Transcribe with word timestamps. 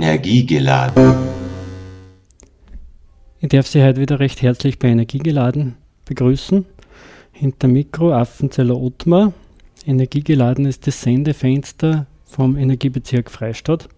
Energiegeladen. 0.00 1.12
Ich 3.40 3.48
darf 3.48 3.66
Sie 3.66 3.82
heute 3.82 4.00
wieder 4.00 4.20
recht 4.20 4.42
herzlich 4.42 4.78
bei 4.78 4.86
Energiegeladen 4.86 5.74
begrüßen. 6.04 6.64
Hinter 7.32 7.66
Mikro 7.66 8.12
Affenzeller 8.12 8.80
Ottmar. 8.80 9.32
Energiegeladen 9.84 10.66
ist 10.66 10.86
das 10.86 11.02
Sendefenster 11.02 12.06
vom 12.24 12.56
Energiebezirk 12.56 13.28
Freistadt 13.28 13.88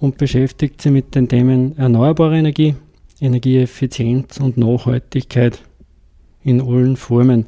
und 0.00 0.18
beschäftigt 0.18 0.82
sich 0.82 0.90
mit 0.90 1.14
den 1.14 1.28
Themen 1.28 1.78
erneuerbare 1.78 2.36
Energie, 2.36 2.74
Energieeffizienz 3.20 4.40
und 4.40 4.56
Nachhaltigkeit 4.56 5.62
in 6.42 6.60
allen 6.60 6.96
Formen. 6.96 7.46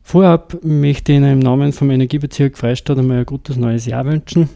Vorab 0.00 0.58
möchte 0.62 1.10
ich 1.10 1.18
Ihnen 1.18 1.32
im 1.32 1.38
Namen 1.40 1.72
vom 1.72 1.90
Energiebezirk 1.90 2.56
Freistadt 2.56 2.98
einmal 2.98 3.18
ein 3.18 3.26
gutes 3.26 3.56
neues 3.56 3.86
Jahr 3.86 4.04
wünschen 4.04 4.48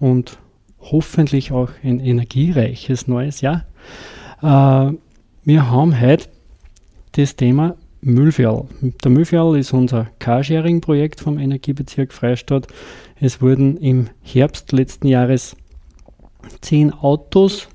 und 0.00 0.38
hoffentlich 0.82 1.52
auch 1.52 1.70
ein 1.82 2.00
energiereiches 2.00 3.08
neues 3.08 3.40
Jahr. 3.40 3.64
Äh, 4.42 4.94
wir 5.44 5.70
haben 5.70 6.00
heute 6.00 6.28
das 7.12 7.36
Thema 7.36 7.76
Müllfjall. 8.00 8.66
Der 9.04 9.10
Müllfjall 9.10 9.56
ist 9.58 9.72
unser 9.72 10.08
Carsharing-Projekt 10.18 11.20
vom 11.20 11.38
Energiebezirk 11.38 12.12
Freistadt. 12.12 12.66
Es 13.20 13.40
wurden 13.40 13.76
im 13.76 14.08
Herbst 14.22 14.72
letzten 14.72 15.06
Jahres 15.06 15.56
zehn 16.60 16.92
Autos 16.92 17.68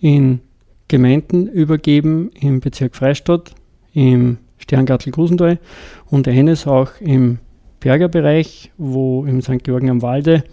in 0.00 0.40
Gemeinden 0.88 1.46
übergeben 1.46 2.30
im 2.40 2.60
Bezirk 2.60 2.96
Freistadt, 2.96 3.54
im 3.92 4.38
Sterngartel 4.56 5.12
Grusental 5.12 5.58
und 6.06 6.26
eines 6.26 6.66
auch 6.66 6.92
im 7.00 7.38
Bergerbereich, 7.80 8.72
wo 8.78 9.24
im 9.26 9.42
St. 9.42 9.62
Georgen 9.62 9.90
am 9.90 10.02
Walde. 10.02 10.44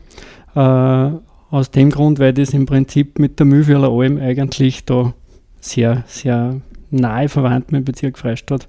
Äh, 0.55 1.34
aus 1.55 1.71
dem 1.71 1.89
Grund, 1.89 2.19
weil 2.19 2.33
das 2.33 2.53
im 2.53 2.65
Prinzip 2.65 3.17
mit 3.17 3.39
der 3.39 3.45
Mühlvierler 3.45 3.89
Alm 3.89 4.17
eigentlich 4.17 4.83
da 4.83 5.13
sehr, 5.61 6.03
sehr 6.05 6.59
nahe 6.91 7.29
verwandt 7.29 7.71
mit 7.71 7.79
dem 7.79 7.85
Bezirk 7.85 8.17
Freistadt 8.17 8.67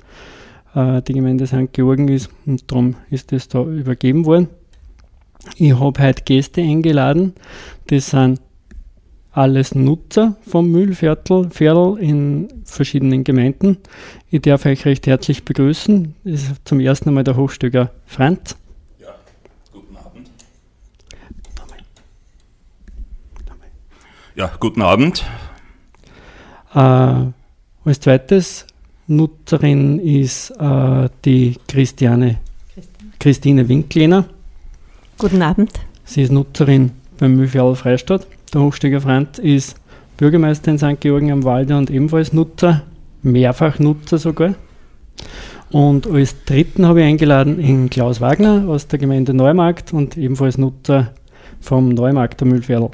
äh, 0.77 1.03
die 1.03 1.15
Gemeinde 1.15 1.49
St. 1.49 1.73
Georgen 1.73 2.07
ist 2.07 2.31
und 2.47 2.71
darum 2.71 2.95
ist 3.11 3.33
das 3.33 3.49
da 3.49 3.65
übergeben 3.65 4.25
worden. 4.25 4.49
Ich 5.57 5.73
habe 5.73 6.01
heute 6.01 6.23
Gäste 6.23 6.61
eingeladen, 6.61 7.33
das 7.89 8.11
sind 8.11 8.41
alles 9.33 9.75
Nutzer 9.75 10.37
vom 10.47 10.71
Mühlviertel 10.71 11.51
Viertel 11.51 11.99
in 11.99 12.49
verschiedenen 12.65 13.25
Gemeinden. 13.25 13.79
Ich 14.31 14.43
darf 14.43 14.65
euch 14.65 14.85
recht 14.85 15.09
herzlich 15.09 15.45
begrüßen. 15.45 16.15
Das 16.23 16.43
ist 16.43 16.53
zum 16.65 16.79
ersten 16.79 17.13
Mal 17.13 17.25
der 17.25 17.37
Hochstöger 17.37 17.91
Franz. 18.07 18.57
Ja, 19.01 19.09
guten 19.73 19.97
Abend. 19.97 20.31
Ja, 24.37 24.51
guten 24.61 24.83
Abend. 24.83 25.25
Äh, 26.75 26.79
als 26.79 28.01
zweites 28.01 28.67
Nutzerin 29.07 29.99
ist 29.99 30.51
äh, 30.51 31.09
die 31.25 31.57
Christiane 31.67 32.37
Christine 33.19 33.67
Winklener. 33.67 34.27
Guten 35.17 35.41
Abend. 35.41 35.71
Sie 36.05 36.21
ist 36.21 36.33
Nutzerin 36.33 36.91
beim 37.19 37.35
Mühlviertel 37.35 37.77
Freistadt. 37.77 38.27
Der 38.53 38.61
Hochsteiger 38.61 39.01
Franz 39.01 39.39
ist 39.39 39.81
Bürgermeister 40.19 40.71
in 40.71 40.77
St. 40.77 41.01
Georgen 41.01 41.33
am 41.33 41.45
Walde 41.45 41.75
und 41.75 41.89
ebenfalls 41.89 42.35
Nutzer, 42.35 42.83
mehrfach 43.23 43.79
Nutzer 43.79 44.19
sogar. 44.19 44.55
Und 45.71 46.07
als 46.07 46.45
dritten 46.45 46.85
habe 46.85 47.01
ich 47.01 47.07
eingeladen 47.07 47.59
in 47.59 47.89
Klaus 47.89 48.21
Wagner 48.21 48.69
aus 48.69 48.87
der 48.87 48.99
Gemeinde 48.99 49.33
Neumarkt 49.33 49.95
und 49.95 50.19
ebenfalls 50.19 50.59
Nutzer 50.59 51.15
vom 51.59 51.89
Neumarkt 51.89 52.43
der 52.43 52.49
Mühlviertel. 52.49 52.91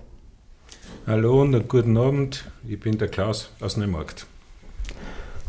Hallo 1.05 1.43
und 1.43 1.69
guten 1.69 1.97
Abend, 1.97 2.45
ich 2.69 2.79
bin 2.79 2.97
der 2.97 3.09
Klaus 3.09 3.51
aus 3.61 3.77
Neumarkt. 3.77 4.25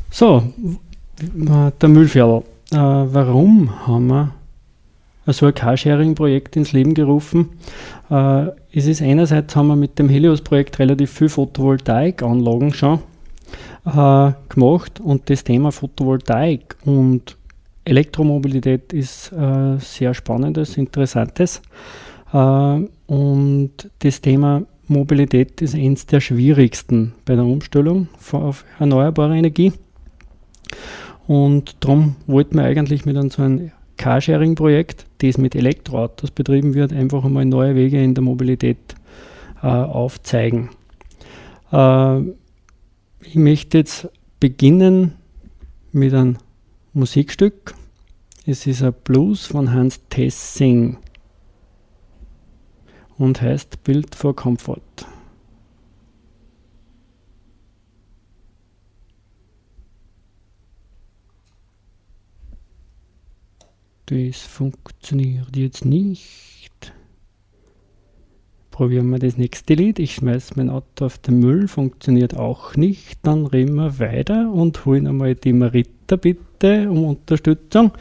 So, 0.09 0.41
der 1.19 1.89
Müllviertel. 1.89 2.41
Äh, 2.71 2.77
warum 2.77 3.85
haben 3.85 4.07
wir 4.07 4.33
so 5.27 5.45
ein 5.45 5.53
Carsharing-Projekt 5.53 6.55
ins 6.55 6.71
Leben 6.71 6.95
gerufen. 6.95 7.51
Äh, 8.09 8.47
es 8.73 8.87
ist 8.87 9.03
einerseits 9.03 9.55
haben 9.55 9.67
wir 9.67 9.75
mit 9.75 9.99
dem 9.99 10.09
Helios-Projekt 10.09 10.79
relativ 10.79 11.11
viel 11.11 11.29
Photovoltaikanlagen 11.29 12.73
schon 12.73 12.99
äh, 13.85 14.31
gemacht 14.49 15.01
und 15.01 15.29
das 15.29 15.43
Thema 15.43 15.71
Photovoltaik 15.71 16.77
und 16.83 17.37
Elektromobilität 17.85 18.91
ist 18.91 19.31
äh, 19.31 19.77
sehr 19.77 20.15
spannendes, 20.15 20.77
interessantes. 20.77 21.61
Äh, 22.33 22.87
und 23.05 23.71
das 23.99 24.19
Thema 24.19 24.63
Mobilität 24.93 25.61
ist 25.61 25.75
eines 25.75 26.05
der 26.05 26.21
schwierigsten 26.21 27.13
bei 27.25 27.35
der 27.35 27.45
Umstellung 27.45 28.07
auf 28.31 28.63
erneuerbare 28.79 29.37
Energie. 29.37 29.73
Und 31.27 31.75
darum 31.79 32.15
wollten 32.27 32.55
wir 32.55 32.63
eigentlich 32.63 33.05
mit 33.05 33.15
so 33.31 33.41
einem 33.41 33.71
Carsharing-Projekt, 33.97 35.05
das 35.19 35.37
mit 35.37 35.55
Elektroautos 35.55 36.31
betrieben 36.31 36.73
wird, 36.73 36.91
einfach 36.91 37.23
einmal 37.23 37.45
neue 37.45 37.75
Wege 37.75 38.01
in 38.03 38.13
der 38.13 38.23
Mobilität 38.23 38.77
äh, 39.61 39.67
aufzeigen. 39.67 40.69
Äh, 41.71 42.21
ich 43.21 43.35
möchte 43.35 43.77
jetzt 43.77 44.09
beginnen 44.39 45.13
mit 45.91 46.13
einem 46.13 46.37
Musikstück. 46.93 47.75
Es 48.45 48.67
ist 48.67 48.83
ein 48.83 48.93
Blues 49.05 49.45
von 49.45 49.71
Hans 49.71 50.01
Tessing 50.09 50.97
und 53.17 53.41
heißt 53.41 53.83
Build 53.83 54.15
for 54.15 54.35
Comfort. 54.35 54.81
Das 64.07 64.41
funktioniert 64.41 65.55
jetzt 65.55 65.85
nicht. 65.85 66.93
Probieren 68.69 69.09
wir 69.11 69.19
das 69.19 69.37
nächste 69.37 69.75
Lied. 69.75 69.99
Ich 69.99 70.15
schmeiße 70.15 70.53
mein 70.57 70.69
Auto 70.69 71.05
auf 71.05 71.19
den 71.19 71.39
Müll, 71.39 71.67
funktioniert 71.67 72.35
auch 72.35 72.75
nicht. 72.75 73.19
Dann 73.21 73.45
reden 73.45 73.75
wir 73.75 73.99
weiter 73.99 74.51
und 74.51 74.85
holen 74.85 75.07
einmal 75.07 75.35
die 75.35 75.53
Marita 75.53 76.15
bitte 76.15 76.89
um 76.89 77.05
Unterstützung. 77.05 77.91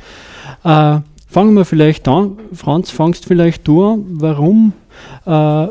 Äh, 0.64 1.00
fangen 1.28 1.54
wir 1.54 1.64
vielleicht 1.64 2.08
an. 2.08 2.38
Franz, 2.52 2.90
fangst 2.90 3.26
vielleicht 3.26 3.68
du 3.68 3.84
an. 3.84 4.04
Warum 4.20 4.72
äh, 5.26 5.66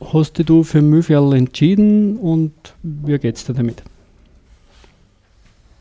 hast 0.00 0.48
du 0.48 0.62
für 0.62 0.82
Müllfjall 0.82 1.34
entschieden 1.34 2.16
und 2.16 2.52
wie 2.82 3.18
geht 3.18 3.36
es 3.36 3.44
dir 3.44 3.54
damit? 3.54 3.82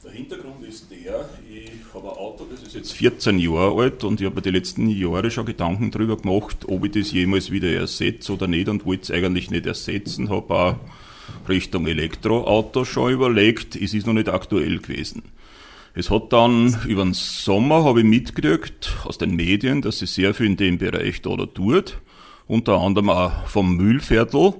Der 0.03 0.11
Hintergrund 0.11 0.65
ist 0.67 0.89
der, 0.89 1.29
ich 1.49 1.71
habe 1.93 2.09
ein 2.09 2.17
Auto, 2.17 2.45
das 2.49 2.61
ist 2.61 2.75
jetzt 2.75 2.93
14 2.93 3.39
Jahre 3.39 3.81
alt 3.81 4.03
und 4.03 4.21
ich 4.21 4.27
habe 4.27 4.41
die 4.41 4.51
letzten 4.51 4.89
Jahre 4.89 5.29
schon 5.31 5.45
Gedanken 5.45 5.91
darüber 5.91 6.17
gemacht, 6.17 6.65
ob 6.67 6.85
ich 6.85 6.91
das 6.91 7.11
jemals 7.11 7.51
wieder 7.51 7.71
ersetze 7.71 8.33
oder 8.33 8.47
nicht 8.47 8.69
und 8.69 8.85
wollte 8.85 9.03
es 9.03 9.11
eigentlich 9.11 9.51
nicht 9.51 9.65
ersetzen, 9.65 10.29
habe 10.29 10.53
auch 10.53 10.75
Richtung 11.49 11.87
Elektroauto 11.87 12.85
schon 12.85 13.13
überlegt, 13.13 13.75
es 13.75 13.93
ist 13.93 14.07
noch 14.07 14.13
nicht 14.13 14.29
aktuell 14.29 14.79
gewesen. 14.79 15.23
Es 15.97 16.09
hat 16.09 16.33
dann 16.33 16.77
über 16.87 17.03
den 17.03 17.13
Sommer 17.13 17.85
habe 17.85 18.01
ich 18.01 18.05
mitgekriegt 18.05 18.93
aus 19.05 19.17
den 19.17 19.35
Medien, 19.35 19.81
dass 19.81 19.99
sie 19.99 20.07
sehr 20.07 20.33
viel 20.33 20.47
in 20.47 20.57
dem 20.57 20.77
Bereich 20.77 21.21
da, 21.21 21.35
da 21.37 21.45
tut, 21.45 21.97
unter 22.47 22.79
anderem 22.79 23.09
auch 23.09 23.47
vom 23.47 23.75
Mühlviertel 23.75 24.53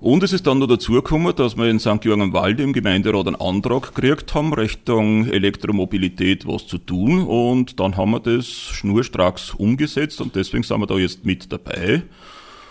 und 0.00 0.22
es 0.22 0.32
ist 0.32 0.46
dann 0.46 0.60
noch 0.60 0.68
dazu 0.68 0.92
gekommen, 0.92 1.34
dass 1.34 1.56
wir 1.56 1.68
in 1.68 1.80
St. 1.80 2.00
Georgen 2.00 2.22
am 2.22 2.32
Walde 2.32 2.62
im 2.62 2.72
Gemeinderat 2.72 3.26
einen 3.26 3.34
Antrag 3.34 3.96
gekriegt 3.96 4.32
haben, 4.32 4.52
Richtung 4.54 5.26
Elektromobilität 5.26 6.46
was 6.46 6.68
zu 6.68 6.78
tun. 6.78 7.24
Und 7.24 7.80
dann 7.80 7.96
haben 7.96 8.12
wir 8.12 8.20
das 8.20 8.46
schnurstracks 8.46 9.54
umgesetzt 9.54 10.20
und 10.20 10.36
deswegen 10.36 10.62
sind 10.62 10.78
wir 10.78 10.86
da 10.86 10.96
jetzt 10.98 11.24
mit 11.24 11.50
dabei. 11.50 12.02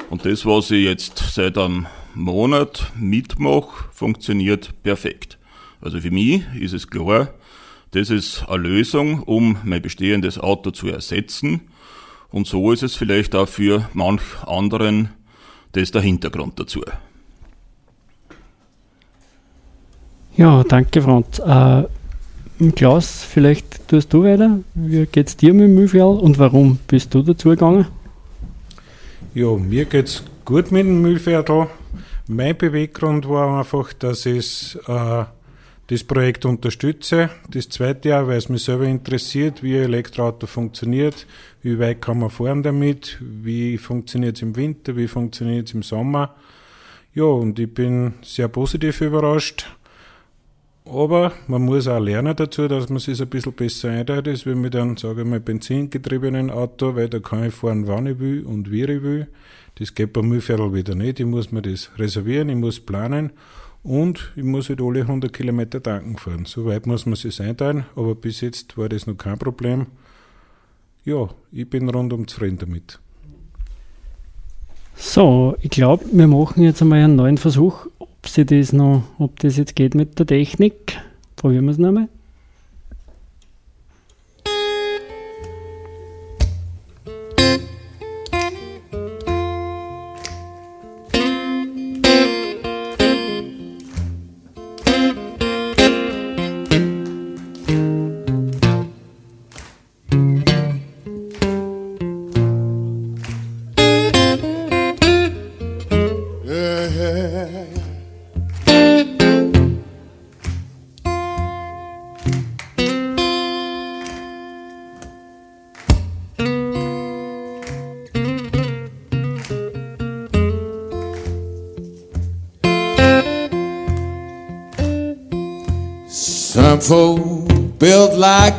Und 0.10 0.26
das, 0.26 0.46
was 0.46 0.72
ich 0.72 0.86
jetzt 0.86 1.18
seit 1.34 1.58
einem 1.58 1.88
Monat 2.14 2.94
mitmache, 2.98 3.90
funktioniert 3.92 4.82
perfekt. 4.82 5.38
Also 5.82 6.00
für 6.00 6.12
mich 6.12 6.44
ist 6.58 6.72
es 6.72 6.88
klar, 6.88 7.34
das 7.92 8.10
ist 8.10 8.48
eine 8.48 8.64
Lösung, 8.64 9.24
um 9.24 9.58
mein 9.66 9.82
bestehendes 9.82 10.40
Auto 10.40 10.72
zu 10.72 10.88
ersetzen. 10.88 11.60
Und 12.32 12.48
so 12.48 12.72
ist 12.72 12.84
es 12.84 12.96
vielleicht 12.96 13.36
auch 13.36 13.48
für 13.48 13.90
manch 13.94 14.22
anderen 14.46 15.10
das 15.72 15.92
der 15.92 16.02
Hintergrund 16.02 16.60
dazu. 16.60 16.82
Ja, 20.36 20.64
danke 20.64 21.02
Franz. 21.02 21.40
Äh, 21.40 21.84
Klaus, 22.76 23.24
vielleicht 23.24 23.88
tust 23.88 24.12
du 24.14 24.24
weiter. 24.24 24.60
Wie 24.74 25.06
geht 25.06 25.28
es 25.28 25.38
dir 25.38 25.54
mit 25.54 25.64
dem 25.64 25.76
Mühlviertel 25.76 26.20
und 26.20 26.40
warum 26.40 26.80
bist 26.88 27.14
du 27.14 27.22
dazu 27.22 27.50
gegangen? 27.50 27.88
Ja, 29.34 29.56
mir 29.56 29.86
geht 29.86 30.08
es 30.08 30.24
gut 30.46 30.72
mit 30.72 30.86
dem 30.86 31.02
Mühlviertel. 31.02 31.68
Mein 32.28 32.58
Beweggrund 32.58 33.30
war 33.30 33.60
einfach, 33.60 33.94
dass 33.94 34.26
ich 34.26 34.78
äh, 34.88 35.24
das 35.88 36.04
Projekt 36.04 36.46
unterstütze. 36.46 37.30
Das 37.50 37.70
zweite 37.70 38.10
Jahr, 38.10 38.28
weil 38.28 38.38
es 38.38 38.50
mich 38.50 38.64
selber 38.64 38.86
interessiert, 38.86 39.64
wie 39.64 39.78
ein 39.78 39.84
Elektroauto 39.84 40.46
funktioniert, 40.46 41.26
wie 41.62 41.80
weit 41.80 42.02
kann 42.02 42.20
man 42.20 42.30
fahren 42.30 42.62
damit, 42.62 43.18
wie 43.22 43.78
funktioniert 43.78 44.36
es 44.36 44.42
im 44.42 44.56
Winter, 44.56 44.96
wie 44.98 45.08
funktioniert 45.08 45.68
es 45.68 45.74
im 45.74 45.84
Sommer. 45.84 46.36
Ja, 47.14 47.24
und 47.24 47.58
ich 47.58 47.74
bin 47.74 48.14
sehr 48.22 48.50
positiv 48.50 49.02
überrascht. 49.02 49.66
Aber 50.86 51.34
man 51.48 51.64
muss 51.64 51.88
auch 51.88 52.00
lernen 52.00 52.36
dazu, 52.36 52.68
dass 52.68 52.90
man 52.90 53.00
sich 53.00 53.22
ein 53.22 53.28
bisschen 53.28 53.54
besser 53.54 53.90
einteilt, 53.90 54.28
als 54.28 54.46
wenn 54.46 54.62
mit 54.62 54.76
einem, 54.76 54.96
sage 54.96 55.22
ich 55.22 55.28
mal, 55.28 55.40
benzingetriebenen 55.40 56.50
Auto, 56.50 56.96
weil 56.96 57.10
da 57.10 57.20
kann 57.20 57.46
ich 57.46 57.54
fahren, 57.54 57.88
wann 57.88 58.08
ich 58.08 58.20
will 58.20 58.46
und 58.46 58.72
wie 58.72 58.84
ich 58.84 59.04
will. 59.04 59.28
Das 59.76 59.94
geht 59.94 60.14
beim 60.14 60.30
Müllviertel 60.30 60.74
wieder 60.74 60.96
nicht. 60.96 61.20
Ich 61.20 61.26
muss 61.26 61.52
mir 61.52 61.62
das 61.62 61.92
reservieren, 61.98 62.50
ich 62.50 62.56
muss 62.56 62.80
planen 62.80 63.32
und 63.84 64.34
ich 64.36 64.44
muss 64.44 64.70
halt 64.70 64.82
alle 64.82 65.02
100 65.02 65.32
Kilometer 65.32 65.82
tanken 65.82 66.18
fahren. 66.18 66.46
So 66.46 66.66
weit 66.66 66.86
muss 66.86 67.06
man 67.06 67.16
sich 67.16 67.42
einteilen, 67.42 67.86
aber 67.96 68.16
bis 68.16 68.42
jetzt 68.42 68.78
war 68.78 68.90
das 68.90 69.08
noch 69.08 69.18
kein 69.18 69.38
Problem. 69.38 69.88
Ja, 71.06 71.30
ich 71.52 71.70
bin 71.70 71.90
rundum 71.90 72.28
zufrieden 72.28 72.58
damit. 72.58 73.00
So, 74.96 75.56
ich 75.62 75.70
glaube, 75.70 76.06
wir 76.12 76.28
machen 76.28 76.64
jetzt 76.64 76.82
einmal 76.82 77.04
einen 77.04 77.16
neuen 77.16 77.38
Versuch, 77.38 77.86
ob 78.00 78.28
sie 78.28 78.46
das 78.46 78.74
noch, 78.74 79.04
ob 79.20 79.40
das 79.40 79.56
jetzt 79.56 79.76
geht 79.76 79.96
mit 79.96 80.18
der 80.20 80.26
Technik. 80.26 80.98
Probieren 81.36 81.66
wir 81.66 81.72
es 81.72 81.78
nochmal. 81.78 82.10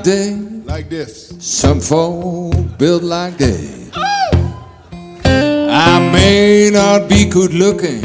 They, 0.08 0.34
Like 0.64 0.88
this. 0.88 1.34
some 1.38 1.80
folk 1.80 2.54
build 2.78 3.02
like 3.02 3.36
they. 3.36 3.90
I 5.70 5.98
may 6.12 6.70
not 6.72 7.08
be 7.10 7.26
good 7.28 7.52
looking, 7.52 8.02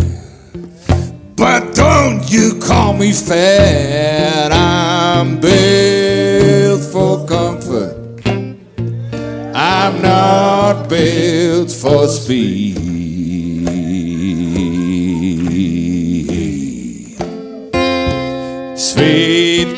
but 1.35 1.73
don't 1.73 2.29
you 2.29 2.59
call 2.59 2.91
me 2.93 3.13
fat. 3.13 4.51
I'm 4.51 5.39
built 5.39 6.81
for 6.91 7.25
comfort. 7.25 7.95
I'm 9.55 10.01
not 10.01 10.89
built 10.89 11.71
for 11.71 12.07
speed. 12.07 13.12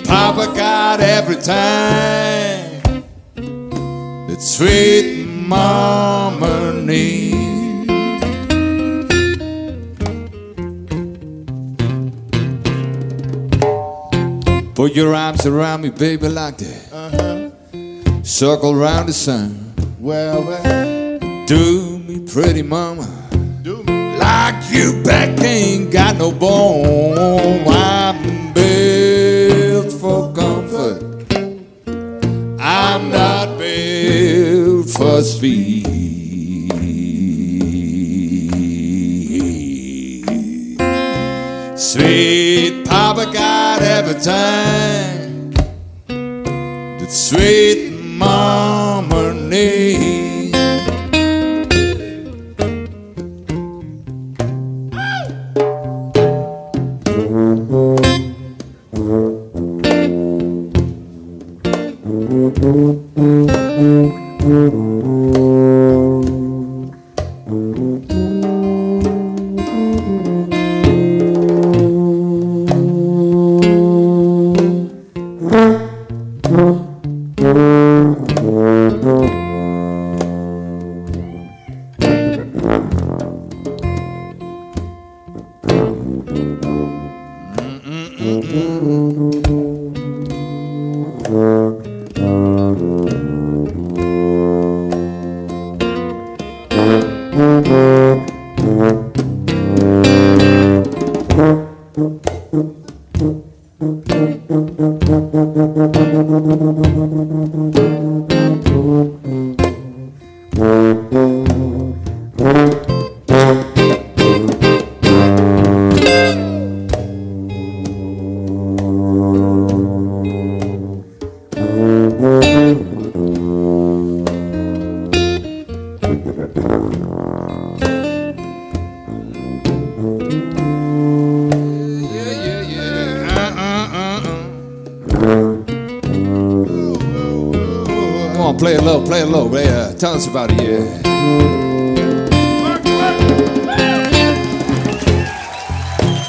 Papa 0.08 0.54
got 0.56 1.00
every 1.00 1.36
time 1.36 2.82
that 3.36 4.38
sweet 4.40 5.26
Mama 5.26 6.74
needs. 6.82 7.36
Put 14.76 14.94
your 14.94 15.16
arms 15.16 15.46
around 15.46 15.82
me, 15.84 15.90
baby, 15.90 16.28
like 16.28 16.58
that. 16.58 16.92
Uh-huh. 16.92 18.24
Circle 18.24 18.72
around 18.74 19.06
the 19.06 19.14
sun. 19.14 19.74
Well, 20.00 20.44
well, 20.44 21.46
Do 21.46 22.00
me 22.00 22.20
pretty, 22.28 22.62
mama. 22.62 23.08
do 23.62 23.82
me. 23.84 24.18
Like 24.18 24.56
you 24.72 25.02
back 25.04 25.40
ain't 25.42 25.92
got 25.94 26.18
no 26.18 26.32
bone. 26.32 27.64
I'm 27.68 28.54
for 34.98 35.22
speed. 35.22 35.86
Sweet 41.78 42.86
Papa 42.86 43.32
got 43.34 43.82
every 43.82 44.20
time 44.22 45.52
that 46.08 47.12
sweet 47.12 47.95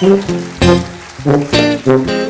Música 0.03 2.26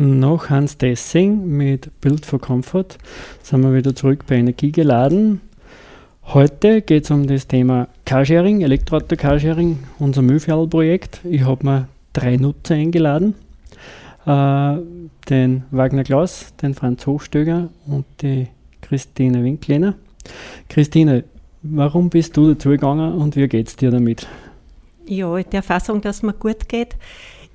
Noch 0.00 0.48
Hans 0.48 0.78
Dessing 0.78 1.44
mit 1.44 1.90
Build 2.00 2.24
for 2.24 2.40
Comfort 2.40 2.98
sind 3.42 3.62
wir 3.62 3.74
wieder 3.74 3.96
zurück 3.96 4.26
bei 4.28 4.36
Energie 4.36 4.70
geladen. 4.70 5.40
Heute 6.22 6.82
geht 6.82 7.02
es 7.02 7.10
um 7.10 7.26
das 7.26 7.48
Thema 7.48 7.88
Carsharing, 8.04 8.60
Elektroauto-Carsharing, 8.60 9.80
unser 9.98 10.22
Müllfjall-Projekt. 10.22 11.22
Ich 11.24 11.44
habe 11.44 11.66
mir 11.66 11.88
drei 12.12 12.36
Nutzer 12.36 12.76
eingeladen. 12.76 13.34
Äh, 14.24 14.76
den 15.28 15.64
Wagner 15.72 16.04
Klaus, 16.04 16.54
den 16.62 16.74
Franz 16.74 17.04
Hochstöger 17.04 17.68
und 17.88 18.04
die 18.22 18.46
Christine 18.80 19.42
Winklener. 19.42 19.94
Christine, 20.68 21.24
warum 21.62 22.08
bist 22.08 22.36
du 22.36 22.54
dazu 22.54 22.68
gegangen 22.68 23.14
und 23.14 23.34
wie 23.34 23.48
geht 23.48 23.66
es 23.66 23.74
dir 23.74 23.90
damit? 23.90 24.28
Ja, 25.06 25.42
der 25.42 25.64
Fassung, 25.64 26.00
dass 26.02 26.22
mir 26.22 26.34
gut 26.34 26.68
geht. 26.68 26.94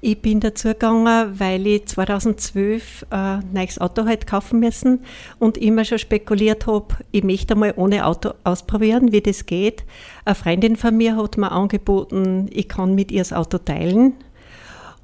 Ich 0.05 0.22
bin 0.22 0.41
dazu 0.41 0.67
gegangen, 0.67 1.39
weil 1.39 1.65
ich 1.65 1.86
2012 1.86 3.03
äh, 3.03 3.15
ein 3.15 3.53
neues 3.53 3.79
Auto 3.79 4.03
halt 4.03 4.27
kaufen 4.27 4.60
müssen 4.60 5.00
und 5.39 5.57
immer 5.57 5.86
schon 5.86 5.98
spekuliert 5.98 6.67
habe, 6.67 6.95
ich 7.13 7.24
möchte 7.24 7.55
mal 7.55 7.74
ohne 7.77 8.05
Auto 8.05 8.31
ausprobieren, 8.43 9.13
wie 9.13 9.22
das 9.22 9.45
geht. 9.45 9.86
Eine 10.25 10.36
Freundin 10.36 10.75
von 10.75 10.98
mir 10.98 11.15
hat 11.15 11.38
mir 11.38 11.53
angeboten, 11.53 12.50
ich 12.51 12.67
kann 12.67 12.95
mit 12.95 13.13
ihr 13.13 13.22
das 13.22 13.31
Auto 13.31 13.60
teilen 13.60 14.15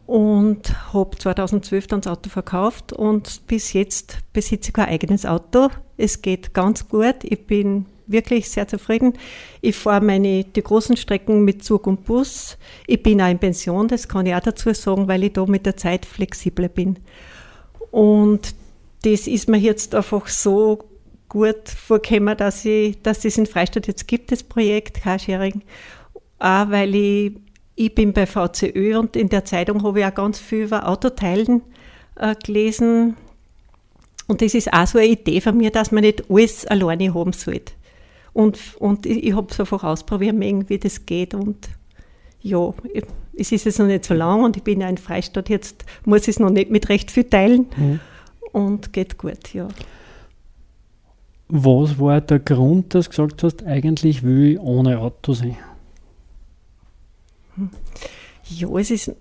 und 0.05 0.75
habe 0.91 1.17
2012 1.17 1.87
dann 1.87 2.01
das 2.01 2.11
Auto 2.11 2.29
verkauft 2.29 2.91
und 2.91 3.47
bis 3.47 3.71
jetzt 3.71 4.17
besitze 4.33 4.71
ich 4.71 4.73
kein 4.73 4.89
eigenes 4.89 5.25
Auto. 5.25 5.69
Es 5.95 6.21
geht 6.21 6.53
ganz 6.53 6.89
gut. 6.89 7.23
Ich 7.23 7.47
bin 7.47 7.85
wirklich 8.11 8.49
sehr 8.49 8.67
zufrieden. 8.67 9.13
Ich 9.61 9.75
fahre 9.75 10.03
meine 10.03 10.43
die 10.43 10.63
großen 10.63 10.97
Strecken 10.97 11.43
mit 11.45 11.63
Zug 11.63 11.87
und 11.87 12.05
Bus. 12.05 12.57
Ich 12.87 13.01
bin 13.03 13.21
auch 13.21 13.29
in 13.29 13.39
Pension, 13.39 13.87
das 13.87 14.07
kann 14.07 14.25
ich 14.25 14.35
auch 14.35 14.39
dazu 14.39 14.73
sagen, 14.73 15.07
weil 15.07 15.23
ich 15.23 15.33
da 15.33 15.45
mit 15.45 15.65
der 15.65 15.77
Zeit 15.77 16.05
flexibler 16.05 16.69
bin. 16.69 16.97
Und 17.91 18.53
das 19.03 19.27
ist 19.27 19.47
mir 19.47 19.57
jetzt 19.57 19.95
einfach 19.95 20.27
so 20.27 20.79
gut 21.29 21.69
vorgekommen, 21.69 22.35
dass, 22.35 22.65
ich, 22.65 23.01
dass 23.01 23.21
das 23.21 23.37
in 23.37 23.45
Freistadt 23.45 23.87
jetzt 23.87 24.07
gibt, 24.07 24.31
das 24.31 24.43
Projekt 24.43 25.01
Carsharing. 25.01 25.61
Auch 26.39 26.69
weil 26.69 26.95
ich, 26.95 27.33
ich 27.75 27.95
bin 27.95 28.13
bei 28.13 28.25
VCÖ 28.25 28.97
und 28.97 29.15
in 29.15 29.29
der 29.29 29.45
Zeitung 29.45 29.83
habe 29.83 29.99
ich 29.99 30.05
auch 30.05 30.15
ganz 30.15 30.39
viel 30.39 30.63
über 30.65 30.87
Autoteilen 30.87 31.61
äh, 32.15 32.35
gelesen. 32.35 33.15
Und 34.27 34.41
das 34.41 34.53
ist 34.53 34.73
auch 34.73 34.85
so 34.85 34.97
eine 34.97 35.07
Idee 35.07 35.41
von 35.41 35.57
mir, 35.57 35.71
dass 35.71 35.91
man 35.91 36.03
nicht 36.03 36.29
alles 36.29 36.65
alleine 36.65 37.13
haben 37.13 37.33
sollte. 37.33 37.73
Und, 38.33 38.59
und 38.79 39.05
ich, 39.05 39.23
ich 39.23 39.35
habe 39.35 39.47
es 39.49 39.59
einfach 39.59 39.83
ausprobieren 39.83 40.37
mögen, 40.39 40.69
wie 40.69 40.77
das 40.77 41.05
geht. 41.05 41.33
Und 41.33 41.69
ja, 42.41 42.73
es 43.37 43.51
ist 43.51 43.65
jetzt 43.65 43.79
noch 43.79 43.87
nicht 43.87 44.05
so 44.05 44.13
lang 44.13 44.43
und 44.43 44.57
ich 44.57 44.63
bin 44.63 44.81
ja 44.81 44.89
in 44.89 44.97
Freistadt, 44.97 45.49
jetzt 45.49 45.85
muss 46.05 46.23
ich 46.23 46.29
es 46.29 46.39
noch 46.39 46.49
nicht 46.49 46.69
mit 46.71 46.89
recht 46.89 47.11
viel 47.11 47.23
teilen. 47.25 47.67
Mhm. 47.77 47.99
Und 48.51 48.93
geht 48.93 49.17
gut, 49.17 49.53
ja. 49.53 49.67
Was 51.49 51.99
war 51.99 52.21
der 52.21 52.39
Grund, 52.39 52.93
dass 52.93 53.05
du 53.05 53.09
gesagt 53.11 53.43
hast, 53.43 53.63
eigentlich 53.65 54.23
will 54.23 54.53
ich 54.53 54.59
ohne 54.59 54.99
Auto 54.99 55.33
sein? 55.33 55.57
Ja, 58.45 58.69
es 58.77 58.91
ist, 58.91 59.11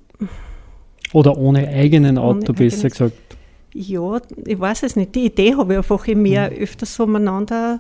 Oder 1.13 1.37
ohne 1.37 1.67
eigenen 1.69 2.19
Auto, 2.19 2.39
Ohne 2.51 2.53
besser 2.55 2.87
eigenes- 2.87 2.93
gesagt. 2.93 3.28
Ja, 3.75 4.21
ich 4.45 4.59
weiß 4.59 4.83
es 4.85 4.97
nicht. 4.97 5.15
Die 5.15 5.27
Idee 5.27 5.55
habe 5.55 5.75
ich 5.75 5.79
einfach 5.79 6.07
in 6.07 6.23
mir 6.23 6.51
öfters 6.51 6.95
so 6.95 7.05
umeinander. 7.05 7.79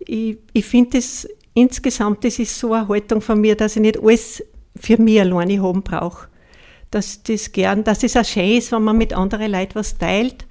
Ich, 0.00 0.38
ich 0.52 0.64
finde 0.64 0.98
das 0.98 1.28
insgesamt, 1.54 2.24
das 2.24 2.38
ist 2.38 2.58
so 2.58 2.72
eine 2.72 2.88
Haltung 2.88 3.20
von 3.20 3.40
mir, 3.40 3.56
dass 3.56 3.76
ich 3.76 3.82
nicht 3.82 4.02
alles 4.02 4.42
für 4.76 5.00
mich 5.00 5.20
alleine 5.20 5.62
haben 5.62 5.82
brauche. 5.82 6.28
Dass 6.90 7.22
das 7.22 7.52
gern, 7.52 7.84
dass 7.84 8.02
es 8.02 8.16
auch 8.16 8.24
schön 8.24 8.58
ist, 8.58 8.72
wenn 8.72 8.82
man 8.82 8.98
mit 8.98 9.12
anderen 9.12 9.52
Leuten 9.52 9.76
was 9.76 9.98
teilt. 9.98 10.46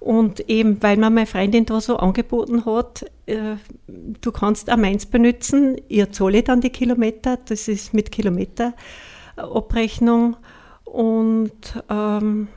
Und 0.00 0.40
eben, 0.48 0.82
weil 0.82 0.96
mir 0.96 1.10
meine 1.10 1.26
Freundin 1.26 1.66
da 1.66 1.80
so 1.80 1.96
angeboten 1.96 2.64
hat, 2.64 3.10
äh, 3.26 3.56
du 3.86 4.30
kannst 4.30 4.70
auch 4.70 4.76
meins 4.76 5.06
benutzen, 5.06 5.80
ihr 5.88 6.12
zahle 6.12 6.42
dann 6.42 6.60
die 6.60 6.70
Kilometer, 6.70 7.38
das 7.38 7.66
ist 7.66 7.94
mit 7.94 8.12
Kilometerabrechnung. 8.12 10.36
Und 10.84 11.82
ähm, 11.88 12.48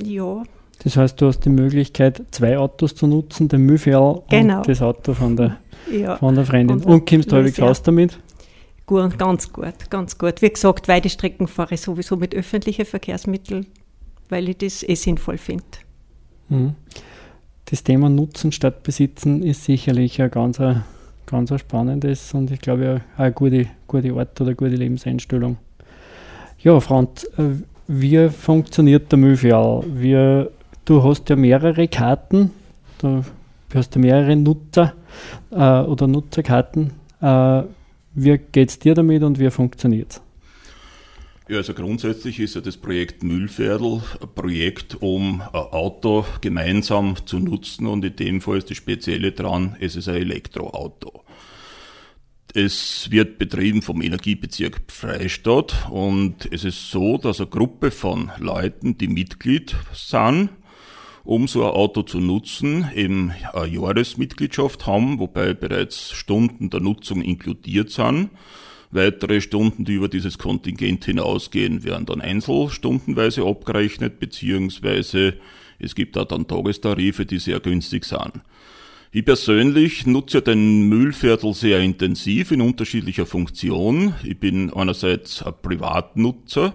ja, 0.00 0.44
Das 0.84 0.96
heißt, 0.96 1.20
du 1.20 1.26
hast 1.26 1.40
die 1.40 1.48
Möglichkeit, 1.50 2.22
zwei 2.30 2.58
Autos 2.58 2.94
zu 2.94 3.06
nutzen, 3.06 3.48
den 3.48 3.62
Müllfjall 3.62 4.22
Genau. 4.28 4.58
und 4.58 4.68
das 4.68 4.82
Auto 4.82 5.14
von 5.14 5.36
der, 5.36 5.56
ja. 5.90 6.16
von 6.16 6.34
der 6.34 6.44
Freundin. 6.44 6.76
Und- 6.78 6.86
Und, 6.86 7.08
kommst 7.08 7.32
halbwegs 7.32 7.60
raus 7.60 7.82
damit? 7.82 8.18
Gut, 8.84 9.18
ganz 9.18 9.52
gut, 9.52 9.90
ganz 9.90 10.16
gut. 10.16 10.42
Wie 10.42 10.48
gesagt, 10.50 10.86
weite 10.86 11.08
Strecken 11.08 11.48
fahre 11.48 11.74
ich 11.74 11.80
sowieso 11.80 12.16
mit 12.16 12.34
öffentlichen 12.36 12.84
Verkehrsmitteln, 12.84 13.66
weil 14.28 14.48
ich 14.48 14.58
das 14.58 14.82
eh 14.88 14.94
sinnvoll 14.94 15.38
finde. 15.38 15.64
Mhm. 16.48 16.74
Das 17.64 17.82
Thema 17.82 18.08
Nutzen 18.08 18.52
statt 18.52 18.84
Besitzen 18.84 19.42
ist 19.42 19.64
sicherlich 19.64 20.22
ein 20.22 20.30
ganz, 20.30 20.60
ein, 20.60 20.84
ganz 21.26 21.50
ein 21.50 21.58
spannendes 21.58 22.32
und 22.32 22.52
ich 22.52 22.60
glaube 22.60 23.00
auch 23.16 23.20
eine 23.20 23.32
gute, 23.32 23.66
gute 23.88 24.12
Art 24.12 24.40
oder 24.40 24.54
gute 24.54 24.76
Lebenseinstellung. 24.76 25.56
Ja, 26.60 26.78
Franz, 26.78 27.24
äh, 27.38 27.42
wie 27.88 28.28
funktioniert 28.28 29.10
der 29.10 29.18
Müllfjall? 29.18 29.82
Wie, 29.88 30.46
du 30.86 31.02
hast 31.02 31.28
ja 31.28 31.36
mehrere 31.36 31.88
Karten, 31.88 32.52
du 32.98 33.22
hast 33.74 33.94
ja 33.94 34.00
mehrere 34.00 34.34
Nutzer 34.34 34.94
äh, 35.50 35.56
oder 35.56 36.06
Nutzerkarten. 36.06 36.92
Äh, 37.20 37.62
wie 38.14 38.38
geht 38.38 38.70
es 38.70 38.78
dir 38.78 38.94
damit 38.94 39.22
und 39.22 39.38
wie 39.38 39.50
funktioniert 39.50 40.12
es? 40.12 40.22
Ja, 41.48 41.58
also 41.58 41.74
grundsätzlich 41.74 42.40
ist 42.40 42.54
ja 42.56 42.60
das 42.60 42.76
Projekt 42.76 43.22
Müllviertel 43.22 44.02
ein 44.20 44.28
Projekt, 44.34 44.96
um 45.00 45.42
ein 45.42 45.46
Auto 45.52 46.24
gemeinsam 46.40 47.14
zu 47.24 47.38
nutzen 47.38 47.86
und 47.86 48.04
in 48.04 48.16
dem 48.16 48.40
Fall 48.40 48.58
ist 48.58 48.70
das 48.70 48.76
Spezielle 48.76 49.30
dran, 49.30 49.76
es 49.78 49.94
ist 49.94 50.08
ein 50.08 50.16
Elektroauto. 50.16 51.22
Es 52.52 53.10
wird 53.10 53.38
betrieben 53.38 53.82
vom 53.82 54.00
Energiebezirk 54.00 54.80
Freistadt 54.88 55.88
und 55.90 56.48
es 56.50 56.64
ist 56.64 56.90
so, 56.90 57.18
dass 57.18 57.38
eine 57.38 57.50
Gruppe 57.50 57.90
von 57.90 58.32
Leuten, 58.38 58.98
die 58.98 59.08
Mitglied 59.08 59.76
sind, 59.92 60.48
um 61.26 61.48
so 61.48 61.64
ein 61.64 61.70
Auto 61.70 62.02
zu 62.02 62.20
nutzen, 62.20 62.88
eben 62.94 63.32
eine 63.52 63.66
Jahresmitgliedschaft 63.66 64.86
haben, 64.86 65.18
wobei 65.18 65.54
bereits 65.54 66.12
Stunden 66.12 66.70
der 66.70 66.80
Nutzung 66.80 67.20
inkludiert 67.20 67.90
sind. 67.90 68.30
Weitere 68.92 69.40
Stunden, 69.40 69.84
die 69.84 69.94
über 69.94 70.08
dieses 70.08 70.38
Kontingent 70.38 71.04
hinausgehen, 71.04 71.82
werden 71.82 72.06
dann 72.06 72.20
einzelstundenweise 72.20 73.42
abgerechnet, 73.42 74.20
beziehungsweise 74.20 75.34
es 75.80 75.96
gibt 75.96 76.16
auch 76.16 76.24
dann 76.26 76.46
Tagestarife, 76.46 77.26
die 77.26 77.38
sehr 77.38 77.58
günstig 77.58 78.04
sind. 78.04 78.40
Ich 79.10 79.24
persönlich 79.24 80.06
nutze 80.06 80.42
den 80.42 80.88
Müllviertel 80.88 81.54
sehr 81.54 81.80
intensiv 81.80 82.52
in 82.52 82.60
unterschiedlicher 82.60 83.26
Funktion. 83.26 84.14
Ich 84.22 84.38
bin 84.38 84.72
einerseits 84.72 85.42
ein 85.42 85.54
Privatnutzer, 85.60 86.74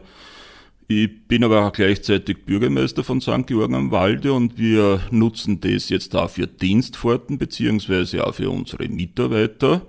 ich 0.92 1.28
bin 1.28 1.44
aber 1.44 1.66
auch 1.66 1.72
gleichzeitig 1.72 2.46
Bürgermeister 2.46 3.04
von 3.04 3.22
St. 3.22 3.48
Georgen 3.48 3.76
am 3.76 3.92
Walde 3.92 4.34
und 4.34 4.58
wir 4.58 5.02
nutzen 5.10 5.62
das 5.62 5.90
jetzt 5.90 6.16
auch 6.16 6.30
für 6.30 6.48
Dienstfahrten 6.48 7.38
beziehungsweise 7.38 8.28
auch 8.28 8.36
für 8.36 8.50
unsere 8.50 8.88
Mitarbeiter. 8.90 9.86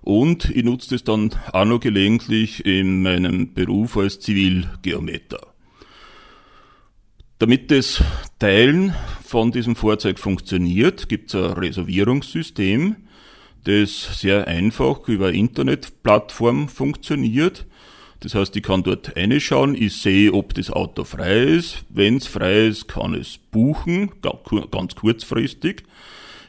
Und 0.00 0.50
ich 0.50 0.64
nutze 0.64 0.90
das 0.90 1.04
dann 1.04 1.32
auch 1.52 1.64
noch 1.64 1.80
gelegentlich 1.80 2.64
in 2.64 3.02
meinem 3.02 3.52
Beruf 3.52 3.96
als 3.96 4.20
Zivilgeometer. 4.20 5.38
Damit 7.38 7.70
das 7.70 8.02
Teilen 8.38 8.94
von 9.22 9.52
diesem 9.52 9.76
Fahrzeug 9.76 10.18
funktioniert, 10.18 11.08
gibt 11.08 11.28
es 11.28 11.34
ein 11.34 11.52
Reservierungssystem, 11.52 12.96
das 13.64 14.18
sehr 14.20 14.48
einfach 14.48 15.06
über 15.08 15.32
Internetplattform 15.32 16.68
funktioniert. 16.68 17.66
Das 18.20 18.34
heißt, 18.34 18.56
ich 18.56 18.62
kann 18.62 18.82
dort 18.82 19.16
reinschauen, 19.16 19.74
ich 19.74 19.96
sehe, 19.96 20.32
ob 20.32 20.54
das 20.54 20.70
Auto 20.70 21.04
frei 21.04 21.40
ist. 21.44 21.84
Wenn 21.88 22.16
es 22.16 22.26
frei 22.26 22.66
ist, 22.66 22.88
kann 22.88 23.14
es 23.14 23.38
buchen, 23.38 24.10
ganz 24.70 24.96
kurzfristig. 24.96 25.84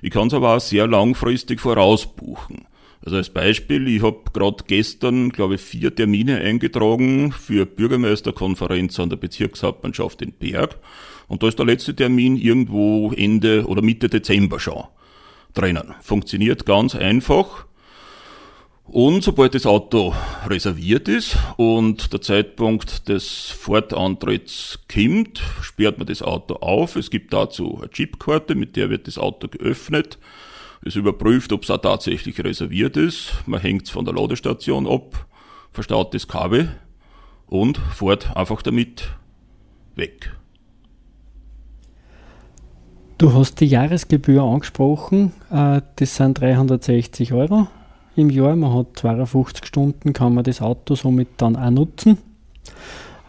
Ich 0.01 0.11
kann 0.11 0.27
es 0.27 0.33
aber 0.33 0.55
auch 0.55 0.61
sehr 0.61 0.87
langfristig 0.87 1.59
vorausbuchen. 1.59 2.65
Also 3.05 3.17
als 3.17 3.29
Beispiel, 3.29 3.87
ich 3.87 4.01
habe 4.01 4.19
gerade 4.33 4.63
gestern, 4.67 5.29
glaube 5.29 5.55
ich, 5.55 5.61
vier 5.61 5.93
Termine 5.95 6.39
eingetragen 6.39 7.31
für 7.31 7.65
Bürgermeisterkonferenz 7.65 8.99
an 8.99 9.09
der 9.09 9.17
Bezirkshauptmannschaft 9.17 10.21
in 10.21 10.33
Berg. 10.33 10.77
Und 11.27 11.43
da 11.43 11.47
ist 11.47 11.59
der 11.59 11.65
letzte 11.65 11.95
Termin 11.95 12.35
irgendwo 12.35 13.13
Ende 13.13 13.65
oder 13.67 13.81
Mitte 13.81 14.09
Dezember 14.09 14.59
schon 14.59 14.83
drinnen. 15.53 15.95
Funktioniert 16.01 16.65
ganz 16.65 16.95
einfach. 16.95 17.65
Und 18.91 19.23
sobald 19.23 19.53
das 19.53 19.67
Auto 19.67 20.15
reserviert 20.47 21.07
ist 21.07 21.37
und 21.57 22.11
der 22.11 22.21
Zeitpunkt 22.21 23.07
des 23.07 23.51
Fortantritts 23.51 24.79
kommt, 24.91 25.43
sperrt 25.61 25.99
man 25.99 26.07
das 26.07 26.23
Auto 26.23 26.55
auf. 26.55 26.95
Es 26.95 27.11
gibt 27.11 27.31
dazu 27.31 27.77
eine 27.77 27.89
Chipkarte, 27.91 28.55
mit 28.55 28.75
der 28.75 28.89
wird 28.89 29.05
das 29.05 29.19
Auto 29.19 29.47
geöffnet. 29.47 30.17
Es 30.83 30.95
überprüft, 30.95 31.53
ob 31.53 31.63
es 31.63 31.69
auch 31.69 31.77
tatsächlich 31.77 32.43
reserviert 32.43 32.97
ist. 32.97 33.33
Man 33.45 33.61
hängt 33.61 33.83
es 33.83 33.89
von 33.91 34.05
der 34.05 34.15
Ladestation 34.15 34.87
ab, 34.87 35.27
verstaut 35.71 36.15
das 36.15 36.27
Kabel 36.27 36.75
und 37.45 37.77
fährt 37.77 38.35
einfach 38.35 38.63
damit 38.63 39.09
weg. 39.93 40.35
Du 43.19 43.33
hast 43.33 43.59
die 43.59 43.67
Jahresgebühr 43.67 44.41
angesprochen. 44.41 45.33
Äh, 45.51 45.81
das 45.97 46.15
sind 46.15 46.39
360 46.39 47.33
Euro 47.33 47.67
im 48.19 48.29
Jahr. 48.29 48.55
Man 48.55 48.73
hat 48.73 48.87
52 48.95 49.65
Stunden, 49.65 50.13
kann 50.13 50.33
man 50.33 50.43
das 50.43 50.61
Auto 50.61 50.95
somit 50.95 51.29
dann 51.37 51.55
auch 51.55 51.69
nutzen. 51.69 52.17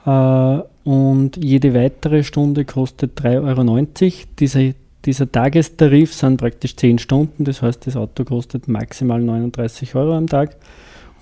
Äh, 0.04 0.58
und 0.84 1.36
jede 1.36 1.74
weitere 1.74 2.22
Stunde 2.24 2.64
kostet 2.64 3.18
3,90 3.20 4.04
Euro. 4.04 4.12
Diese 4.38 4.74
dieser 5.04 5.30
Tagestarif 5.30 6.12
sind 6.12 6.36
praktisch 6.36 6.76
10 6.76 6.98
Stunden, 6.98 7.44
das 7.44 7.62
heißt, 7.62 7.86
das 7.86 7.96
Auto 7.96 8.24
kostet 8.24 8.68
maximal 8.68 9.20
39 9.20 9.94
Euro 9.94 10.14
am 10.14 10.26
Tag 10.26 10.56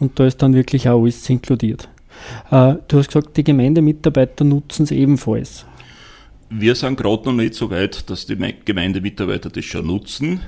und 0.01 0.19
da 0.19 0.27
ist 0.27 0.43
dann 0.43 0.55
wirklich 0.55 0.89
auch 0.89 1.01
alles 1.01 1.29
inkludiert. 1.31 1.89
Äh, 2.51 2.75
du 2.89 2.99
hast 2.99 3.09
gesagt, 3.09 3.37
die 3.37 3.45
Gemeindemitarbeiter 3.45 4.45
nutzen 4.45 4.83
es 4.83 4.91
ebenfalls. 4.91 5.65
Wir 6.51 6.75
sind 6.75 6.97
gerade 6.97 7.25
noch 7.27 7.35
nicht 7.35 7.55
so 7.55 7.71
weit, 7.71 8.09
dass 8.11 8.27
die 8.27 8.37
Gemeindemitarbeiter 8.65 9.51
das 9.51 9.65
schon 9.65 9.87
nutzen. 9.87 10.41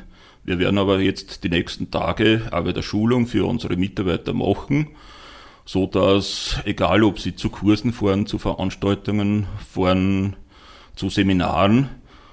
Wir 0.43 0.59
werden 0.59 0.79
aber 0.79 1.01
jetzt 1.01 1.45
die 1.45 1.51
nächsten 1.51 1.91
Tage 1.91 2.43
auch 2.51 2.65
wieder 2.65 2.83
Schulung 2.83 3.27
für 3.27 3.45
unsere 3.45 3.77
Mitarbeiter 3.77 4.33
machen, 4.33 4.89
so 5.67 5.87
dass 5.87 6.59
egal 6.65 7.05
ob 7.05 7.19
sie 7.21 7.37
zu 7.37 7.51
Kursen 7.51 7.93
fahren, 7.93 8.27
zu 8.27 8.39
Veranstaltungen 8.39 9.47
fahren, 9.73 10.37
zu 10.97 11.11
Seminaren, 11.11 11.91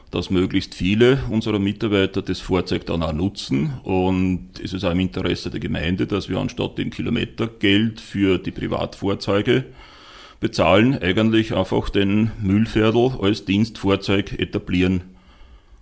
dass 0.10 0.30
möglichst 0.30 0.74
viele 0.74 1.20
unserer 1.30 1.60
Mitarbeiter 1.60 2.22
das 2.22 2.40
Fahrzeug 2.40 2.86
dann 2.86 3.04
auch 3.04 3.12
nutzen. 3.12 3.74
Und 3.84 4.52
es 4.64 4.72
ist 4.72 4.86
auch 4.86 4.92
im 4.92 5.02
Interesse 5.02 5.50
der 5.50 5.60
Gemeinde, 5.60 6.08
dass 6.08 6.30
wir 6.30 6.38
anstatt 6.38 6.78
dem 6.78 6.92
Kilometergeld 6.92 8.00
für 8.00 8.38
die 8.38 8.52
Privatfahrzeuge 8.52 9.66
bezahlen, 10.40 10.98
eigentlich 11.02 11.54
einfach 11.54 11.90
den 11.90 12.32
Müllviertel 12.42 13.18
als 13.22 13.44
Dienstfahrzeug 13.44 14.40
etablieren 14.40 15.17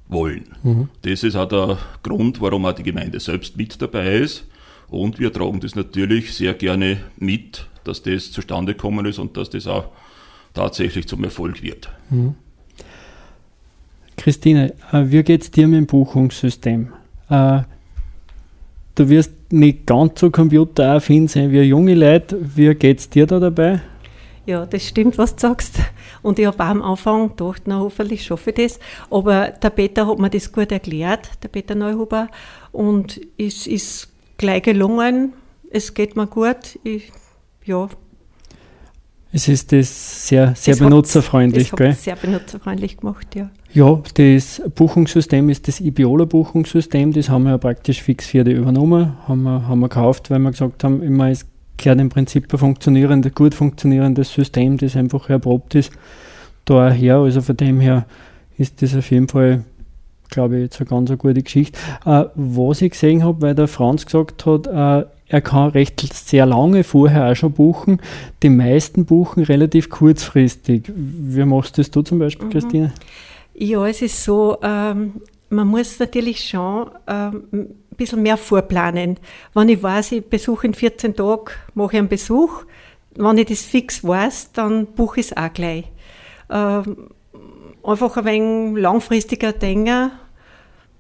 wollen. 0.08 0.46
Mhm. 0.64 0.90
Das 1.02 1.24
ist 1.24 1.36
auch 1.36 1.48
der 1.48 1.78
Grund, 2.04 2.42
warum 2.42 2.66
auch 2.66 2.74
die 2.74 2.84
Gemeinde 2.84 3.20
selbst 3.20 3.58
mit 3.58 3.82
dabei 3.82 4.18
ist. 4.18 4.46
Und 4.88 5.20
wir 5.20 5.34
tragen 5.34 5.60
das 5.60 5.76
natürlich 5.76 6.34
sehr 6.34 6.54
gerne 6.54 6.98
mit, 7.18 7.68
dass 7.84 8.04
das 8.04 8.32
zustande 8.32 8.74
gekommen 8.74 9.06
ist 9.06 9.20
und 9.20 9.36
dass 9.36 9.50
das 9.50 9.68
auch 9.68 9.86
tatsächlich 10.54 11.08
zum 11.08 11.24
Erfolg 11.24 11.62
wird. 11.64 11.90
Mhm. 12.10 12.36
Christine, 14.18 14.74
äh, 14.92 15.04
wie 15.06 15.24
geht 15.24 15.42
es 15.42 15.52
dir 15.52 15.68
mit 15.68 15.80
dem 15.80 15.86
Buchungssystem? 15.88 16.94
Äh, 17.30 17.62
du 18.96 19.10
wirst 19.10 19.34
nicht 19.52 19.86
ganz 19.86 20.20
so 20.20 20.32
computeraffin 20.32 21.28
sein 21.28 21.52
wie 21.52 21.62
junge 21.62 21.96
Leute. 21.96 22.40
Wie 22.56 22.74
geht 22.76 23.00
es 23.00 23.10
dir 23.10 23.28
da 23.28 23.40
dabei? 23.40 23.82
Ja, 24.46 24.66
das 24.66 24.88
stimmt, 24.88 25.18
was 25.18 25.36
du 25.36 25.42
sagst. 25.42 25.80
Und 26.26 26.40
ich 26.40 26.48
habe 26.48 26.64
am 26.64 26.82
Anfang 26.82 27.30
gedacht, 27.30 27.62
na 27.66 27.80
hoffentlich 27.80 28.24
schaffe 28.24 28.50
ich 28.50 28.56
das. 28.56 28.80
Aber 29.12 29.50
der 29.50 29.70
Peter 29.70 30.08
hat 30.08 30.18
mir 30.18 30.32
das 30.32 30.52
gut 30.52 30.72
erklärt, 30.72 31.30
der 31.44 31.50
Peter 31.50 31.76
Neuhuber. 31.76 32.30
Und 32.72 33.22
es 33.38 33.68
ist 33.68 34.10
gleich 34.38 34.64
gelungen. 34.64 35.34
Es 35.70 35.94
geht 35.94 36.16
mir 36.16 36.26
gut. 36.26 36.80
Ich, 36.84 37.12
ja, 37.64 37.88
es 39.32 39.50
ist 39.50 39.72
das 39.72 40.28
sehr, 40.28 40.56
sehr 40.56 40.74
das 40.76 40.80
benutzerfreundlich, 40.80 41.70
das 41.70 42.04
sehr 42.04 42.16
benutzerfreundlich 42.16 42.98
gemacht, 42.98 43.36
ja. 43.36 43.52
Ja, 43.74 44.02
das 44.14 44.62
Buchungssystem 44.74 45.50
ist 45.50 45.68
das 45.68 45.82
Ibiola-Buchungssystem, 45.82 47.12
das 47.12 47.30
haben 47.30 47.44
wir 47.44 47.52
ja 47.52 47.58
praktisch 47.58 48.02
fix 48.02 48.28
für 48.28 48.46
die 48.46 48.54
übernommen, 48.54 49.18
haben 49.28 49.44
wir, 49.44 49.68
haben 49.68 49.82
wir 49.82 49.90
gekauft, 49.90 50.32
weil 50.32 50.40
wir 50.40 50.52
gesagt 50.52 50.86
haben, 50.86 51.04
immer 51.04 51.30
es 51.30 51.46
gehört 51.78 52.00
im 52.00 52.10
Prinzip 52.10 52.52
ein 52.52 52.58
funktionierendes, 52.58 53.34
gut 53.34 53.54
funktionierendes 53.54 54.34
System, 54.34 54.78
das 54.78 54.96
einfach 54.96 55.30
erprobt 55.30 55.76
ist, 55.76 55.92
daher, 56.66 57.18
also 57.18 57.42
von 57.42 57.58
dem 57.58 57.80
her 57.80 58.06
ist 58.58 58.82
das 58.82 58.96
auf 58.96 59.12
jeden 59.12 59.28
Fall, 59.28 59.64
glaube 60.30 60.58
ich, 60.58 60.64
jetzt 60.64 60.80
eine 60.80 60.90
ganz 60.90 61.10
eine 61.10 61.18
gute 61.18 61.44
Geschichte. 61.44 61.78
Äh, 62.06 62.26
was 62.36 62.82
ich 62.82 62.92
gesehen 62.92 63.24
habe, 63.24 63.42
weil 63.42 63.56
der 63.56 63.68
Franz 63.68 64.06
gesagt 64.06 64.46
hat, 64.46 64.68
äh, 64.68 65.06
er 65.28 65.42
kann 65.42 65.70
recht 65.70 66.02
sehr 66.14 66.46
lange 66.46 66.84
vorher 66.84 67.32
auch 67.32 67.36
schon 67.36 67.52
buchen. 67.52 68.00
Die 68.44 68.50
meisten 68.50 69.06
buchen 69.06 69.44
relativ 69.44 69.90
kurzfristig. 69.90 70.92
Wie 70.96 71.44
machst 71.46 71.78
das 71.78 71.90
du 71.90 72.04
zum 72.04 72.20
Beispiel, 72.20 72.48
mhm. 72.48 72.52
Christine? 72.52 72.94
Ja, 73.56 73.88
es 73.88 74.02
ist 74.02 74.24
so, 74.24 74.58
ähm, 74.62 75.14
man 75.50 75.68
muss 75.68 76.00
natürlich 76.00 76.48
schon 76.48 76.92
ähm, 77.08 77.44
ein 77.96 77.98
bisschen 77.98 78.22
mehr 78.22 78.38
vorplanen. 78.38 79.18
Wenn 79.54 79.70
ich 79.70 79.82
weiß, 79.82 80.12
ich 80.14 80.26
besuche 80.26 80.68
in 80.68 80.74
14 80.74 81.16
Tagen, 81.16 81.52
mache 81.74 81.94
ich 81.94 82.00
einen 82.00 82.10
Besuch. 82.10 82.64
Wenn 83.16 83.38
ich 83.38 83.48
das 83.48 83.62
fix 83.62 84.04
weiß, 84.04 84.52
dann 84.54 84.88
buche 84.88 85.22
ich 85.22 85.28
es 85.28 85.38
auch 85.38 85.52
gleich. 85.54 85.86
Ähm, 86.50 87.10
einfach 87.84 88.18
ein 88.18 88.26
wenig 88.26 88.82
langfristiger 88.82 89.54
denken, 89.54 90.12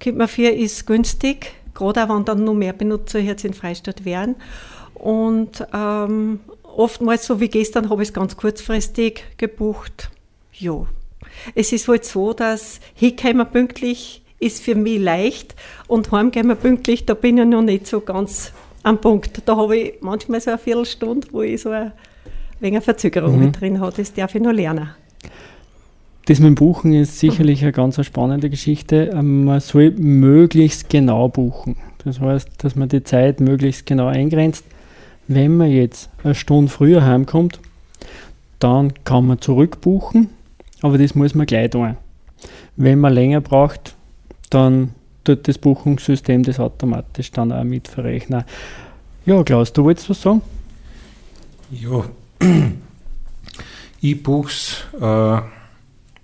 kommt 0.01 0.17
man 0.17 0.27
für, 0.27 0.49
ist 0.49 0.87
günstig 0.87 1.53
gerade 1.75 2.03
auch 2.03 2.15
wenn 2.15 2.25
dann 2.25 2.43
noch 2.43 2.55
mehr 2.55 2.73
Benutzer 2.73 3.19
jetzt 3.19 3.45
in 3.45 3.53
Freistadt 3.53 4.03
wären. 4.05 4.35
Und 4.95 5.67
ähm, 5.73 6.39
oftmals, 6.63 7.27
so 7.27 7.39
wie 7.39 7.49
gestern, 7.49 7.89
habe 7.89 8.01
ich 8.01 8.09
es 8.09 8.13
ganz 8.13 8.35
kurzfristig 8.35 9.23
gebucht. 9.37 10.09
Ja. 10.53 10.87
Es 11.53 11.71
ist 11.71 11.87
halt 11.87 12.05
so, 12.05 12.33
dass 12.33 12.79
hinkommen 12.95 13.45
pünktlich 13.51 14.23
ist 14.45 14.61
für 14.61 14.75
mich 14.75 14.99
leicht 14.99 15.55
und 15.87 16.11
heimgehen 16.11 16.55
pünktlich, 16.57 17.05
da 17.05 17.13
bin 17.13 17.37
ich 17.37 17.45
noch 17.45 17.61
nicht 17.61 17.87
so 17.87 18.01
ganz 18.01 18.53
am 18.83 18.99
Punkt. 19.01 19.41
Da 19.45 19.57
habe 19.57 19.77
ich 19.77 19.93
manchmal 20.01 20.39
so 20.39 20.51
eine 20.51 20.59
Viertelstunde, 20.59 21.27
wo 21.31 21.41
ich 21.41 21.61
so 21.61 21.71
ein 21.71 21.91
wenig 22.59 22.75
eine 22.75 22.81
Verzögerung 22.81 23.37
mhm. 23.37 23.45
mit 23.45 23.59
drin 23.59 23.79
habe. 23.79 23.93
Das 23.97 24.13
darf 24.13 24.35
ich 24.35 24.41
noch 24.41 24.51
lernen. 24.51 24.89
Das 26.27 26.39
mit 26.39 26.47
dem 26.47 26.55
Buchen 26.55 26.93
ist 26.93 27.19
sicherlich 27.19 27.61
eine 27.61 27.71
ganz 27.71 28.03
spannende 28.03 28.49
Geschichte. 28.49 29.11
Ähm, 29.13 29.45
man 29.45 29.59
soll 29.59 29.91
möglichst 29.91 30.89
genau 30.89 31.27
buchen. 31.27 31.77
Das 32.03 32.19
heißt, 32.19 32.49
dass 32.63 32.75
man 32.75 32.89
die 32.89 33.03
Zeit 33.03 33.39
möglichst 33.39 33.85
genau 33.85 34.07
eingrenzt. 34.07 34.65
Wenn 35.27 35.57
man 35.57 35.71
jetzt 35.71 36.09
eine 36.23 36.35
Stunde 36.35 36.71
früher 36.71 37.03
heimkommt, 37.03 37.59
dann 38.59 38.93
kann 39.03 39.27
man 39.27 39.41
zurückbuchen, 39.41 40.29
aber 40.81 40.97
das 40.97 41.15
muss 41.15 41.35
man 41.35 41.47
gleich 41.47 41.71
tun. 41.71 41.97
Wenn 42.75 42.99
man 42.99 43.13
länger 43.13 43.41
braucht, 43.41 43.95
dann 44.49 44.93
tut 45.23 45.47
das 45.47 45.57
Buchungssystem 45.57 46.43
das 46.43 46.59
automatisch 46.59 47.31
dann 47.31 47.51
auch 47.51 47.63
mitverrechnen. 47.63 48.43
Ja, 49.25 49.43
Klaus, 49.43 49.73
du 49.73 49.83
wolltest 49.83 50.09
was 50.09 50.21
sagen? 50.21 50.41
Ja, 51.71 52.05
ich 54.01 54.21
buche 54.21 54.49
es 54.49 54.85
äh, 55.01 55.41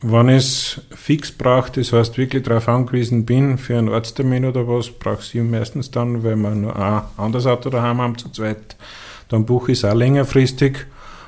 wenn 0.04 0.30
es 0.30 0.82
fix 0.90 1.32
brauche, 1.32 1.72
das 1.74 1.94
heißt 1.94 2.18
wirklich 2.18 2.42
darauf 2.42 2.68
angewiesen 2.68 3.24
bin, 3.26 3.60
für 3.60 3.78
einen 3.78 3.90
Arzttermin 3.90 4.46
oder 4.46 4.68
was, 4.68 4.90
brauche 4.90 5.22
ich 5.22 5.36
meistens 5.44 5.92
dann, 5.92 6.24
weil 6.24 6.36
wir 6.38 6.50
nur 6.56 6.76
ein 6.76 7.04
anderes 7.18 7.46
Auto 7.46 7.70
daheim 7.70 8.02
haben 8.02 8.18
zu 8.18 8.30
zweit, 8.30 8.76
dann 9.30 9.46
buche 9.46 9.74
ich 9.74 9.78
es 9.78 9.86
auch 9.86 9.94
längerfristig. 9.94 10.88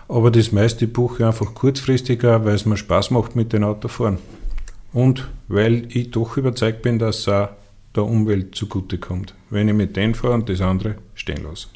Aber 0.10 0.32
das 0.32 0.52
meiste 0.52 0.88
buche 0.88 1.18
ich 1.20 1.26
einfach 1.26 1.54
kurzfristiger, 1.54 2.44
weil 2.46 2.56
es 2.56 2.66
mir 2.66 2.76
Spaß 2.76 3.12
macht 3.12 3.36
mit 3.36 3.54
dem 3.54 3.64
Autofahren. 3.64 4.18
Und 4.94 5.28
weil 5.48 5.88
ich 5.90 6.12
doch 6.12 6.38
überzeugt 6.38 6.82
bin, 6.84 7.00
dass 7.00 7.20
es 7.20 7.28
auch 7.28 7.50
der 7.96 8.06
Umwelt 8.06 8.56
zugutekommt, 8.56 9.34
wenn 9.50 9.68
ich 9.68 9.74
mit 9.74 9.96
denen 9.96 10.16
fahre 10.16 10.34
und 10.34 10.50
das 10.50 10.62
andere 10.62 10.96
stehen 11.16 11.44
lasse. 11.44 11.68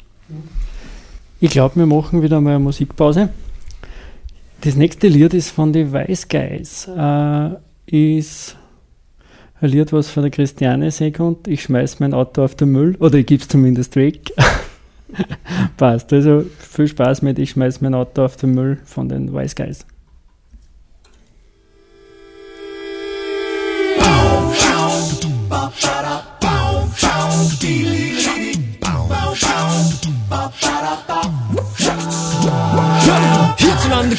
Ich 1.40 1.50
glaube, 1.50 1.76
wir 1.76 1.86
machen 1.86 2.22
wieder 2.22 2.40
mal 2.40 2.56
eine 2.56 2.58
Musikpause. 2.64 3.30
Das 4.62 4.74
nächste 4.74 5.06
Lied 5.06 5.34
ist 5.34 5.50
von 5.50 5.72
den 5.72 5.92
Guys. 5.92 6.88
Äh, 6.88 7.50
ist 7.86 8.56
ein 9.60 9.70
Lied, 9.70 9.92
was 9.92 10.10
von 10.10 10.22
der 10.22 10.30
Christiane 10.30 10.90
und 11.18 11.48
ich 11.48 11.62
schmeiß 11.62 12.00
mein 12.00 12.14
Auto 12.14 12.42
auf 12.42 12.54
den 12.54 12.70
Müll 12.70 12.96
oder 12.98 13.18
ich 13.18 13.26
gebe 13.26 13.42
es 13.42 13.48
zumindest 13.48 13.96
weg. 13.96 14.32
Passt. 15.76 16.12
Also 16.12 16.44
viel 16.58 16.88
Spaß 16.88 17.22
mit 17.22 17.38
Ich 17.38 17.50
schmeiß 17.50 17.80
mein 17.80 17.94
Auto 17.94 18.24
auf 18.24 18.36
den 18.36 18.54
Müll 18.54 18.78
von 18.84 19.08
den 19.08 19.32
Wise 19.32 19.54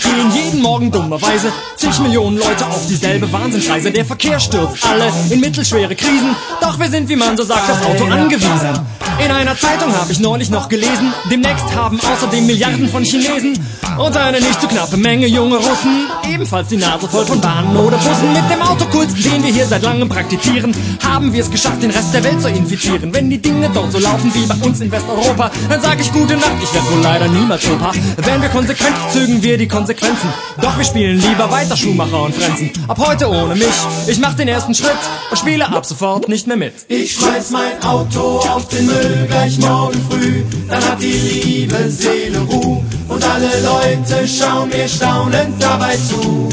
Gehen 0.02 0.32
jeden 0.32 0.62
Morgen 0.62 0.92
dummerweise 0.92 1.52
zig 1.76 2.00
Millionen 2.00 2.38
Leute 2.38 2.66
auf 2.66 2.88
dieselbe 2.88 3.32
Wahnsinnsreise. 3.32 3.92
Der 3.92 4.06
Verkehr 4.06 4.40
stürzt 4.40 4.86
alle 4.86 5.12
in 5.30 5.40
mittelschwere 5.40 5.96
Krisen, 5.96 6.36
doch 6.62 6.80
wir 6.80 6.90
sind, 6.90 7.10
wie 7.10 7.16
man 7.16 7.36
so 7.36 7.44
sagt, 7.44 7.68
das 7.70 7.82
Auto 7.84 8.06
angewiesen. 8.06 8.80
In 9.24 9.32
einer 9.32 9.58
Zeitung 9.58 9.94
habe 9.94 10.12
ich 10.12 10.20
neulich 10.20 10.50
noch 10.50 10.70
gelesen, 10.70 11.14
demnächst 11.30 11.76
haben 11.76 12.00
außerdem 12.00 12.46
Milliarden 12.46 12.88
von 12.88 13.04
Chinesen 13.04 13.60
und 13.98 14.16
eine 14.16 14.40
nicht 14.40 14.62
zu 14.62 14.68
knappe 14.68 14.98
Menge 14.98 15.28
junge 15.28 15.58
Russen 15.58 16.08
ebenfalls 16.32 16.70
die 16.70 16.78
Nase 16.78 17.08
voll 17.08 17.26
von 17.26 17.42
Bahnen 17.42 17.76
oder 17.76 17.98
Bussen. 17.98 18.32
Mit 18.32 18.50
dem 18.50 18.62
Autokult, 18.62 19.10
den 19.26 19.44
wir 19.44 19.52
hier 19.52 19.66
seit 19.66 19.84
langem 19.84 20.08
praktizieren, 20.08 20.74
haben 21.04 21.34
wir 21.34 21.42
es 21.42 21.52
geschafft, 21.52 21.84
den 21.84 21.92
Rest 21.92 22.14
der 22.14 22.24
Welt 22.24 22.42
zu 22.42 22.48
infizieren. 22.48 23.14
Wenn 23.14 23.30
die 23.30 23.40
Dinge 23.42 23.70
dort 23.74 23.92
so 23.92 24.00
laufen 24.00 24.32
wie 24.34 24.46
bei 24.46 24.56
uns 24.66 24.80
in 24.80 24.90
Westeuropa, 24.92 25.52
dann 25.70 25.82
sage 25.82 26.02
ich 26.02 26.14
gute 26.14 26.36
Nacht, 26.36 26.56
ich 26.64 26.74
werde 26.74 26.90
wohl 26.92 27.02
leider 27.02 27.28
niemals 27.28 27.66
Opa. 27.70 27.92
Wenn 28.18 28.42
wir 28.42 28.50
konsequent, 28.50 28.96
zögen 29.12 29.44
wir 29.44 29.58
die 29.58 29.68
Konsequenzen. 29.68 30.30
Doch 30.62 30.78
wir 30.78 30.86
spielen 30.86 31.20
lieber 31.20 31.52
weiter 31.52 31.76
Schuhmacher 31.76 32.24
und 32.24 32.36
Frenzen. 32.36 32.72
Ab 32.88 32.98
heute 33.06 33.30
ohne 33.30 33.56
mich, 33.56 33.68
ich 34.08 34.20
mach 34.20 34.36
den 34.36 34.48
ersten 34.48 34.74
Schritt 34.74 34.92
und 35.30 35.38
spiele 35.38 35.68
ab 35.68 35.86
sofort 35.86 36.30
nicht 36.30 36.48
mehr 36.48 36.58
mit. 36.58 36.74
Ich 36.88 37.16
schmeiß 37.16 37.52
mein 37.52 37.84
Auto 37.84 38.40
auf 38.40 38.68
den 38.70 38.86
Müll 38.86 39.09
gleich 39.28 39.58
morgen 39.60 40.00
früh, 40.10 40.44
dann 40.70 40.84
hat 40.84 41.02
die 41.02 41.12
liebe 41.12 41.90
Seele 41.90 42.40
Ruhe 42.40 42.84
und 43.08 43.24
alle 43.24 43.50
Leute 43.62 44.28
schauen 44.28 44.70
mir 44.70 44.88
staunend 44.88 45.62
dabei 45.62 45.96
zu. 45.96 46.50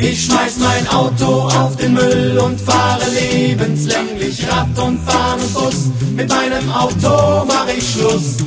Ich 0.00 0.26
schmeiß 0.26 0.58
mein 0.58 0.88
Auto 0.88 1.48
auf 1.48 1.76
den 1.76 1.94
Müll 1.94 2.38
und 2.38 2.60
fahre 2.60 3.02
lebenslänglich 3.10 4.46
Rad 4.48 4.78
und 4.78 5.04
Bahn 5.04 5.40
und 5.40 5.54
Bus. 5.54 5.90
Mit 6.14 6.28
meinem 6.28 6.70
Auto 6.70 7.44
mach 7.46 7.66
ich 7.68 7.92
Schluss. 7.92 8.38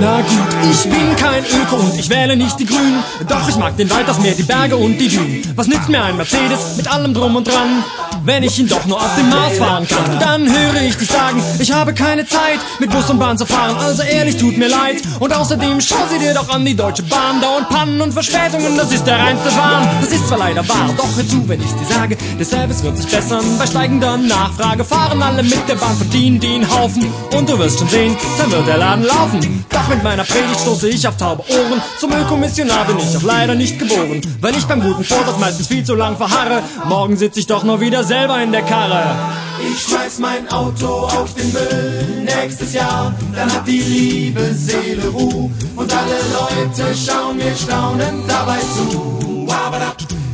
Na 0.00 0.20
gut, 0.20 0.70
ich 0.70 0.82
bin 0.84 1.16
kein 1.16 1.44
Öko 1.44 1.76
und 1.76 1.98
ich 1.98 2.08
wähle 2.08 2.36
nicht 2.36 2.58
die 2.60 2.66
Grünen. 2.66 3.02
Doch 3.28 3.48
ich 3.48 3.56
mag 3.56 3.76
den 3.76 3.90
Wald, 3.90 4.06
das 4.06 4.20
Meer, 4.20 4.34
die 4.34 4.44
Berge 4.44 4.76
und 4.76 4.96
die 4.98 5.08
Dünen. 5.08 5.42
Was 5.56 5.66
nützt 5.66 5.88
mir 5.88 6.02
ein 6.04 6.16
Mercedes 6.16 6.76
mit 6.76 6.86
allem 6.86 7.14
drum 7.14 7.34
und 7.34 7.48
dran, 7.48 7.82
wenn 8.24 8.44
ich 8.44 8.58
ihn 8.60 8.68
doch 8.68 8.84
nur 8.86 8.96
auf 8.96 9.16
dem 9.16 9.28
Mars 9.28 9.58
fahren 9.58 9.88
kann? 9.88 10.20
Dann 10.20 10.46
höre 10.48 10.82
ich 10.82 10.96
dich 10.96 11.08
sagen, 11.08 11.42
ich 11.58 11.72
habe 11.72 11.94
keine 11.94 12.24
Zeit, 12.26 12.60
mit 12.78 12.90
Bus 12.90 13.10
und 13.10 13.18
Bahn 13.18 13.38
zu 13.38 13.44
fahren. 13.44 13.76
Also 13.76 14.02
ehrlich, 14.04 14.36
tut 14.36 14.56
mir 14.56 14.68
leid. 14.68 15.02
Und 15.18 15.34
außerdem 15.34 15.80
schau 15.80 16.06
sie 16.08 16.20
dir 16.20 16.32
doch 16.32 16.48
an, 16.48 16.64
die 16.64 16.76
Deutsche 16.76 17.02
Bahn. 17.02 17.40
Dauernd 17.40 17.68
Pannen 17.68 18.00
und 18.00 18.12
Verspätungen, 18.12 18.76
das 18.76 18.92
ist 18.92 19.04
der 19.04 19.18
reinste 19.18 19.50
Wahn. 19.56 19.88
Das 20.00 20.12
ist 20.12 20.28
zwar 20.28 20.38
leider 20.38 20.68
wahr, 20.68 20.90
doch 20.96 21.16
hör 21.16 21.26
zu, 21.26 21.48
wenn 21.48 21.60
ich 21.60 21.72
dir 21.72 21.92
sage, 21.92 22.16
der 22.38 22.46
Service 22.46 22.84
wird 22.84 22.96
sich 22.98 23.10
bessern. 23.10 23.44
Bei 23.58 23.66
steigender 23.66 24.16
Nachfrage 24.16 24.84
fahren 24.84 25.20
alle 25.22 25.42
mit 25.42 25.68
der 25.68 25.74
Bahn, 25.74 25.96
verdienen 25.96 26.38
den 26.38 26.70
Haufen. 26.70 27.12
Und 27.36 27.48
du 27.48 27.58
wirst 27.58 27.80
schon 27.80 27.88
sehen, 27.88 28.16
dann 28.38 28.52
wird 28.52 28.68
der 28.68 28.76
Laden 28.76 28.97
laufen. 29.04 29.64
Doch 29.70 29.88
mit 29.88 30.02
meiner 30.02 30.24
Predigt 30.24 30.60
stoße 30.60 30.88
ich 30.88 31.06
auf 31.06 31.16
taube 31.16 31.42
Ohren. 31.48 31.82
Zum 31.98 32.12
Ökomissionar 32.12 32.84
bin 32.86 32.98
ich 32.98 33.16
auch 33.16 33.22
leider 33.22 33.54
nicht 33.54 33.78
geboren. 33.78 34.20
Weil 34.40 34.56
ich 34.56 34.64
beim 34.64 34.80
guten 34.80 35.04
Vorsatz 35.04 35.38
meistens 35.38 35.66
viel 35.66 35.84
zu 35.84 35.94
lang 35.94 36.16
verharre. 36.16 36.62
Morgen 36.86 37.16
sitze 37.16 37.40
ich 37.40 37.46
doch 37.46 37.64
nur 37.64 37.80
wieder 37.80 38.04
selber 38.04 38.42
in 38.42 38.52
der 38.52 38.62
Karre. 38.62 39.16
Ich 39.60 39.82
schmeiß 39.82 40.18
mein 40.20 40.48
Auto 40.50 40.86
auf 40.86 41.34
den 41.34 41.52
Müll 41.52 42.24
nächstes 42.24 42.74
Jahr, 42.74 43.12
dann 43.34 43.52
hat 43.52 43.66
die 43.66 43.80
liebe 43.80 44.54
Seele 44.54 45.08
Ruhe 45.08 45.50
und 45.74 45.92
alle 45.92 46.18
Leute 46.32 46.94
schauen 46.94 47.36
mir 47.38 47.56
staunend 47.56 48.28
dabei 48.28 48.58
zu. 48.60 49.18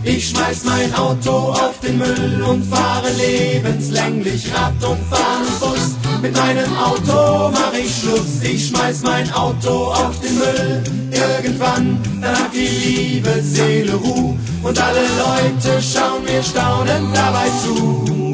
Ich 0.06 0.28
schmeiß 0.28 0.64
mein 0.64 0.94
Auto 0.94 1.30
auf 1.30 1.80
den 1.80 1.96
Müll 1.96 2.44
und 2.46 2.62
fahre 2.64 3.10
lebenslänglich 3.10 4.52
Rad 4.54 4.74
und 4.84 5.00
fahre 5.08 5.44
Bus. 5.60 5.93
Mit 6.24 6.38
meinem 6.38 6.74
Auto 6.78 7.50
mach 7.52 7.74
ich 7.74 8.00
Schluss. 8.00 8.40
Ich 8.42 8.68
schmeiß 8.68 9.02
mein 9.02 9.30
Auto 9.34 9.92
auf 9.92 10.18
den 10.20 10.38
Müll. 10.38 10.82
Irgendwann, 11.10 11.98
dann 12.22 12.34
hat 12.34 12.54
die 12.54 12.66
liebe 12.66 13.42
Seele 13.42 13.94
Ruhe 13.94 14.34
und 14.62 14.82
alle 14.82 15.00
Leute 15.00 15.82
schauen 15.82 16.24
mir 16.24 16.42
staunend 16.42 17.14
dabei 17.14 17.46
zu. 17.62 18.32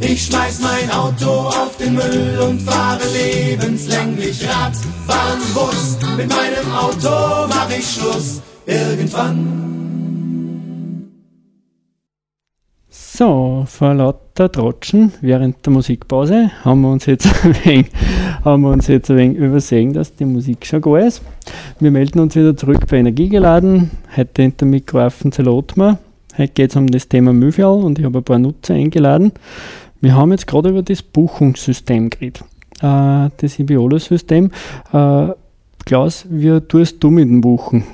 Ich 0.00 0.26
schmeiß 0.26 0.60
mein 0.60 0.90
Auto 0.90 1.48
auf 1.48 1.74
den 1.78 1.94
Müll 1.94 2.38
und 2.46 2.60
fahre 2.60 3.06
lebenslänglich 3.14 4.46
Rad, 4.46 4.74
Bahn, 5.06 5.38
Bus. 5.54 5.96
Mit 6.18 6.28
meinem 6.28 6.70
Auto 6.74 7.46
mach 7.48 7.70
ich 7.70 7.94
Schluss. 7.94 8.42
Irgendwann. 8.66 9.69
So, 13.20 13.64
vor 13.66 13.92
lauter 13.92 14.50
Trotschen 14.50 15.12
während 15.20 15.66
der 15.66 15.74
Musikpause 15.74 16.50
haben 16.64 16.80
wir 16.80 16.90
uns 16.90 17.04
jetzt 17.04 17.26
ein 17.44 17.54
wenig, 17.66 17.90
haben 18.42 18.62
wir 18.62 18.70
uns 18.70 18.86
jetzt 18.86 19.10
ein 19.10 19.18
wenig 19.18 19.36
übersehen, 19.36 19.92
dass 19.92 20.14
die 20.16 20.24
Musik 20.24 20.64
schon 20.64 20.80
gut 20.80 21.00
ist. 21.00 21.20
Wir 21.80 21.90
melden 21.90 22.20
uns 22.20 22.34
wieder 22.34 22.56
zurück 22.56 22.86
bei 22.88 22.96
Energiegeladen. 22.96 23.90
Heute 24.16 24.40
hinter 24.40 24.64
dem 24.64 24.70
Mikro 24.70 25.00
Affenzell 25.00 25.48
Ottmar. 25.48 25.98
Heute 26.38 26.52
geht 26.54 26.70
es 26.70 26.76
um 26.76 26.86
das 26.86 27.08
Thema 27.08 27.34
Mühlfjall 27.34 27.84
und 27.84 27.98
ich 27.98 28.06
habe 28.06 28.20
ein 28.20 28.24
paar 28.24 28.38
Nutzer 28.38 28.72
eingeladen. 28.72 29.32
Wir 30.00 30.14
haben 30.14 30.30
jetzt 30.30 30.46
gerade 30.46 30.70
über 30.70 30.82
das 30.82 31.02
Buchungssystem 31.02 32.08
geredet. 32.08 32.42
Äh, 32.80 33.28
das 33.36 33.58
Ibiolo-System. 33.58 34.50
Äh, 34.94 35.26
Klaus, 35.84 36.24
wie 36.30 36.58
tust 36.62 37.04
du 37.04 37.10
mit 37.10 37.28
dem 37.28 37.42
Buchen? 37.42 37.84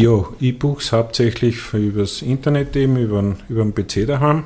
Ja, 0.00 0.24
es 0.78 0.92
hauptsächlich 0.92 1.74
übers 1.74 2.22
Internet 2.22 2.74
eben, 2.74 2.96
über, 2.96 3.20
den 3.50 3.74
PC 3.74 4.06
daheim 4.06 4.44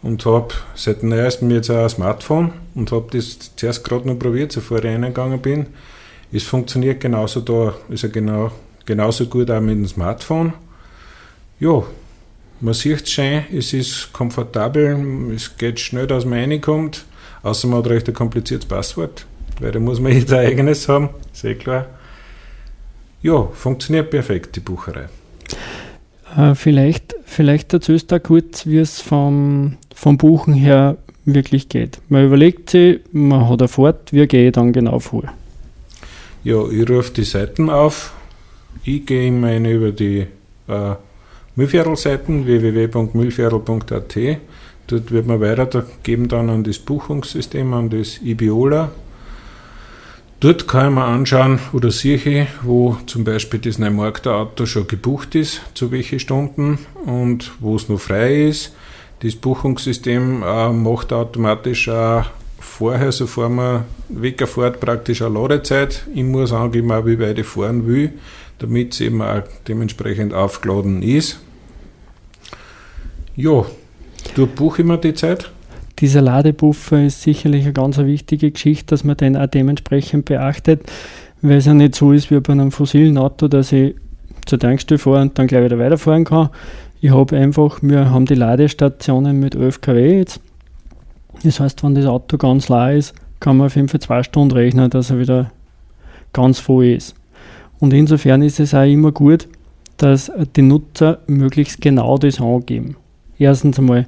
und 0.00 0.24
habe 0.24 0.54
seit 0.74 1.02
neuestem 1.02 1.50
jetzt 1.50 1.68
auch 1.68 1.82
ein 1.82 1.90
Smartphone 1.90 2.52
und 2.74 2.90
habe 2.90 3.08
das 3.10 3.54
zuerst 3.54 3.84
gerade 3.84 4.08
noch 4.08 4.18
probiert, 4.18 4.54
bevor 4.54 4.78
ich 4.78 4.86
reingegangen 4.86 5.42
bin. 5.42 5.66
Es 6.32 6.44
funktioniert 6.44 7.02
genauso 7.02 7.42
da, 7.42 7.74
ist 7.90 8.04
ja 8.04 8.08
genau, 8.08 8.50
genauso 8.86 9.26
gut 9.26 9.50
auch 9.50 9.60
mit 9.60 9.76
dem 9.76 9.86
Smartphone. 9.86 10.54
Ja, 11.60 11.82
man 12.62 12.72
sieht 12.72 13.02
es 13.02 13.10
schön, 13.10 13.44
es 13.52 13.74
ist 13.74 14.10
komfortabel, 14.14 15.34
es 15.36 15.54
geht 15.58 15.80
schnell, 15.80 16.06
dass 16.06 16.24
man 16.24 16.38
reinkommt, 16.38 17.04
außer 17.42 17.68
man 17.68 17.80
hat 17.80 17.90
recht 17.90 18.08
ein 18.08 18.14
kompliziertes 18.14 18.66
Passwort, 18.66 19.26
weil 19.60 19.70
da 19.70 19.80
muss 19.80 20.00
man 20.00 20.12
jetzt 20.16 20.32
ein 20.32 20.46
eigenes 20.46 20.88
haben, 20.88 21.10
ist 21.30 21.44
eh 21.44 21.56
klar. 21.56 21.88
Ja, 23.24 23.48
funktioniert 23.54 24.10
perfekt, 24.10 24.54
die 24.54 24.60
Bucherei. 24.60 25.08
Äh, 26.36 26.54
vielleicht, 26.54 27.14
vielleicht 27.24 27.72
erzählst 27.72 28.10
du 28.10 28.16
da 28.16 28.18
kurz, 28.18 28.66
wie 28.66 28.76
es 28.76 29.00
vom, 29.00 29.78
vom 29.94 30.18
Buchen 30.18 30.52
her 30.52 30.98
wirklich 31.24 31.70
geht. 31.70 32.02
Man 32.10 32.26
überlegt 32.26 32.68
sich, 32.68 33.00
man 33.12 33.48
hat 33.48 33.62
eine 33.62 33.68
Fahrt, 33.68 34.12
wie 34.12 34.26
gehe 34.26 34.48
ich 34.48 34.52
dann 34.52 34.74
genau 34.74 34.98
vor? 34.98 35.22
Ja, 36.44 36.68
ich 36.68 36.86
rufe 36.86 37.14
die 37.14 37.24
Seiten 37.24 37.70
auf. 37.70 38.12
Ich 38.84 39.06
gehe 39.06 39.28
immer 39.28 39.46
eine 39.46 39.72
über 39.72 39.90
die 39.90 40.26
äh, 40.68 40.94
Müllviertel-Seiten 41.56 42.44
www.müllviertel.at. 42.44 44.18
Dort 44.86 45.10
wird 45.10 45.26
man 45.26 45.40
weitergeben 45.40 46.28
dann 46.28 46.50
an 46.50 46.62
das 46.62 46.78
Buchungssystem, 46.78 47.72
an 47.72 47.88
das 47.88 48.20
Ibiola. 48.20 48.90
Dort 50.44 50.68
kann 50.68 50.90
ich 50.90 50.94
mir 50.94 51.04
anschauen 51.06 51.58
oder 51.72 51.90
sehe 51.90 52.16
ich, 52.16 52.48
wo 52.60 52.98
zum 53.06 53.24
Beispiel 53.24 53.58
das 53.60 53.78
Neumarkter 53.78 54.36
Auto 54.36 54.66
schon 54.66 54.86
gebucht 54.86 55.34
ist, 55.34 55.62
zu 55.72 55.90
welchen 55.90 56.20
Stunden 56.20 56.80
und 57.06 57.52
wo 57.60 57.76
es 57.76 57.88
noch 57.88 57.98
frei 57.98 58.48
ist. 58.48 58.74
Das 59.20 59.36
Buchungssystem 59.36 60.42
äh, 60.42 60.68
macht 60.68 61.14
automatisch 61.14 61.88
auch 61.88 62.26
vorher, 62.60 63.10
sofort 63.10 63.52
man 63.52 63.84
wegfährt, 64.10 64.80
praktisch 64.80 65.22
eine 65.22 65.32
Ladezeit. 65.32 66.06
Ich 66.14 66.24
muss 66.24 66.52
angeben, 66.52 66.92
auch 66.92 67.06
wie 67.06 67.18
weit 67.18 67.38
ich 67.38 67.46
fahren 67.46 67.86
will, 67.86 68.12
damit 68.58 68.92
es 68.92 69.00
eben 69.00 69.22
auch 69.22 69.44
dementsprechend 69.66 70.34
aufgeladen 70.34 71.02
ist. 71.02 71.40
Ja, 73.34 73.64
du 74.34 74.46
buche 74.46 74.82
immer 74.82 74.98
die 74.98 75.14
Zeit. 75.14 75.50
Dieser 76.04 76.20
Ladebuffer 76.20 77.02
ist 77.02 77.22
sicherlich 77.22 77.64
eine 77.64 77.72
ganz 77.72 77.96
wichtige 77.96 78.50
Geschichte, 78.50 78.88
dass 78.88 79.04
man 79.04 79.16
den 79.16 79.38
auch 79.38 79.46
dementsprechend 79.46 80.26
beachtet, 80.26 80.82
weil 81.40 81.56
es 81.56 81.64
ja 81.64 81.72
nicht 81.72 81.94
so 81.94 82.12
ist 82.12 82.30
wie 82.30 82.38
bei 82.40 82.52
einem 82.52 82.72
fossilen 82.72 83.16
Auto, 83.16 83.48
dass 83.48 83.72
ich 83.72 83.94
zur 84.44 84.58
Tankstelle 84.58 84.98
fahre 84.98 85.22
und 85.22 85.38
dann 85.38 85.46
gleich 85.46 85.64
wieder 85.64 85.78
weiterfahren 85.78 86.26
kann. 86.26 86.50
Ich 87.00 87.10
habe 87.10 87.34
einfach, 87.38 87.78
wir 87.80 88.10
haben 88.10 88.26
die 88.26 88.34
Ladestationen 88.34 89.40
mit 89.40 89.54
11 89.54 89.80
kW 89.80 90.18
jetzt. 90.18 90.42
Das 91.42 91.58
heißt, 91.58 91.82
wenn 91.82 91.94
das 91.94 92.04
Auto 92.04 92.36
ganz 92.36 92.68
leer 92.68 92.92
ist, 92.92 93.14
kann 93.40 93.56
man 93.56 93.68
auf 93.68 93.76
jeden 93.76 93.88
Fall 93.88 94.00
zwei 94.00 94.22
Stunden 94.22 94.54
rechnen, 94.54 94.90
dass 94.90 95.08
er 95.08 95.18
wieder 95.18 95.52
ganz 96.34 96.58
voll 96.58 96.84
ist. 96.84 97.14
Und 97.80 97.94
insofern 97.94 98.42
ist 98.42 98.60
es 98.60 98.74
auch 98.74 98.84
immer 98.84 99.10
gut, 99.10 99.48
dass 99.96 100.30
die 100.54 100.60
Nutzer 100.60 101.20
möglichst 101.28 101.80
genau 101.80 102.18
das 102.18 102.42
angeben. 102.42 102.96
Erstens 103.38 103.78
einmal, 103.78 104.06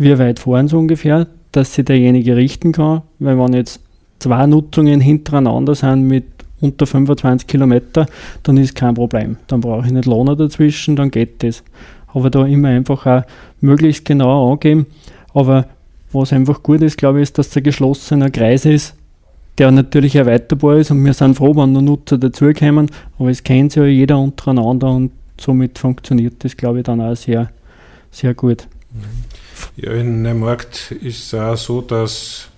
wie 0.00 0.18
weit 0.18 0.38
fahren 0.38 0.66
sie 0.66 0.76
ungefähr, 0.76 1.26
dass 1.52 1.74
sich 1.74 1.84
derjenige 1.84 2.34
richten 2.34 2.72
kann, 2.72 3.02
weil 3.18 3.38
wenn 3.38 3.52
jetzt 3.52 3.80
zwei 4.18 4.46
Nutzungen 4.46 5.00
hintereinander 5.00 5.74
sind 5.74 6.06
mit 6.06 6.24
unter 6.62 6.86
25 6.86 7.46
Kilometer, 7.46 8.06
dann 8.42 8.56
ist 8.56 8.74
kein 8.74 8.94
Problem. 8.94 9.36
Dann 9.46 9.60
brauche 9.60 9.86
ich 9.86 9.92
nicht 9.92 10.06
Lohner 10.06 10.36
dazwischen, 10.36 10.96
dann 10.96 11.10
geht 11.10 11.42
das. 11.42 11.62
Aber 12.14 12.30
da 12.30 12.46
immer 12.46 12.68
einfach 12.68 13.06
auch 13.06 13.22
möglichst 13.60 14.06
genau 14.06 14.52
angeben. 14.52 14.86
Aber 15.34 15.66
was 16.12 16.32
einfach 16.32 16.62
gut 16.62 16.80
ist, 16.80 16.96
glaube 16.96 17.18
ich, 17.18 17.24
ist, 17.24 17.36
dass 17.36 17.48
es 17.48 17.56
ein 17.58 17.62
geschlossener 17.62 18.30
Kreis 18.30 18.64
ist, 18.64 18.94
der 19.58 19.70
natürlich 19.70 20.16
erweiterbar 20.16 20.78
ist 20.78 20.90
und 20.90 21.04
wir 21.04 21.12
sind 21.12 21.36
froh, 21.36 21.54
wenn 21.54 21.72
noch 21.72 21.82
Nutzer 21.82 22.16
dazukommen, 22.16 22.90
aber 23.18 23.28
es 23.28 23.44
kennt 23.44 23.72
sich 23.72 23.82
ja 23.82 23.86
jeder 23.86 24.18
untereinander 24.18 24.90
und 24.90 25.12
somit 25.38 25.78
funktioniert 25.78 26.42
das, 26.42 26.56
glaube 26.56 26.78
ich, 26.78 26.84
dann 26.84 27.02
auch 27.02 27.14
sehr, 27.14 27.50
sehr 28.10 28.32
gut. 28.32 28.66
Ja, 29.76 29.92
in 29.92 30.24
dem 30.24 30.40
Markt 30.40 30.92
ist 30.92 31.24
es 31.24 31.34
auch 31.34 31.56
so, 31.56 31.80
dass 31.80 32.48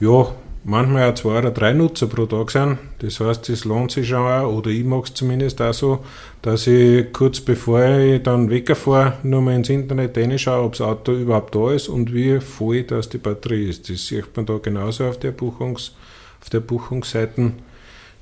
ja, 0.00 0.32
manchmal 0.64 1.10
auch 1.10 1.14
zwei 1.14 1.38
oder 1.38 1.50
drei 1.50 1.72
Nutzer 1.72 2.06
pro 2.06 2.26
Tag 2.26 2.50
sind. 2.50 2.78
Das 2.98 3.20
heißt, 3.20 3.48
es 3.48 3.64
lohnt 3.64 3.92
sich 3.92 4.08
schon 4.08 4.26
auch, 4.26 4.52
oder 4.52 4.70
ich 4.70 4.84
mache 4.84 5.04
es 5.04 5.14
zumindest 5.14 5.60
auch 5.60 5.72
so, 5.72 6.04
dass 6.42 6.66
ich 6.66 7.12
kurz 7.12 7.40
bevor 7.40 7.82
ich 7.98 8.22
dann 8.22 8.50
wegfahre, 8.50 9.14
nur 9.22 9.42
mal 9.42 9.54
ins 9.54 9.68
Internet 9.68 10.16
reinschaue, 10.16 10.64
ob 10.64 10.72
das 10.72 10.82
Auto 10.82 11.12
überhaupt 11.12 11.54
da 11.54 11.72
ist 11.72 11.88
und 11.88 12.12
wie 12.12 12.40
voll 12.40 12.82
das 12.82 13.08
die 13.08 13.18
Batterie 13.18 13.68
ist. 13.68 13.88
Das 13.88 14.06
sieht 14.06 14.36
man 14.36 14.46
da 14.46 14.58
genauso 14.58 15.06
auf 15.06 15.18
der, 15.18 15.32
Buchungs, 15.32 15.92
auf 16.40 16.50
der 16.50 16.60
Buchungsseite. 16.60 17.52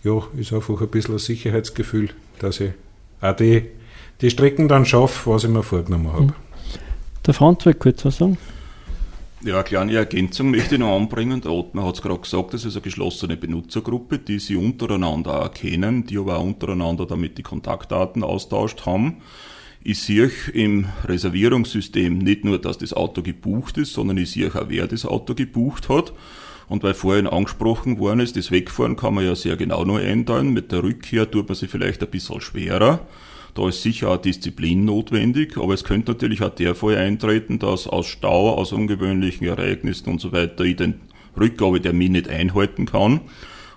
Ja, 0.04 0.22
ist 0.36 0.52
einfach 0.52 0.80
ein 0.80 0.88
bisschen 0.88 1.16
ein 1.16 1.18
Sicherheitsgefühl, 1.18 2.10
dass 2.38 2.60
ich 2.60 2.70
auch 3.20 3.34
die, 3.34 3.64
die 4.20 4.30
Strecken 4.30 4.68
dann 4.68 4.86
schaffe, 4.86 5.30
was 5.30 5.42
ich 5.42 5.50
mir 5.50 5.64
vorgenommen 5.64 6.12
habe. 6.12 6.34
Der 7.26 7.34
Franz 7.34 7.66
will 7.66 7.74
kurz 7.74 8.04
was 8.04 8.18
sagen. 8.18 8.38
Ja, 9.44 9.54
eine 9.54 9.64
kleine 9.64 9.94
Ergänzung 9.94 10.50
möchte 10.50 10.74
ich 10.74 10.80
noch 10.80 10.96
anbringen. 10.96 11.40
Der 11.40 11.52
Ottmar 11.52 11.86
hat 11.86 11.94
es 11.94 12.02
gerade 12.02 12.20
gesagt, 12.20 12.54
das 12.54 12.64
ist 12.64 12.74
eine 12.74 12.82
geschlossene 12.82 13.36
Benutzergruppe, 13.36 14.18
die 14.18 14.40
sie 14.40 14.56
untereinander 14.56 15.44
auch 15.44 15.54
kennen, 15.54 16.06
die 16.06 16.18
aber 16.18 16.38
auch 16.38 16.44
untereinander 16.44 17.06
damit 17.06 17.38
die 17.38 17.44
Kontaktdaten 17.44 18.24
austauscht 18.24 18.84
haben. 18.84 19.18
Ich 19.84 20.02
sehe 20.02 20.30
im 20.52 20.86
Reservierungssystem 21.04 22.18
nicht 22.18 22.44
nur, 22.44 22.58
dass 22.58 22.78
das 22.78 22.92
Auto 22.92 23.22
gebucht 23.22 23.78
ist, 23.78 23.92
sondern 23.92 24.18
ich 24.18 24.32
sehe 24.32 24.48
auch, 24.48 24.68
wer 24.68 24.88
das 24.88 25.06
Auto 25.06 25.34
gebucht 25.34 25.88
hat. 25.88 26.12
Und 26.68 26.82
weil 26.82 26.94
vorhin 26.94 27.28
angesprochen 27.28 27.98
worden 28.00 28.20
ist, 28.20 28.36
das 28.36 28.50
Wegfahren 28.50 28.96
kann 28.96 29.14
man 29.14 29.24
ja 29.24 29.36
sehr 29.36 29.56
genau 29.56 29.84
noch 29.84 29.98
einteilen. 29.98 30.52
Mit 30.52 30.72
der 30.72 30.82
Rückkehr 30.82 31.30
tut 31.30 31.48
man 31.48 31.54
sich 31.54 31.70
vielleicht 31.70 32.02
ein 32.02 32.10
bisschen 32.10 32.40
schwerer. 32.40 33.06
Da 33.58 33.68
ist 33.68 33.82
sicher 33.82 34.10
auch 34.10 34.18
Disziplin 34.18 34.84
notwendig, 34.84 35.56
aber 35.56 35.74
es 35.74 35.82
könnte 35.82 36.12
natürlich 36.12 36.42
auch 36.42 36.54
der 36.54 36.76
Fall 36.76 36.96
eintreten, 36.96 37.58
dass 37.58 37.88
aus 37.88 38.06
Stau, 38.06 38.54
aus 38.54 38.70
ungewöhnlichen 38.70 39.48
Ereignissen 39.48 40.10
und 40.10 40.20
so 40.20 40.30
weiter 40.30 40.62
ich 40.62 40.76
den 40.76 41.00
Rückgabetermin 41.36 42.12
nicht 42.12 42.28
einhalten 42.28 42.86
kann. 42.86 43.20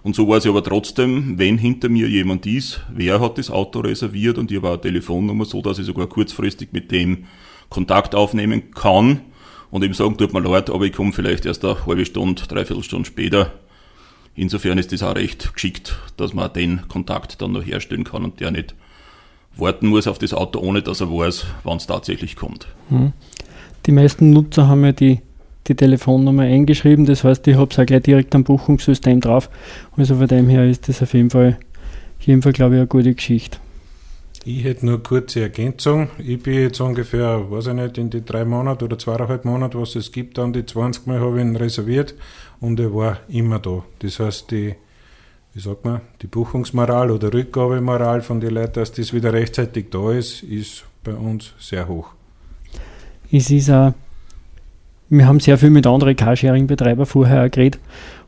Und 0.03 0.15
so 0.15 0.29
weiß 0.29 0.45
ich 0.45 0.51
aber 0.51 0.63
trotzdem, 0.63 1.39
wenn 1.39 1.57
hinter 1.57 1.89
mir 1.89 2.07
jemand 2.07 2.45
ist, 2.45 2.81
wer 2.93 3.19
hat 3.19 3.39
das 3.39 3.49
Auto 3.49 3.79
reserviert 3.79 4.37
und 4.37 4.51
ich 4.51 4.57
habe 4.57 4.67
auch 4.67 4.73
eine 4.73 4.81
Telefonnummer, 4.81 5.45
so 5.45 5.63
dass 5.63 5.79
ich 5.79 5.87
sogar 5.87 6.05
kurzfristig 6.05 6.73
mit 6.73 6.91
dem 6.91 7.25
Kontakt 7.69 8.13
aufnehmen 8.13 8.69
kann 8.69 9.21
und 9.71 9.83
ihm 9.83 9.95
sagen, 9.95 10.15
tut 10.15 10.31
mir 10.31 10.41
leid, 10.41 10.69
aber 10.69 10.85
ich 10.85 10.93
komme 10.93 11.11
vielleicht 11.11 11.47
erst 11.47 11.65
eine 11.65 11.87
halbe 11.87 12.05
Stunde, 12.05 12.43
dreiviertel 12.43 12.83
Stunde 12.83 13.07
später. 13.07 13.51
Insofern 14.35 14.77
ist 14.77 14.91
das 14.91 15.01
auch 15.01 15.15
recht 15.15 15.55
geschickt, 15.55 15.97
dass 16.17 16.35
man 16.35 16.53
den 16.53 16.87
Kontakt 16.87 17.41
dann 17.41 17.53
noch 17.53 17.65
herstellen 17.65 18.03
kann 18.03 18.23
und 18.23 18.39
der 18.41 18.51
nicht 18.51 18.75
warten 19.57 19.87
muss 19.87 20.07
auf 20.07 20.17
das 20.17 20.33
Auto, 20.33 20.59
ohne 20.59 20.81
dass 20.81 21.01
er 21.01 21.11
weiß, 21.11 21.45
wann 21.63 21.77
es 21.77 21.87
tatsächlich 21.87 22.35
kommt. 22.35 22.67
Hm. 22.89 23.13
Die 23.85 23.91
meisten 23.91 24.29
Nutzer 24.29 24.67
haben 24.67 24.85
ja 24.85 24.91
die, 24.91 25.19
die 25.67 25.75
Telefonnummer 25.75 26.43
eingeschrieben, 26.43 27.05
das 27.05 27.23
heißt, 27.23 27.47
ich 27.47 27.55
habe 27.55 27.69
es 27.71 27.79
auch 27.79 27.85
gleich 27.85 28.03
direkt 28.03 28.35
am 28.35 28.43
Buchungssystem 28.43 29.21
drauf. 29.21 29.49
Also 29.97 30.15
von 30.15 30.27
dem 30.27 30.49
her 30.49 30.69
ist 30.69 30.87
das 30.87 31.01
auf 31.01 31.13
jeden 31.13 31.29
Fall, 31.29 31.57
jeden 32.19 32.41
Fall 32.41 32.53
glaube 32.53 32.75
ich, 32.75 32.79
eine 32.79 32.87
gute 32.87 33.13
Geschichte. 33.13 33.57
Ich 34.43 34.63
hätte 34.63 34.87
nur 34.87 34.95
eine 34.95 35.03
kurze 35.03 35.41
Ergänzung. 35.41 36.09
Ich 36.17 36.41
bin 36.41 36.55
jetzt 36.55 36.81
ungefähr, 36.81 37.51
weiß 37.51 37.67
ich 37.67 37.73
nicht, 37.73 37.97
in 37.99 38.09
die 38.09 38.25
drei 38.25 38.43
Monate 38.43 38.85
oder 38.85 38.97
zweieinhalb 38.97 39.45
Monate, 39.45 39.79
was 39.79 39.95
es 39.95 40.11
gibt, 40.11 40.39
dann 40.39 40.51
die 40.51 40.65
20 40.65 41.05
Mal 41.05 41.19
habe 41.19 41.37
ich 41.37 41.45
ihn 41.45 41.55
reserviert 41.55 42.15
und 42.59 42.79
er 42.79 42.93
war 42.93 43.19
immer 43.27 43.59
da. 43.59 43.83
Das 43.99 44.19
heißt, 44.19 44.49
die 44.49 44.75
wie 45.53 45.59
sagt 45.59 45.83
man, 45.83 46.01
die 46.21 46.27
Buchungsmoral 46.27 47.11
oder 47.11 47.33
Rückgabemoral 47.33 48.21
von 48.21 48.39
den 48.39 48.51
Leuten, 48.51 48.73
dass 48.73 48.91
das 48.91 49.13
wieder 49.13 49.33
rechtzeitig 49.33 49.87
da 49.89 50.11
ist, 50.11 50.43
ist 50.43 50.85
bei 51.03 51.13
uns 51.13 51.53
sehr 51.59 51.87
hoch. 51.87 52.11
Es 53.31 53.49
ist 53.49 53.69
auch, 53.69 53.93
wir 55.09 55.27
haben 55.27 55.39
sehr 55.39 55.57
viel 55.57 55.69
mit 55.69 55.87
anderen 55.87 56.15
Carsharing-Betreibern 56.15 57.05
vorher 57.05 57.45
auch 57.45 57.51
geredet 57.51 57.81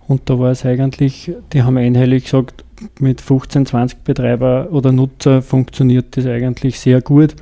und 0.07 0.29
da 0.29 0.37
war 0.37 0.51
es 0.51 0.65
eigentlich, 0.65 1.31
die 1.53 1.63
haben 1.63 1.77
einhellig 1.77 2.25
gesagt, 2.25 2.65
mit 2.99 3.21
15, 3.21 3.65
20 3.65 3.99
Betreiber 3.99 4.67
oder 4.71 4.91
Nutzer 4.91 5.41
funktioniert 5.41 6.17
das 6.17 6.25
eigentlich 6.25 6.79
sehr 6.79 7.01
gut, 7.01 7.35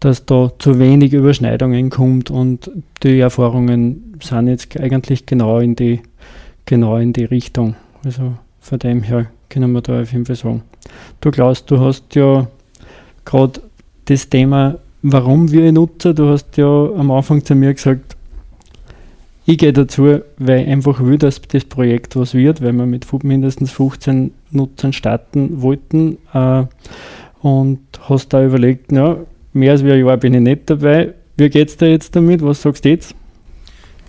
dass 0.00 0.24
da 0.24 0.50
zu 0.58 0.78
wenig 0.78 1.12
Überschneidungen 1.12 1.90
kommt 1.90 2.30
und 2.30 2.70
die 3.02 3.18
Erfahrungen 3.18 4.14
sind 4.22 4.48
jetzt 4.48 4.80
eigentlich 4.80 5.26
genau 5.26 5.58
in 5.58 5.76
die, 5.76 6.00
genau 6.64 6.96
in 6.96 7.12
die 7.12 7.24
Richtung. 7.24 7.76
Also 8.04 8.34
von 8.68 8.78
dem 8.78 9.02
her 9.02 9.26
können 9.48 9.72
wir 9.72 9.80
da 9.80 10.02
auf 10.02 10.12
jeden 10.12 10.26
Fall 10.26 10.36
sagen. 10.36 10.62
Du 11.20 11.30
Klaus, 11.30 11.64
du 11.64 11.80
hast 11.80 12.14
ja 12.14 12.46
gerade 13.24 13.60
das 14.04 14.28
Thema, 14.28 14.78
warum 15.02 15.50
wir 15.50 15.72
nutzen, 15.72 16.14
du 16.14 16.28
hast 16.28 16.56
ja 16.56 16.66
am 16.66 17.10
Anfang 17.10 17.44
zu 17.44 17.54
mir 17.54 17.72
gesagt, 17.72 18.16
ich 19.46 19.56
gehe 19.56 19.72
dazu, 19.72 20.20
weil 20.36 20.60
ich 20.60 20.68
einfach 20.68 21.02
will, 21.02 21.16
dass 21.16 21.40
das 21.40 21.64
Projekt 21.64 22.14
was 22.16 22.34
wird, 22.34 22.60
weil 22.60 22.74
wir 22.74 22.84
mit 22.84 23.06
mindestens 23.24 23.70
15 23.70 24.32
Nutzern 24.50 24.92
starten 24.92 25.62
wollten. 25.62 26.18
Äh, 26.34 26.64
und 27.40 27.80
hast 28.02 28.34
da 28.34 28.44
überlegt, 28.44 28.92
ja, 28.92 29.16
mehr 29.54 29.72
als 29.72 29.82
ein 29.82 29.88
Jahr 29.88 30.16
bin 30.18 30.34
ich 30.34 30.40
nicht 30.40 30.68
dabei. 30.68 31.14
Wie 31.38 31.48
geht 31.48 31.68
es 31.68 31.76
dir 31.78 31.88
jetzt 31.88 32.14
damit? 32.14 32.42
Was 32.42 32.60
sagst 32.60 32.84
du 32.84 32.90
jetzt? 32.90 33.14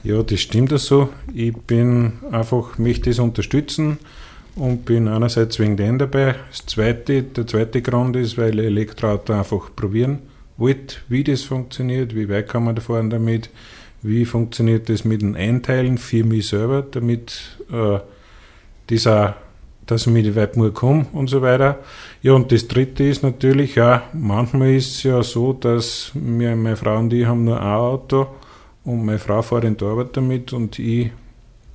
Ja, 0.03 0.21
das 0.23 0.41
stimmt 0.41 0.77
so. 0.77 1.07
Ich 1.33 1.55
bin 1.55 2.13
einfach, 2.31 2.77
mich 2.77 3.01
das 3.01 3.19
unterstützen 3.19 3.99
und 4.55 4.85
bin 4.85 5.07
einerseits 5.07 5.59
wegen 5.59 5.77
dem 5.77 5.97
dabei. 5.97 6.35
Das 6.49 6.65
zweite, 6.65 7.23
der 7.23 7.47
zweite 7.47 7.81
Grund 7.81 8.15
ist, 8.15 8.37
weil 8.37 8.59
Elektroauto 8.59 9.33
einfach 9.33 9.75
probieren 9.75 10.19
wollte, 10.57 10.97
wie 11.07 11.23
das 11.23 11.43
funktioniert, 11.43 12.15
wie 12.15 12.29
weit 12.29 12.49
kann 12.49 12.65
man 12.65 12.75
da 12.75 12.81
fahren 12.81 13.09
damit, 13.09 13.49
wie 14.01 14.25
funktioniert 14.25 14.89
das 14.89 15.05
mit 15.05 15.21
dem 15.21 15.35
Einteilen 15.35 15.97
für 15.97 16.23
mich 16.23 16.47
selber, 16.47 16.81
damit 16.81 17.59
äh, 17.71 17.99
das 18.87 19.35
dass 19.89 20.05
ich 20.05 20.13
mit 20.13 20.35
weit 20.35 20.55
muss 20.55 20.73
kommen 20.73 21.07
und 21.13 21.29
so 21.29 21.41
weiter. 21.41 21.79
Ja, 22.21 22.33
und 22.33 22.51
das 22.51 22.67
dritte 22.67 23.03
ist 23.03 23.23
natürlich 23.23 23.75
ja, 23.75 24.03
manchmal 24.13 24.75
ist 24.75 24.97
es 24.97 25.03
ja 25.03 25.23
so, 25.23 25.53
dass 25.53 26.11
mir, 26.13 26.55
meine 26.55 26.75
Frau 26.75 26.99
und 26.99 27.11
ich 27.11 27.25
haben 27.25 27.45
nur 27.45 27.59
ein 27.59 27.67
Auto 27.67 28.27
und 28.83 29.03
meine 29.03 29.17
Frau 29.17 29.41
fährt 29.41 29.63
in 29.63 29.77
die 29.77 29.85
Arbeit 29.85 30.15
damit 30.15 30.53
und 30.53 30.77
ich 30.77 31.09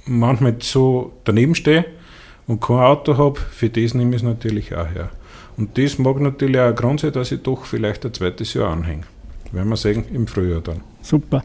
manchmal 0.06 0.56
so 0.60 1.12
daneben 1.24 1.56
stehe 1.56 1.86
und 2.46 2.60
kein 2.60 2.78
Auto 2.78 3.16
habe, 3.16 3.40
für 3.40 3.68
das 3.68 3.94
nehme 3.94 4.10
ich 4.10 4.16
es 4.16 4.22
natürlich 4.22 4.74
auch 4.74 4.86
her. 4.86 5.10
Und 5.56 5.78
das 5.78 5.98
mag 5.98 6.20
natürlich 6.20 6.60
auch 6.60 6.68
ein 6.68 6.74
Grund 6.74 7.00
sein, 7.00 7.12
dass 7.12 7.32
ich 7.32 7.42
doch 7.42 7.64
vielleicht 7.64 8.04
ein 8.04 8.12
zweites 8.12 8.54
Jahr 8.54 8.70
anhänge. 8.70 9.04
Werden 9.52 9.68
wir 9.68 9.76
sehen 9.76 10.04
im 10.12 10.26
Frühjahr 10.26 10.60
dann. 10.60 10.80
Super. 11.02 11.44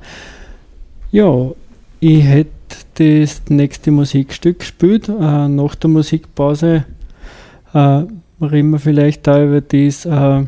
Ja, 1.12 1.51
ich 1.99 2.23
hätte 2.23 2.49
das 2.95 3.41
nächste 3.49 3.91
Musikstück 3.91 4.59
gespielt. 4.59 5.09
Äh, 5.09 5.47
nach 5.47 5.75
der 5.75 5.89
Musikpause 5.89 6.85
äh, 7.73 8.03
reden 8.41 8.71
wir 8.71 8.79
vielleicht 8.79 9.27
da 9.27 9.43
über 9.43 9.62
das, 9.62 10.05
äh, 10.05 10.45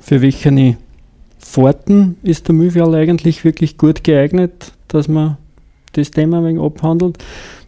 für 0.00 0.22
welche 0.22 0.76
Fahrten 1.38 2.16
ist 2.22 2.48
der 2.48 2.54
Mühlfjall 2.54 2.94
eigentlich 2.94 3.44
wirklich 3.44 3.76
gut 3.76 4.04
geeignet, 4.04 4.72
dass 4.88 5.08
man 5.08 5.36
das 5.92 6.10
Thema 6.10 6.38
ein 6.38 6.44
wenig 6.44 6.62
abhandelt. 6.62 7.18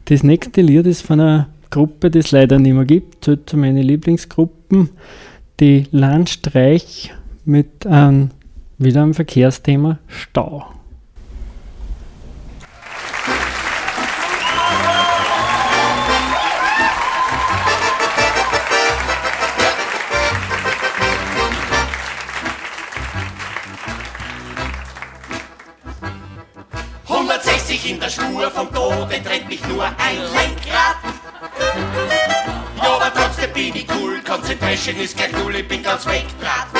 Das 0.06 0.22
nächste 0.22 0.62
Lied 0.62 0.86
ist 0.86 1.02
von 1.02 1.20
einer 1.20 1.48
Gruppe, 1.74 2.08
die 2.08 2.20
es 2.20 2.30
leider 2.30 2.60
nicht 2.60 2.72
mehr 2.72 2.84
gibt, 2.84 3.24
zählt 3.24 3.50
zu 3.50 3.56
meinen 3.56 3.82
Lieblingsgruppen, 3.82 4.90
die 5.58 5.86
Landstreich 5.90 7.12
mit 7.44 7.84
einem, 7.84 8.30
wieder 8.78 9.02
einem 9.02 9.12
Verkehrsthema 9.12 9.98
Stau. 10.06 10.73
Concentration 34.84 35.02
ist 35.02 35.16
gleich 35.16 35.32
null, 35.32 35.54
ich 35.54 36.73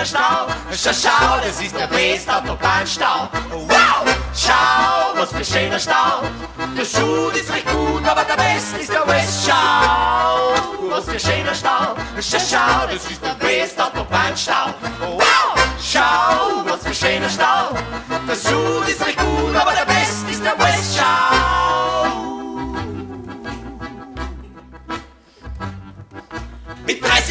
schöner 0.00 0.06
Stau. 0.06 0.46
Schau, 0.72 0.92
schau, 0.92 1.40
das 1.44 1.60
ist 1.60 1.74
der 1.78 1.86
beste 1.86 2.34
Autobahnstau. 2.34 3.28
Wow, 3.50 4.04
schau, 4.34 5.14
was 5.14 5.30
für 5.32 5.44
schöner 5.44 5.78
Stau. 5.78 6.22
Der 6.76 6.84
Schuh 6.84 7.28
ist 7.30 7.52
recht 7.52 7.66
gut, 7.70 8.06
aber 8.06 8.24
der 8.24 8.36
Best 8.36 8.76
ist 8.78 8.92
der 8.92 9.06
West. 9.06 9.46
Schau, 9.46 10.54
was 10.90 11.04
für 11.04 11.18
schöner 11.18 11.54
Stau. 11.54 11.94
Schau, 12.20 12.38
schau, 12.38 12.86
das 12.86 13.10
ist 13.10 13.22
der 13.22 13.34
beste 13.34 13.84
Autobahnstau. 13.84 14.74
Wow, 15.00 15.54
schau, 15.80 16.64
was 16.64 16.82
für 16.82 16.94
schöner 16.94 17.28
Stau. 17.28 17.59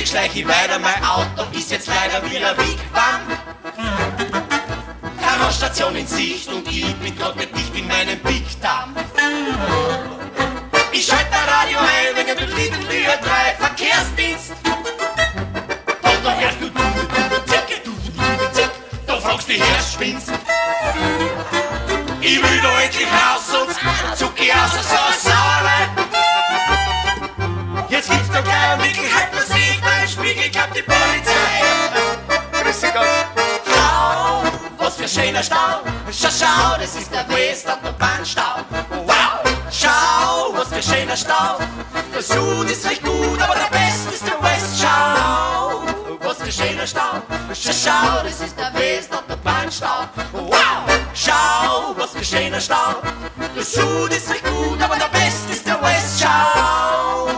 Schleich 0.10 0.36
ich 0.36 0.48
weiter, 0.48 0.80
mein 0.80 1.04
Auto 1.04 1.46
ist 1.56 1.70
jetzt 1.70 1.88
leider 1.88 2.24
wieder 2.30 2.58
Wegwand. 2.58 3.38
Terrorstation 5.22 5.96
in 5.96 6.08
Sicht 6.08 6.48
und 6.52 6.68
ich 6.68 6.96
bin 6.96 7.16
grad 7.16 7.36
nicht 7.36 7.56
dicht 7.56 7.76
in 7.76 7.88
meinem 7.88 8.20
Big 8.20 8.44
Dump. 8.60 8.98
Ich 10.92 11.06
schalte 11.06 11.36
Radio 11.48 11.78
ein 11.80 12.16
wegen 12.16 12.38
dem 12.38 12.58
Lidl 12.58 12.80
3 12.88 13.56
Verkehrsdienst. 13.60 14.29
Schau, 47.90 48.22
das 48.24 48.40
ist 48.40 48.56
der 48.56 48.72
West 48.76 49.12
Autobahnstau. 49.12 50.08
Wow, 50.32 50.86
schau, 51.16 51.96
was 51.98 52.12
für 52.12 52.24
schöner 52.24 52.62
Stau. 52.62 53.02
Der 53.56 53.64
Süd 53.64 54.14
ist 54.14 54.30
recht 54.30 54.46
gut, 54.46 54.80
aber 54.80 54.96
der 54.96 55.08
Best 55.08 55.50
ist 55.50 55.66
der 55.66 55.82
West. 55.82 56.22
Schau. 56.22 57.30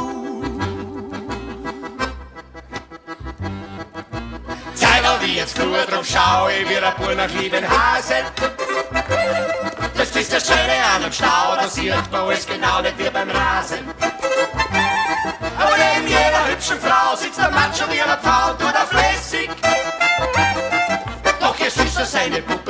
Zeit 4.76 5.04
war 5.06 5.22
wie 5.22 5.36
jetzt 5.38 5.58
nur, 5.58 5.86
drum 5.86 6.04
schau 6.04 6.50
ich 6.50 6.68
wie 6.68 6.78
ein 6.78 6.94
Bub 6.98 7.16
nach 7.16 7.30
lieben 7.30 7.66
Hasen. 7.70 8.26
Das 9.96 10.10
ist 10.10 10.34
das 10.34 10.46
Schöne 10.46 10.78
an 10.94 11.04
dem 11.04 11.14
Stau, 11.14 11.56
da 11.62 11.70
sieht 11.70 12.12
man 12.12 12.22
alles 12.24 12.46
genau 12.46 12.82
nicht 12.82 13.00
wie 13.00 13.10
beim 13.10 13.30
Rasen. 13.30 13.90
Aber 15.58 15.76
neben 15.78 16.08
jeder 16.10 16.46
hübschen 16.48 16.80
Frau 16.82 17.16
sitzt 17.16 17.40
der 17.40 17.52
Mann 17.52 17.74
schon 17.74 17.90
wie 17.90 18.02
ein 18.02 18.20
Pfau, 18.20 18.52
tut 18.60 18.76
er 18.76 18.88
flässig. 18.88 19.21
China. 22.22 22.61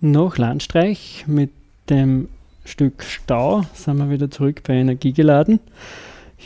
Nach 0.00 0.38
Landstreich 0.38 1.24
mit 1.26 1.50
dem 1.90 2.28
Stück 2.64 3.02
Stau 3.02 3.64
sind 3.74 3.98
wir 3.98 4.10
wieder 4.10 4.30
zurück 4.30 4.62
bei 4.64 4.74
Energie 4.74 5.12
geladen. 5.12 5.58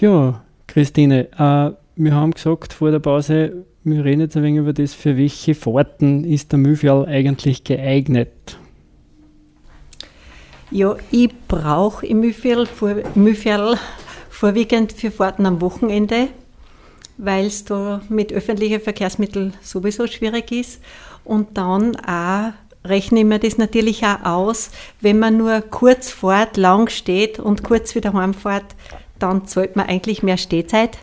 Ja, 0.00 0.42
Christine, 0.66 1.28
äh, 1.32 1.76
wir 1.96 2.14
haben 2.14 2.30
gesagt 2.30 2.72
vor 2.72 2.90
der 2.90 3.00
Pause, 3.00 3.66
wir 3.84 4.04
reden 4.04 4.22
jetzt 4.22 4.38
ein 4.38 4.42
wenig 4.42 4.60
über 4.60 4.72
das, 4.72 4.94
für 4.94 5.18
welche 5.18 5.54
Fahrten 5.54 6.24
ist 6.24 6.52
der 6.52 6.60
Mühlfjall 6.60 7.04
eigentlich 7.06 7.62
geeignet. 7.62 8.56
Ja, 10.70 10.96
ich 11.10 11.28
brauche 11.46 12.06
im 12.06 12.20
Mühlviertel, 12.20 12.64
vor, 12.64 12.94
Mühlviertel 13.14 13.76
vorwiegend 14.30 14.92
für 14.92 15.10
Fahrten 15.10 15.44
am 15.44 15.60
Wochenende, 15.60 16.28
weil 17.18 17.46
es 17.46 17.66
da 17.66 18.00
mit 18.08 18.32
öffentlichen 18.32 18.80
Verkehrsmitteln 18.80 19.52
sowieso 19.60 20.06
schwierig 20.06 20.50
ist. 20.52 20.80
Und 21.24 21.58
dann 21.58 21.94
auch 21.96 22.52
rechne 22.84 23.20
ich 23.20 23.26
mir 23.26 23.38
das 23.38 23.58
natürlich 23.58 24.04
auch 24.04 24.24
aus, 24.24 24.70
wenn 25.00 25.18
man 25.18 25.36
nur 25.36 25.60
kurz 25.60 26.10
fährt, 26.10 26.56
lang 26.56 26.88
steht 26.88 27.38
und 27.38 27.62
kurz 27.62 27.94
wieder 27.94 28.12
heimfährt, 28.12 28.74
dann 29.18 29.46
zahlt 29.46 29.76
man 29.76 29.86
eigentlich 29.86 30.22
mehr 30.22 30.36
Stehzeit. 30.36 30.98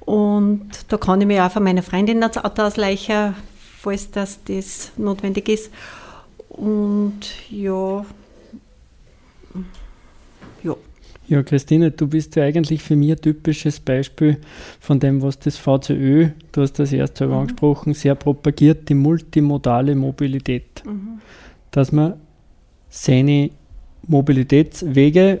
Und 0.00 0.70
da 0.88 0.96
kann 0.96 1.20
ich 1.20 1.26
mir 1.26 1.44
auch 1.44 1.50
von 1.50 1.64
meiner 1.64 1.82
Freundin 1.82 2.20
das 2.20 2.38
Auto 2.38 2.62
ausleichen, 2.62 3.34
falls 3.80 4.10
das, 4.10 4.42
das 4.44 4.92
notwendig 4.96 5.48
ist. 5.48 5.70
Und 6.48 7.20
ja. 7.50 8.04
Ja, 11.28 11.42
Christine, 11.42 11.90
du 11.90 12.06
bist 12.06 12.36
ja 12.36 12.44
eigentlich 12.44 12.82
für 12.82 12.96
mich 12.96 13.10
ein 13.10 13.20
typisches 13.20 13.80
Beispiel 13.80 14.38
von 14.80 14.98
dem, 14.98 15.20
was 15.20 15.38
das 15.38 15.58
VCÖ, 15.58 16.30
du 16.52 16.62
hast 16.62 16.78
das 16.78 16.90
erst 16.90 17.18
selber 17.18 17.36
angesprochen, 17.36 17.92
sehr 17.92 18.14
propagiert, 18.14 18.88
die 18.88 18.94
multimodale 18.94 19.94
Mobilität. 19.94 20.82
Dass 21.70 21.92
man 21.92 22.14
seine 22.88 23.50
Mobilitätswege, 24.06 25.40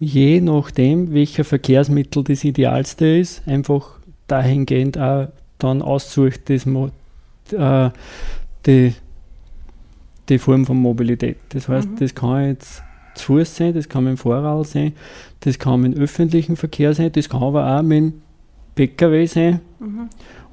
je 0.00 0.40
nachdem, 0.40 1.14
welcher 1.14 1.44
Verkehrsmittel 1.44 2.24
das 2.24 2.42
idealste 2.42 3.06
ist, 3.06 3.46
einfach 3.46 4.00
dahingehend 4.26 4.98
auch 4.98 5.28
dann 5.58 5.82
aussucht, 5.82 6.50
das 6.50 6.66
Mo 6.66 6.90
äh, 7.52 7.90
die, 8.66 8.92
die 10.28 10.38
Form 10.38 10.66
von 10.66 10.78
Mobilität. 10.78 11.36
Das 11.50 11.68
heißt, 11.68 11.90
das 12.00 12.12
kann 12.12 12.48
jetzt 12.48 12.82
zu 13.16 13.24
Fuß 13.38 13.56
sein, 13.56 13.74
das 13.74 13.88
kann 13.88 14.04
mit 14.04 14.12
dem 14.12 14.16
Fahrrad 14.18 14.66
sein, 14.66 14.92
das 15.40 15.58
kann 15.58 15.80
mit 15.80 15.98
öffentlichen 15.98 16.56
Verkehr 16.56 16.94
sein, 16.94 17.10
das 17.12 17.28
kann 17.28 17.42
aber 17.42 17.76
auch 17.78 17.82
mit 17.82 17.98
dem 17.98 18.22
PKW 18.74 19.26
sein. 19.26 19.60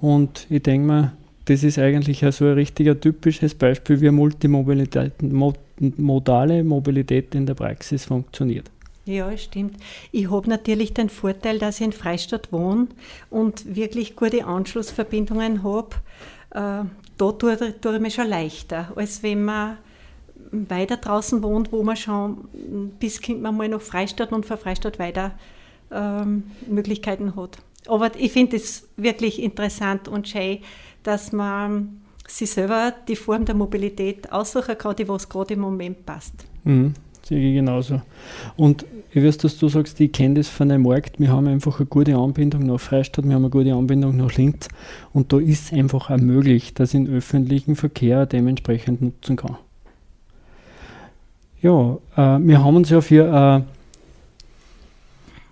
Und 0.01 0.47
ich 0.49 0.64
denke 0.64 0.88
mir, 0.88 1.14
das 1.45 1.64
ist 1.64 1.78
eigentlich 1.78 2.26
auch 2.26 2.32
so 2.32 2.45
ein 2.45 2.53
richtiger 2.53 2.99
typisches 2.99 3.53
Beispiel, 3.53 3.99
wie 4.01 4.09
Multimobilität, 4.09 5.22
mo- 5.22 5.53
modale 5.97 6.64
Mobilität 6.64 7.36
in 7.36 7.45
der 7.45 7.53
Praxis 7.53 8.05
funktioniert. 8.05 8.70
Ja, 9.05 9.36
stimmt. 9.38 9.76
Ich 10.14 10.32
habe 10.32 10.49
natürlich 10.49 10.93
den 10.93 11.09
Vorteil, 11.09 11.59
dass 11.59 11.82
ich 11.82 11.86
in 11.88 11.91
Freistadt 11.91 12.53
wohne 12.53 12.88
und 13.30 13.76
wirklich 13.76 14.16
gute 14.16 14.45
Anschlussverbindungen 14.45 15.64
habe. 15.64 15.89
Äh, 16.51 16.86
da 17.18 17.32
tue, 17.34 17.57
tue 17.82 17.95
ich 17.95 18.01
mir 18.01 18.11
schon 18.11 18.30
leichter, 18.30 18.93
als 18.95 19.22
wenn 19.22 19.43
man 19.43 19.78
weiter 20.69 20.97
draußen 20.97 21.43
wohnt, 21.43 21.71
wo 21.71 21.83
man 21.83 21.95
schon 21.95 22.49
bis 22.99 23.21
kommt 23.21 23.41
man 23.41 23.57
mal 23.57 23.67
nach 23.67 23.81
Freistadt 23.81 24.31
und 24.31 24.45
von 24.45 24.57
Freistadt 24.57 24.99
weiter 24.99 25.31
ähm, 25.91 26.43
Möglichkeiten 26.67 27.35
hat. 27.35 27.57
Aber 27.87 28.11
ich 28.17 28.31
finde 28.31 28.57
es 28.57 28.87
wirklich 28.95 29.41
interessant 29.41 30.07
und 30.07 30.27
schön, 30.27 30.59
dass 31.03 31.31
man 31.31 32.01
sich 32.27 32.51
selber 32.51 32.93
die 33.07 33.15
Form 33.15 33.45
der 33.45 33.55
Mobilität 33.55 34.31
aussuchen 34.31 34.77
kann, 34.77 34.95
die 34.95 35.07
was 35.07 35.27
gerade 35.27 35.55
im 35.55 35.59
Moment 35.59 36.05
passt. 36.05 36.33
Mhm, 36.63 36.93
sehe 37.21 37.49
ich 37.49 37.55
genauso. 37.55 38.01
Und 38.55 38.85
ich 39.11 39.23
weiß, 39.23 39.37
dass 39.39 39.57
du 39.57 39.67
sagst, 39.67 39.99
ich 39.99 40.11
kenne 40.11 40.35
das 40.35 40.47
von 40.47 40.71
einem 40.71 40.83
Markt, 40.83 41.19
wir 41.19 41.29
haben 41.29 41.47
einfach 41.47 41.79
eine 41.79 41.85
gute 41.85 42.15
Anbindung 42.15 42.65
nach 42.65 42.79
Freistadt, 42.79 43.25
wir 43.25 43.35
haben 43.35 43.43
eine 43.43 43.51
gute 43.51 43.73
Anbindung 43.73 44.15
nach 44.15 44.33
Linz 44.35 44.69
und 45.11 45.33
da 45.33 45.39
ist 45.39 45.65
es 45.65 45.73
einfach 45.73 46.09
auch 46.09 46.17
möglich, 46.17 46.73
dass 46.73 46.93
ich 46.93 47.03
den 47.03 47.13
öffentlichen 47.13 47.75
Verkehr 47.75 48.25
dementsprechend 48.25 49.01
nutzen 49.01 49.35
kann. 49.35 49.57
Ja, 51.64 51.97
äh, 52.18 52.45
wir 52.45 52.61
haben 52.61 52.76
uns 52.76 52.89
ja 52.89 52.99
für 52.99 53.26
äh, 53.26 53.64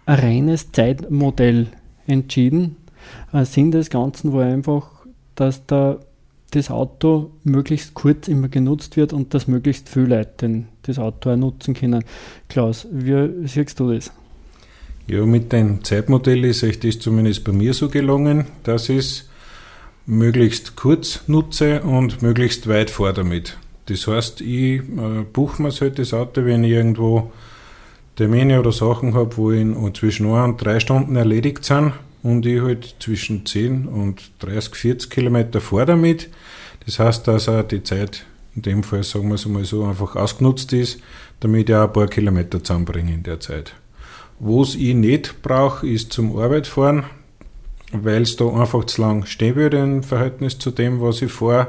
ein 0.05 0.20
reines 0.20 0.70
Zeitmodell 0.74 1.68
entschieden. 2.05 2.76
Äh, 3.32 3.45
Sinn 3.45 3.72
des 3.72 3.89
Ganzen 3.89 4.34
war 4.34 4.43
einfach, 4.43 4.89
dass 5.36 5.66
da 5.66 5.99
das 6.51 6.70
Auto 6.70 7.32
möglichst 7.45 7.93
kurz 7.93 8.28
immer 8.28 8.49
genutzt 8.49 8.97
wird 8.97 9.14
und 9.14 9.34
dass 9.34 9.47
möglichst 9.47 9.88
viele 9.88 10.18
Leute 10.18 10.66
das 10.82 10.99
Auto 10.99 11.32
auch 11.32 11.38
nutzen 11.38 11.74
können. 11.74 12.03
Klaus, 12.49 12.88
wie 12.91 13.47
siehst 13.47 13.80
du 13.80 13.93
das? 13.93 14.12
Ja, 15.07 15.26
mit 15.26 15.53
dem 15.53 15.82
Zeitmodell 15.82 16.43
ist 16.43 16.62
euch 16.66 16.82
das 16.82 16.99
zumindest 16.99 17.45
bei 17.45 17.53
mir 17.53 17.74
so 17.74 17.88
gelungen, 17.88 18.47
dass 18.64 18.89
ich 18.89 18.97
es 18.97 19.30
möglichst 20.05 20.76
kurz 20.76 21.22
nutze 21.28 21.84
und 21.84 22.22
möglichst 22.22 22.68
weit 22.68 22.89
fahre 22.89 23.14
damit. 23.14 23.57
Das 23.91 24.07
heißt, 24.07 24.41
ich 24.41 24.79
äh, 24.79 25.25
buche 25.31 25.61
mir 25.61 25.71
halt 25.71 25.99
das 25.99 26.13
Auto, 26.13 26.45
wenn 26.45 26.63
ich 26.63 26.71
irgendwo 26.71 27.31
Termine 28.15 28.59
oder 28.59 28.71
Sachen 28.71 29.13
habe, 29.13 29.35
wo 29.35 29.51
ich 29.51 29.65
zwischen 29.93 30.27
1 30.27 30.51
und 30.51 30.65
3 30.65 30.79
Stunden 30.79 31.15
erledigt 31.15 31.65
sind 31.65 31.93
und 32.23 32.45
ich 32.45 32.61
halt 32.61 32.95
zwischen 32.99 33.45
10 33.45 33.87
und 33.87 34.31
30, 34.39 34.75
40 34.75 35.09
Kilometer 35.09 35.59
fahre 35.59 35.87
damit. 35.87 36.29
Das 36.85 36.99
heißt, 36.99 37.27
dass 37.27 37.49
auch 37.49 37.63
die 37.63 37.83
Zeit 37.83 38.25
in 38.55 38.61
dem 38.61 38.83
Fall, 38.83 39.03
sagen 39.03 39.29
wir 39.29 39.35
es 39.35 39.45
mal 39.45 39.63
so, 39.65 39.85
einfach 39.85 40.15
ausgenutzt 40.15 40.73
ist, 40.73 40.99
damit 41.39 41.69
ich 41.69 41.75
auch 41.75 41.87
ein 41.87 41.93
paar 41.93 42.07
Kilometer 42.07 42.63
zusammenbringe 42.63 43.13
in 43.13 43.23
der 43.23 43.39
Zeit. 43.39 43.73
Was 44.39 44.75
ich 44.75 44.95
nicht 44.95 45.41
brauche, 45.41 45.87
ist 45.87 46.11
zum 46.13 46.37
Arbeit 46.37 46.67
fahren, 46.67 47.03
weil 47.93 48.23
es 48.23 48.35
da 48.35 48.47
einfach 48.47 48.85
zu 48.85 49.01
lang 49.01 49.25
stehen 49.25 49.55
würde 49.55 49.77
im 49.77 50.03
Verhältnis 50.03 50.57
zu 50.59 50.71
dem, 50.71 51.01
was 51.01 51.21
ich 51.21 51.31
fahre. 51.31 51.67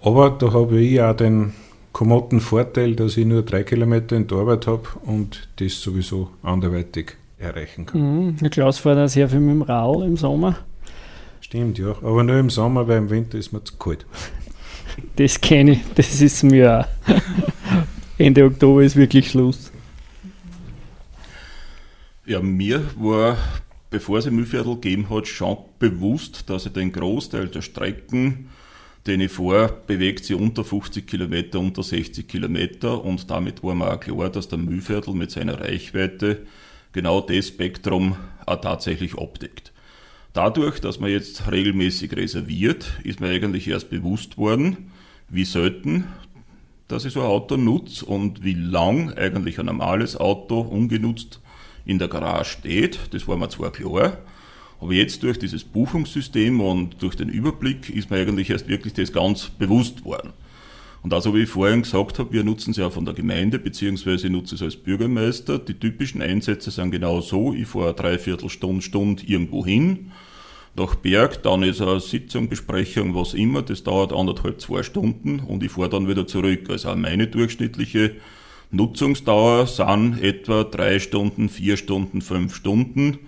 Aber 0.00 0.30
da 0.30 0.52
habe 0.52 0.80
ich 0.80 1.00
auch 1.00 1.16
den 1.16 1.52
kommoden 1.92 2.40
Vorteil, 2.40 2.94
dass 2.94 3.16
ich 3.16 3.26
nur 3.26 3.42
drei 3.42 3.64
Kilometer 3.64 4.16
in 4.16 4.26
der 4.26 4.38
Arbeit 4.38 4.66
habe 4.66 4.88
und 5.04 5.48
das 5.56 5.80
sowieso 5.80 6.30
anderweitig 6.42 7.16
erreichen 7.38 7.86
kann. 7.86 8.36
Mhm, 8.40 8.50
Klaus 8.50 8.78
fährt 8.78 8.98
auch 8.98 9.08
sehr 9.08 9.28
viel 9.28 9.40
mit 9.40 9.50
dem 9.50 9.62
Radl 9.62 10.04
im 10.04 10.16
Sommer. 10.16 10.58
Stimmt, 11.40 11.78
ja. 11.78 11.90
Aber 12.02 12.22
nur 12.22 12.38
im 12.38 12.50
Sommer, 12.50 12.86
weil 12.86 12.98
im 12.98 13.10
Winter 13.10 13.38
ist 13.38 13.52
mir 13.52 13.64
zu 13.64 13.76
kalt. 13.76 14.06
Das 15.16 15.40
kenne 15.40 15.72
ich, 15.72 15.80
das 15.94 16.20
ist 16.20 16.42
mir 16.42 16.80
auch. 16.80 17.14
Ende 18.18 18.44
Oktober 18.44 18.82
ist 18.82 18.96
wirklich 18.96 19.30
Schluss. 19.30 19.72
Ja, 22.26 22.40
mir 22.40 22.84
war, 22.96 23.38
bevor 23.90 24.18
es 24.18 24.26
ein 24.26 24.34
Müllviertel 24.34 24.74
gegeben 24.74 25.08
hat, 25.08 25.26
schon 25.28 25.56
bewusst, 25.78 26.50
dass 26.50 26.66
ich 26.66 26.72
den 26.72 26.92
Großteil 26.92 27.48
der 27.48 27.62
Strecken, 27.62 28.50
den 29.08 29.20
ich 29.20 29.32
fahre, 29.32 29.82
bewegt 29.86 30.24
sich 30.24 30.36
unter 30.36 30.64
50 30.64 31.06
Kilometer, 31.06 31.58
unter 31.58 31.82
60 31.82 32.28
Kilometer 32.28 33.04
und 33.04 33.30
damit 33.30 33.62
war 33.62 33.74
mir 33.74 33.92
auch 33.92 34.00
klar, 34.00 34.28
dass 34.28 34.48
der 34.48 34.58
Müllviertel 34.58 35.14
mit 35.14 35.30
seiner 35.30 35.60
Reichweite 35.60 36.46
genau 36.92 37.20
das 37.20 37.48
Spektrum 37.48 38.16
auch 38.46 38.60
tatsächlich 38.60 39.18
abdeckt. 39.18 39.72
Dadurch, 40.34 40.80
dass 40.80 41.00
man 41.00 41.10
jetzt 41.10 41.50
regelmäßig 41.50 42.14
reserviert, 42.14 42.92
ist 43.02 43.20
mir 43.20 43.28
eigentlich 43.28 43.66
erst 43.66 43.90
bewusst 43.90 44.38
worden, 44.38 44.92
wie 45.28 45.44
selten 45.44 46.04
dass 46.88 47.04
ich 47.04 47.12
so 47.12 47.20
ein 47.20 47.26
Auto 47.26 47.56
nutze 47.56 48.04
und 48.06 48.42
wie 48.42 48.54
lang 48.54 49.12
eigentlich 49.12 49.60
ein 49.60 49.66
normales 49.66 50.16
Auto 50.16 50.60
ungenutzt 50.60 51.40
in 51.84 51.98
der 51.98 52.08
Garage 52.08 52.50
steht. 52.50 52.98
Das 53.12 53.28
war 53.28 53.36
mir 53.36 53.50
zwar 53.50 53.70
klar, 53.70 54.16
aber 54.80 54.92
jetzt 54.92 55.22
durch 55.22 55.38
dieses 55.38 55.64
Buchungssystem 55.64 56.60
und 56.60 57.02
durch 57.02 57.16
den 57.16 57.28
Überblick 57.28 57.90
ist 57.90 58.10
mir 58.10 58.18
eigentlich 58.18 58.50
erst 58.50 58.68
wirklich 58.68 58.94
das 58.94 59.12
ganz 59.12 59.48
bewusst 59.48 60.04
worden. 60.04 60.32
Und 61.02 61.14
also 61.14 61.34
wie 61.34 61.42
ich 61.42 61.48
vorhin 61.48 61.82
gesagt 61.82 62.18
habe, 62.18 62.32
wir 62.32 62.44
nutzen 62.44 62.72
es 62.72 62.76
ja 62.76 62.90
von 62.90 63.04
der 63.04 63.14
Gemeinde, 63.14 63.58
beziehungsweise 63.58 64.26
ich 64.26 64.32
nutze 64.32 64.56
es 64.56 64.62
als 64.62 64.76
Bürgermeister. 64.76 65.58
Die 65.58 65.74
typischen 65.74 66.22
Einsätze 66.22 66.70
sind 66.70 66.90
genau 66.90 67.20
so, 67.20 67.54
ich 67.54 67.68
fahre 67.68 67.86
eine 67.86 67.94
Dreiviertelstunde, 67.94 68.82
Stunde 68.82 69.22
irgendwo 69.26 69.64
hin, 69.64 70.10
nach 70.76 70.94
Berg, 70.94 71.42
dann 71.42 71.62
ist 71.62 71.80
eine 71.80 72.00
Sitzung, 72.00 72.48
Besprechung, 72.48 73.14
was 73.14 73.34
immer, 73.34 73.62
das 73.62 73.82
dauert 73.82 74.12
anderthalb, 74.12 74.60
zwei 74.60 74.82
Stunden 74.82 75.40
und 75.40 75.62
ich 75.62 75.72
fahre 75.72 75.88
dann 75.88 76.08
wieder 76.08 76.26
zurück. 76.26 76.70
Also 76.70 76.90
auch 76.90 76.96
meine 76.96 77.26
durchschnittliche 77.26 78.16
Nutzungsdauer 78.70 79.66
sind 79.66 80.22
etwa 80.22 80.62
drei 80.64 80.98
Stunden, 80.98 81.48
vier 81.48 81.76
Stunden, 81.76 82.22
fünf 82.22 82.54
Stunden. 82.54 83.18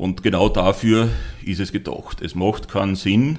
Und 0.00 0.22
genau 0.22 0.48
dafür 0.48 1.10
ist 1.44 1.60
es 1.60 1.72
gedacht. 1.72 2.22
Es 2.22 2.34
macht 2.34 2.68
keinen 2.68 2.96
Sinn, 2.96 3.38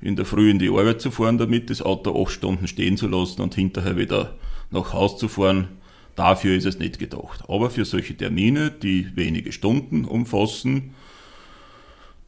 in 0.00 0.16
der 0.16 0.24
Früh 0.24 0.50
in 0.50 0.58
die 0.58 0.70
Arbeit 0.70 1.02
zu 1.02 1.10
fahren 1.10 1.36
damit, 1.36 1.68
das 1.68 1.82
Auto 1.82 2.18
acht 2.22 2.32
Stunden 2.32 2.66
stehen 2.66 2.96
zu 2.96 3.08
lassen 3.08 3.42
und 3.42 3.54
hinterher 3.54 3.98
wieder 3.98 4.36
nach 4.70 4.94
Haus 4.94 5.18
zu 5.18 5.28
fahren. 5.28 5.68
Dafür 6.14 6.56
ist 6.56 6.64
es 6.64 6.78
nicht 6.78 6.98
gedacht. 6.98 7.44
Aber 7.48 7.68
für 7.68 7.84
solche 7.84 8.16
Termine, 8.16 8.70
die 8.70 9.14
wenige 9.16 9.52
Stunden 9.52 10.06
umfassen, 10.06 10.94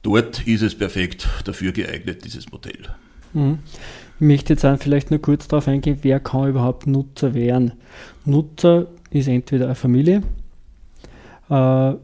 dort 0.02 0.46
ist 0.46 0.60
es 0.60 0.74
perfekt 0.74 1.26
dafür 1.44 1.72
geeignet, 1.72 2.26
dieses 2.26 2.52
Modell. 2.52 2.90
Mhm. 3.32 3.60
Ich 4.16 4.26
möchte 4.26 4.52
jetzt 4.52 4.82
vielleicht 4.82 5.10
nur 5.10 5.22
kurz 5.22 5.48
darauf 5.48 5.68
eingehen, 5.68 6.00
wer 6.02 6.20
kann 6.20 6.50
überhaupt 6.50 6.86
Nutzer 6.86 7.32
werden. 7.32 7.72
Nutzer 8.26 8.88
ist 9.08 9.26
entweder 9.26 9.64
eine 9.64 9.74
Familie, 9.74 10.22
äh, 11.48 11.94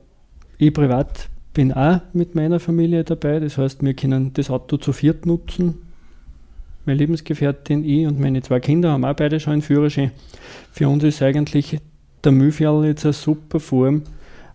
ich 0.56 0.72
privat 0.72 1.28
bin 1.54 1.72
auch 1.72 2.00
mit 2.12 2.34
meiner 2.34 2.60
Familie 2.60 3.04
dabei, 3.04 3.40
das 3.40 3.56
heißt, 3.56 3.82
wir 3.82 3.94
können 3.94 4.32
das 4.34 4.50
Auto 4.50 4.76
zu 4.76 4.92
viert 4.92 5.24
nutzen. 5.24 5.76
Meine 6.84 6.98
Lebensgefährtin, 6.98 7.84
ich 7.84 8.06
und 8.06 8.20
meine 8.20 8.42
zwei 8.42 8.60
Kinder 8.60 8.92
haben 8.92 9.04
auch 9.04 9.14
beide 9.14 9.40
schon 9.40 9.54
einen 9.54 9.62
Führerschein. 9.62 10.10
Für 10.70 10.88
uns 10.88 11.04
ist 11.04 11.22
eigentlich 11.22 11.78
der 12.22 12.32
Mühlviertel 12.32 12.84
jetzt 12.84 13.06
eine 13.06 13.14
super 13.14 13.60
Form, 13.60 14.02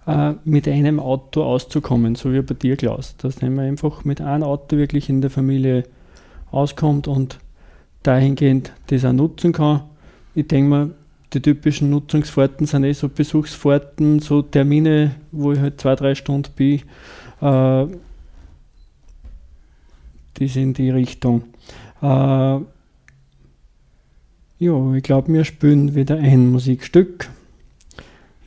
äh, 0.06 0.34
mit 0.44 0.68
einem 0.68 1.00
Auto 1.00 1.44
auszukommen, 1.44 2.16
so 2.16 2.34
wie 2.34 2.42
bei 2.42 2.54
dir, 2.54 2.76
Klaus. 2.76 3.16
Dass 3.18 3.42
man 3.42 3.60
einfach 3.60 4.06
mit 4.06 4.22
einem 4.22 4.44
Auto 4.44 4.78
wirklich 4.78 5.10
in 5.10 5.22
der 5.22 5.30
Familie 5.30 5.86
auskommt 6.52 7.08
und 7.08 7.40
dahingehend 8.04 8.74
das 8.88 9.06
auch 9.06 9.14
nutzen 9.14 9.54
kann. 9.54 9.82
Ich 10.36 10.48
denke 10.48 10.70
mal, 10.70 10.90
die 11.34 11.42
typischen 11.42 11.90
Nutzungsfahrten 11.90 12.66
sind 12.66 12.84
eh 12.84 12.94
so 12.94 13.10
Besuchsfahrten, 13.10 14.20
so 14.20 14.42
Termine, 14.42 15.16
wo 15.32 15.52
ich 15.52 15.60
halt 15.60 15.80
zwei, 15.80 15.96
drei 15.96 16.16
Stunden 16.16 16.52
bin. 16.56 16.82
Äh, 17.42 17.88
die 20.38 20.48
sind 20.48 20.80
in 20.80 20.86
die 20.86 20.90
Richtung. 20.90 21.44
Äh, 22.02 22.60
ja, 24.62 24.94
ich 24.94 25.04
glaube, 25.04 25.32
wir 25.32 25.46
spielen 25.46 25.96
wieder 25.96 26.18
ein 26.18 26.52
Musikstück. 26.52 27.30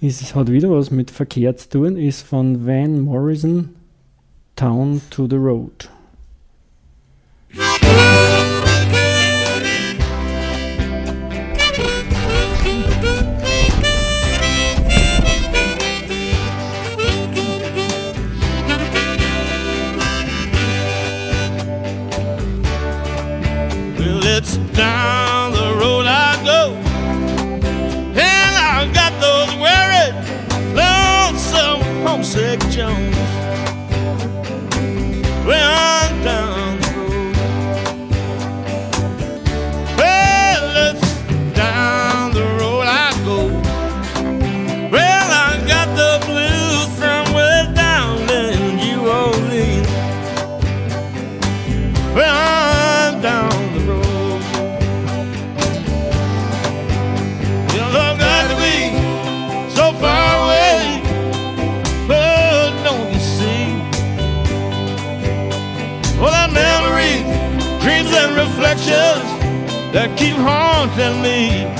Es 0.00 0.34
hat 0.34 0.50
wieder 0.50 0.70
was 0.70 0.90
mit 0.90 1.10
Verkehr 1.10 1.56
zu 1.56 1.68
tun, 1.68 1.96
ist 1.96 2.22
von 2.22 2.66
Van 2.66 3.00
Morrison, 3.02 3.70
Town 4.56 5.00
to 5.10 5.28
the 5.28 5.36
Road. 5.36 5.88
than 71.02 71.20
me. 71.20 71.71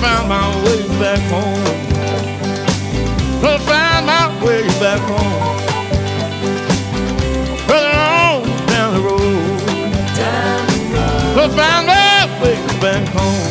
Find 0.00 0.28
my 0.28 0.48
way 0.64 0.82
back 1.00 1.20
home. 1.30 1.62
Gonna 3.40 3.58
find 3.64 4.06
my 4.06 4.44
way 4.44 4.62
back 4.80 5.00
home. 5.00 5.56
Further 7.66 7.96
on 7.96 8.42
down 8.66 8.94
the 8.94 9.00
road. 9.00 9.22
Gonna 11.34 11.52
find 11.54 11.86
my 11.86 12.40
way 12.42 12.56
back 12.80 13.06
home. 13.08 13.45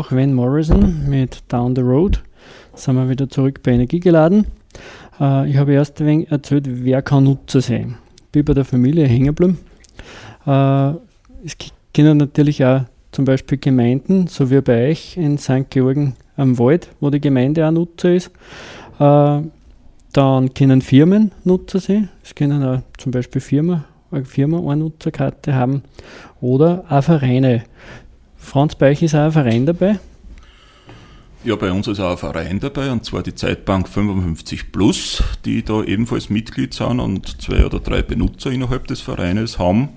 Nach 0.00 0.12
Van 0.12 0.32
Morrison 0.32 1.10
mit 1.10 1.42
Down 1.48 1.76
the 1.76 1.82
Road 1.82 2.22
sind 2.72 2.96
wir 2.96 3.10
wieder 3.10 3.28
zurück 3.28 3.62
bei 3.62 3.72
Energie 3.72 4.00
geladen. 4.00 4.46
Äh, 5.20 5.50
ich 5.50 5.58
habe 5.58 5.74
erst 5.74 6.00
ein 6.00 6.06
wenig 6.06 6.30
erzählt, 6.30 6.64
wer 6.66 7.02
kann 7.02 7.24
Nutzer 7.24 7.60
sein. 7.60 7.98
Bin 8.32 8.46
bei 8.46 8.54
der 8.54 8.64
Familie 8.64 9.06
geblieben. 9.06 9.58
Äh, 10.46 10.92
es 11.44 11.54
können 11.92 12.16
natürlich 12.16 12.64
auch 12.64 12.84
zum 13.12 13.26
Beispiel 13.26 13.58
Gemeinden, 13.58 14.26
so 14.26 14.50
wie 14.50 14.62
bei 14.62 14.88
euch 14.88 15.18
in 15.18 15.36
St. 15.36 15.68
Georgen 15.68 16.14
am 16.38 16.58
Wald, 16.58 16.88
wo 17.00 17.10
die 17.10 17.20
Gemeinde 17.20 17.68
auch 17.68 17.70
Nutzer 17.70 18.14
ist. 18.14 18.28
Äh, 18.98 19.42
dann 20.14 20.54
können 20.54 20.80
Firmen 20.80 21.32
Nutzer 21.44 21.78
sein. 21.78 22.08
Es 22.24 22.34
können 22.34 22.64
auch 22.64 22.80
zum 22.96 23.12
Beispiel 23.12 23.42
Firma, 23.42 23.84
eine 24.10 24.24
Firma 24.24 24.60
eine 24.60 24.76
Nutzerkarte 24.76 25.54
haben. 25.54 25.82
Oder 26.40 26.84
auch 26.88 27.04
Vereine. 27.04 27.64
Franz, 28.50 28.74
bei 28.74 28.90
euch 28.90 29.00
ist 29.00 29.14
auch 29.14 29.26
ein 29.26 29.30
Verein 29.30 29.64
dabei. 29.64 30.00
Ja, 31.44 31.54
bei 31.54 31.70
uns 31.70 31.86
ist 31.86 32.00
auch 32.00 32.10
ein 32.10 32.18
Verein 32.18 32.58
dabei, 32.58 32.90
und 32.90 33.04
zwar 33.04 33.22
die 33.22 33.36
Zeitbank 33.36 33.88
55 33.88 34.72
Plus, 34.72 35.22
die 35.44 35.64
da 35.64 35.84
ebenfalls 35.84 36.30
Mitglied 36.30 36.74
sind 36.74 36.98
und 36.98 37.40
zwei 37.40 37.64
oder 37.64 37.78
drei 37.78 38.02
Benutzer 38.02 38.50
innerhalb 38.50 38.88
des 38.88 39.02
Vereines 39.02 39.60
haben, 39.60 39.90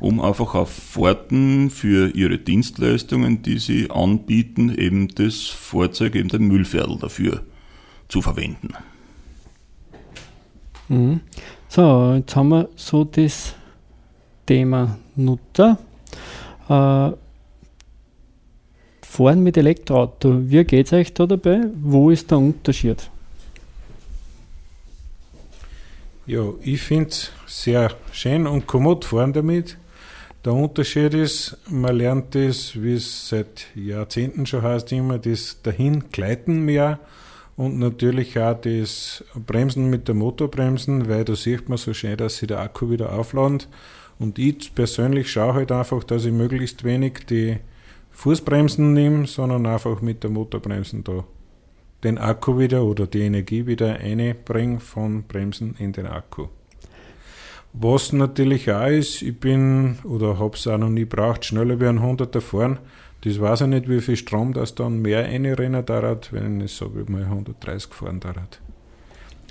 um 0.00 0.20
einfach 0.20 0.56
auf 0.56 0.72
Fahrten 0.72 1.70
für 1.70 2.12
ihre 2.12 2.38
Dienstleistungen, 2.38 3.42
die 3.42 3.60
sie 3.60 3.88
anbieten, 3.88 4.76
eben 4.76 5.06
das 5.14 5.46
Fahrzeug, 5.46 6.16
eben 6.16 6.28
den 6.28 6.48
Müllviertel 6.48 6.98
dafür 6.98 7.42
zu 8.08 8.20
verwenden. 8.20 8.74
Mhm. 10.88 11.20
So, 11.68 12.14
jetzt 12.16 12.34
haben 12.34 12.48
wir 12.48 12.68
so 12.74 13.04
das 13.04 13.54
Thema 14.44 14.98
Nutzer. 15.14 15.78
Äh, 16.68 17.21
Fahren 19.12 19.42
mit 19.42 19.58
Elektroauto, 19.58 20.50
wie 20.50 20.64
geht 20.64 20.86
es 20.86 20.94
euch 20.94 21.12
da 21.12 21.26
dabei? 21.26 21.66
Wo 21.82 22.08
ist 22.08 22.30
der 22.30 22.38
Unterschied? 22.38 23.10
Ja, 26.24 26.44
ich 26.62 26.80
finde 26.80 27.10
es 27.10 27.30
sehr 27.46 27.90
schön 28.10 28.46
und 28.46 28.66
kommod 28.66 29.04
fahren 29.04 29.34
damit. 29.34 29.76
Der 30.46 30.54
Unterschied 30.54 31.12
ist, 31.12 31.58
man 31.68 31.94
lernt 31.94 32.34
das, 32.34 32.82
wie 32.82 32.94
es 32.94 33.28
seit 33.28 33.66
Jahrzehnten 33.74 34.46
schon 34.46 34.62
heißt, 34.62 34.90
immer 34.92 35.18
das 35.18 35.58
dahin 35.62 36.04
gleiten 36.10 36.62
mehr 36.62 36.98
und 37.58 37.78
natürlich 37.78 38.38
auch 38.38 38.58
das 38.58 39.24
Bremsen 39.34 39.90
mit 39.90 40.08
der 40.08 40.14
Motorbremsen, 40.14 41.10
weil 41.10 41.26
da 41.26 41.36
sieht 41.36 41.68
man 41.68 41.76
so 41.76 41.92
schön, 41.92 42.16
dass 42.16 42.38
sich 42.38 42.48
der 42.48 42.60
Akku 42.60 42.88
wieder 42.88 43.12
aufladet. 43.12 43.68
Und 44.18 44.38
ich 44.38 44.74
persönlich 44.74 45.30
schaue 45.30 45.52
halt 45.52 45.70
einfach, 45.70 46.02
dass 46.02 46.24
ich 46.24 46.32
möglichst 46.32 46.82
wenig 46.82 47.26
die 47.28 47.58
Fußbremsen 48.12 48.92
nehme, 48.92 49.26
sondern 49.26 49.66
einfach 49.66 50.00
mit 50.00 50.22
der 50.22 50.30
Motorbremsen 50.30 51.04
da 51.04 51.24
den 52.04 52.18
Akku 52.18 52.58
wieder 52.58 52.84
oder 52.84 53.06
die 53.06 53.20
Energie 53.22 53.66
wieder 53.66 53.96
einbringe 53.96 54.80
von 54.80 55.22
Bremsen 55.24 55.76
in 55.78 55.92
den 55.92 56.06
Akku. 56.06 56.48
Was 57.72 58.12
natürlich 58.12 58.70
auch 58.70 58.86
ist, 58.86 59.22
ich 59.22 59.38
bin 59.38 59.98
oder 60.04 60.38
habe 60.38 60.56
es 60.56 60.66
auch 60.66 60.78
noch 60.78 60.90
nie 60.90 61.06
braucht, 61.06 61.44
schneller 61.44 61.80
wie 61.80 61.86
ein 61.86 62.00
100er 62.00 62.40
fahren. 62.40 62.78
Das 63.22 63.40
weiß 63.40 63.62
ich 63.62 63.66
nicht, 63.68 63.88
wie 63.88 64.00
viel 64.00 64.16
Strom 64.16 64.52
das 64.52 64.74
dann 64.74 65.00
mehr 65.00 65.24
reinrennen 65.24 65.86
dauert, 65.86 66.32
wenn 66.32 66.60
ich 66.60 66.74
sage, 66.74 67.02
ich 67.02 67.08
mal 67.08 67.22
130 67.22 67.94
fahren 67.94 68.20
dauert. 68.20 68.60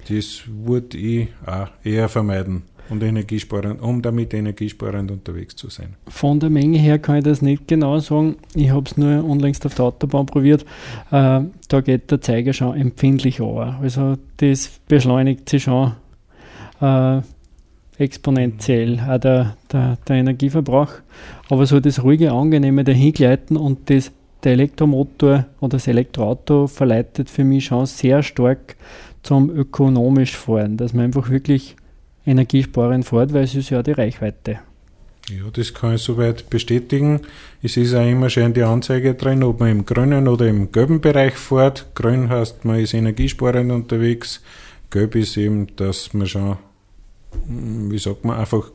Das 0.07 0.43
würde 0.47 0.97
ich 0.97 1.29
auch 1.45 1.69
eher 1.83 2.09
vermeiden. 2.09 2.63
Und 2.91 3.01
energiesparend, 3.01 3.81
um 3.81 4.01
damit 4.01 4.33
energiesparend 4.33 5.11
unterwegs 5.11 5.55
zu 5.55 5.69
sein. 5.69 5.95
Von 6.07 6.41
der 6.41 6.49
Menge 6.49 6.77
her 6.77 6.99
kann 6.99 7.17
ich 7.17 7.23
das 7.23 7.41
nicht 7.41 7.67
genau 7.67 7.97
sagen. 7.99 8.35
Ich 8.53 8.69
habe 8.69 8.83
es 8.85 8.97
nur 8.97 9.23
unlängst 9.23 9.65
auf 9.65 9.73
der 9.75 9.85
Autobahn 9.85 10.25
probiert. 10.25 10.65
Äh, 11.09 11.41
da 11.69 11.81
geht 11.81 12.11
der 12.11 12.19
Zeiger 12.19 12.51
schon 12.51 12.75
empfindlich 12.75 13.41
an. 13.41 13.77
Also 13.81 14.17
das 14.37 14.69
beschleunigt 14.89 15.47
sich 15.47 15.63
schon 15.63 15.93
äh, 16.81 17.21
exponentiell, 17.97 18.99
auch 18.99 19.19
der, 19.19 19.55
der, 19.71 19.97
der, 20.07 20.15
Energieverbrauch. 20.17 20.91
Aber 21.49 21.65
so 21.65 21.79
das 21.79 22.03
ruhige, 22.03 22.33
angenehme 22.33 22.83
Dahingleiten 22.83 23.55
und 23.55 23.89
das, 23.89 24.11
der 24.43 24.53
Elektromotor 24.53 25.45
oder 25.61 25.77
das 25.77 25.87
Elektroauto 25.87 26.67
verleitet 26.67 27.29
für 27.29 27.45
mich 27.45 27.65
schon 27.65 27.85
sehr 27.85 28.21
stark 28.21 28.75
zum 29.23 29.49
ökonomisch 29.49 30.35
Fahren, 30.35 30.75
dass 30.77 30.93
man 30.93 31.05
einfach 31.05 31.29
wirklich 31.29 31.75
energiesparend 32.25 33.05
fährt, 33.05 33.33
weil 33.33 33.43
es 33.43 33.55
ist 33.55 33.69
ja 33.69 33.83
die 33.83 33.91
Reichweite. 33.91 34.59
Ja, 35.29 35.49
das 35.53 35.73
kann 35.73 35.95
ich 35.95 36.01
soweit 36.01 36.49
bestätigen. 36.49 37.21
Es 37.61 37.77
ist 37.77 37.93
auch 37.93 38.05
immer 38.05 38.29
schön 38.29 38.53
die 38.53 38.63
Anzeige 38.63 39.13
drin, 39.13 39.43
ob 39.43 39.59
man 39.59 39.69
im 39.69 39.85
grünen 39.85 40.27
oder 40.27 40.47
im 40.47 40.71
gelben 40.71 40.99
Bereich 40.99 41.35
fährt. 41.35 41.87
Grün 41.95 42.29
heißt, 42.29 42.65
man 42.65 42.79
ist 42.79 42.93
energiesparend 42.93 43.71
unterwegs. 43.71 44.41
Gelb 44.89 45.15
ist 45.15 45.37
eben, 45.37 45.67
dass 45.75 46.13
man 46.13 46.27
schon, 46.27 46.57
wie 47.47 47.99
sagt 47.99 48.25
man, 48.25 48.37
einfach 48.37 48.71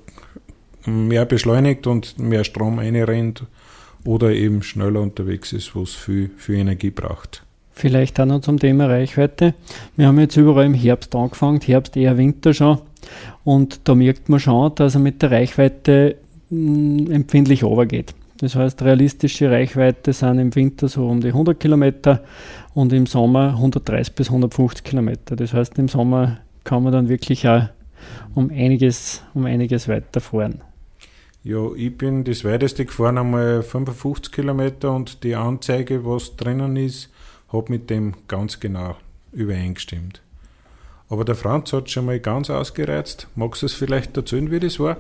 mehr 0.87 1.27
beschleunigt 1.27 1.87
und 1.87 2.19
mehr 2.19 2.45
Strom 2.45 2.79
einrennt 2.79 3.45
oder 4.05 4.31
eben 4.31 4.63
schneller 4.63 5.01
unterwegs 5.01 5.53
ist, 5.53 5.75
wo 5.75 5.83
es 5.83 5.95
viel, 5.95 6.31
viel 6.37 6.57
Energie 6.57 6.91
braucht. 6.91 7.43
Vielleicht 7.73 8.19
auch 8.19 8.25
noch 8.25 8.41
zum 8.41 8.59
Thema 8.59 8.87
Reichweite. 8.87 9.53
Wir 9.97 10.07
haben 10.07 10.19
jetzt 10.19 10.37
überall 10.37 10.65
im 10.65 10.75
Herbst 10.75 11.15
angefangen, 11.15 11.61
Herbst 11.61 11.97
eher 11.97 12.17
Winter 12.17 12.55
schon. 12.55 12.79
Und 13.47 13.83
da 13.85 13.95
merkt 13.95 14.29
man 14.29 14.41
schon, 14.41 14.75
dass 14.75 14.97
er 14.97 15.01
mit 15.01 15.23
der 15.23 15.31
Reichweite 15.31 16.17
mm, 16.51 17.13
empfindlich 17.13 17.63
overgeht. 17.63 18.13
Das 18.39 18.57
heißt, 18.57 18.83
realistische 18.83 19.49
Reichweite 19.49 20.13
sind 20.13 20.41
im 20.41 20.53
Winter 20.57 20.89
so 20.89 21.07
um 21.07 21.21
die 21.21 21.29
100 21.29 21.61
Kilometer 21.61 22.25
und 22.75 22.93
im 22.93 23.07
Sommer 23.07 23.51
130 23.51 24.17
bis 24.17 24.31
150 24.31 24.83
Kilometer. 24.83 25.37
Das 25.37 25.53
heißt, 25.53 25.79
im 25.79 25.87
Sommer 25.87 26.39
kann 26.65 26.83
man 26.83 26.93
dann 26.93 27.09
wirklich 27.09 27.47
auch 27.47 27.69
um 28.35 28.51
einiges, 28.51 29.23
um 29.33 29.45
einiges 29.45 29.87
weiter 29.87 30.21
fahren. 30.21 30.61
Ja, 31.45 31.73
ich 31.77 31.97
bin 31.97 32.25
das 32.25 32.45
weiteste 32.45 32.85
gefahren, 32.85 33.17
einmal 33.17 33.63
55 33.63 34.33
Kilometer 34.33 34.93
und 34.93 35.23
die 35.23 35.37
Anzeige, 35.37 36.05
was 36.05 36.35
drinnen 36.35 36.75
ist, 36.75 37.13
hat 37.53 37.71
mit 37.71 37.91
dem 37.91 38.15
ganz 38.27 38.59
genau 38.59 38.97
übereingestimmt. 39.31 40.21
Aber 41.09 41.25
der 41.25 41.37
Franz 41.37 41.73
hat 41.73 41.91
schon 41.91 42.07
mal 42.07 42.19
ganz 42.19 42.51
ausgereizt. 42.51 43.29
Magst 43.37 43.63
du 43.63 43.67
es 43.67 43.75
vielleicht 43.75 44.17
erzählen, 44.17 44.51
wie 44.51 44.61
das 44.61 44.81
war? 44.81 44.97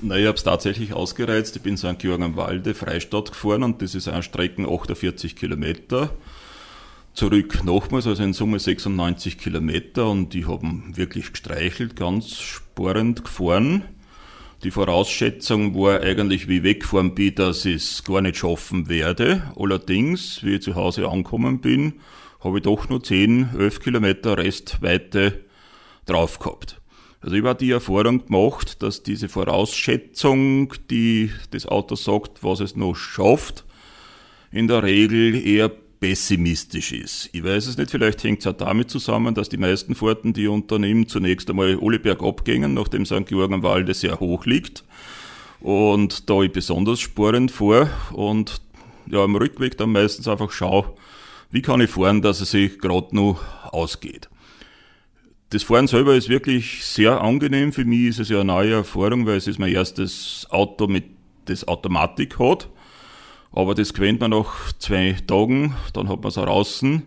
Na, 0.00 0.16
ich 0.16 0.26
habe 0.26 0.36
es 0.36 0.42
tatsächlich 0.42 0.94
ausgereizt. 0.94 1.54
Ich 1.56 1.62
bin 1.62 1.76
St. 1.76 1.98
Georg 1.98 2.22
am 2.22 2.36
Walde, 2.36 2.74
Freistadt 2.74 3.30
gefahren 3.30 3.62
und 3.62 3.82
das 3.82 3.94
ist 3.94 4.08
eine 4.08 4.22
Strecke 4.22 4.66
48 4.66 5.36
Kilometer. 5.36 6.10
Zurück 7.14 7.62
nochmals, 7.62 8.06
also 8.06 8.22
in 8.22 8.32
Summe 8.32 8.58
96 8.58 9.36
Kilometer 9.36 10.08
und 10.08 10.34
ich 10.34 10.48
habe 10.48 10.66
wirklich 10.94 11.32
gestreichelt, 11.32 11.94
ganz 11.94 12.40
sporend 12.40 13.24
gefahren. 13.24 13.84
Die 14.64 14.70
Vorausschätzung 14.70 15.74
war 15.74 16.00
eigentlich, 16.00 16.48
wie 16.48 16.62
weggefahren 16.62 17.14
bin, 17.14 17.34
dass 17.34 17.66
ich 17.66 17.76
es 17.76 18.04
gar 18.04 18.22
nicht 18.22 18.38
schaffen 18.38 18.88
werde. 18.88 19.52
Allerdings, 19.56 20.42
wie 20.42 20.54
ich 20.54 20.62
zu 20.62 20.74
Hause 20.74 21.08
angekommen 21.08 21.60
bin, 21.60 21.94
habe 22.42 22.58
ich 22.58 22.64
doch 22.64 22.88
nur 22.88 23.02
10, 23.02 23.50
11 23.58 23.80
Kilometer 23.80 24.36
Restweite 24.36 25.44
drauf 26.06 26.38
gehabt. 26.38 26.80
Also 27.20 27.36
ich 27.36 27.44
habe 27.44 27.58
die 27.58 27.70
Erfahrung 27.70 28.26
gemacht, 28.26 28.82
dass 28.82 29.04
diese 29.04 29.28
Vorausschätzung, 29.28 30.74
die 30.90 31.30
das 31.52 31.66
Auto 31.66 31.94
sagt, 31.94 32.42
was 32.42 32.58
es 32.60 32.74
noch 32.74 32.94
schafft, 32.94 33.64
in 34.50 34.66
der 34.66 34.82
Regel 34.82 35.34
eher 35.46 35.70
pessimistisch 36.00 36.90
ist. 36.90 37.30
Ich 37.32 37.44
weiß 37.44 37.68
es 37.68 37.78
nicht, 37.78 37.92
vielleicht 37.92 38.24
hängt 38.24 38.40
es 38.40 38.46
auch 38.48 38.56
damit 38.56 38.90
zusammen, 38.90 39.36
dass 39.36 39.48
die 39.48 39.56
meisten 39.56 39.94
Fahrten, 39.94 40.32
die 40.32 40.42
ich 40.42 40.48
unternehme, 40.48 41.06
zunächst 41.06 41.48
einmal 41.48 41.78
alle 41.80 42.00
bergab 42.00 42.44
gingen, 42.44 42.74
nachdem 42.74 43.06
St. 43.06 43.26
Georg 43.26 43.52
am 43.52 43.62
Walde 43.62 43.94
sehr 43.94 44.18
hoch 44.18 44.44
liegt. 44.44 44.82
Und 45.60 46.28
da 46.28 46.42
ich 46.42 46.50
besonders 46.50 46.98
sporend 46.98 47.52
fahre 47.52 47.88
und 48.12 48.60
ja, 49.06 49.22
am 49.22 49.36
Rückweg 49.36 49.78
dann 49.78 49.92
meistens 49.92 50.26
einfach 50.26 50.50
schaue, 50.50 50.92
wie 51.52 51.62
kann 51.62 51.80
ich 51.80 51.90
fahren, 51.90 52.22
dass 52.22 52.40
es 52.40 52.50
sich 52.50 52.78
gerade 52.78 53.14
noch 53.14 53.40
ausgeht. 53.70 54.28
Das 55.50 55.62
Fahren 55.62 55.86
selber 55.86 56.14
ist 56.14 56.30
wirklich 56.30 56.82
sehr 56.82 57.20
angenehm. 57.20 57.74
Für 57.74 57.84
mich 57.84 58.06
ist 58.06 58.20
es 58.20 58.30
ja 58.30 58.40
eine 58.40 58.46
neue 58.46 58.72
Erfahrung, 58.72 59.26
weil 59.26 59.36
es 59.36 59.46
ist 59.46 59.58
mein 59.58 59.74
erstes 59.74 60.46
Auto, 60.48 60.86
mit 60.86 61.04
das 61.44 61.68
Automatik 61.68 62.38
hat. 62.38 62.70
Aber 63.52 63.74
das 63.74 63.92
gewöhnt 63.92 64.20
man 64.20 64.30
nach 64.30 64.72
zwei 64.78 65.14
Tagen, 65.26 65.76
dann 65.92 66.08
hat 66.08 66.20
man 66.20 66.28
es 66.28 66.34
draußen. 66.36 67.02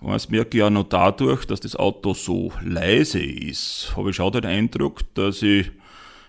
Und 0.00 0.12
das 0.12 0.28
merke 0.28 0.58
ich 0.58 0.64
auch 0.64 0.70
noch 0.70 0.88
dadurch, 0.88 1.44
dass 1.44 1.60
das 1.60 1.76
Auto 1.76 2.14
so 2.14 2.52
leise 2.64 3.22
ist, 3.22 3.92
habe 3.96 4.10
ich 4.10 4.16
schon 4.16 4.32
den 4.32 4.44
Eindruck, 4.44 5.02
dass 5.14 5.42
ich 5.42 5.70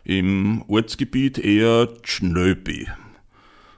im 0.04 0.64
Ortsgebiet 0.68 1.39
eher 1.39 1.88
schnell 2.04 2.56
bin, 2.56 2.88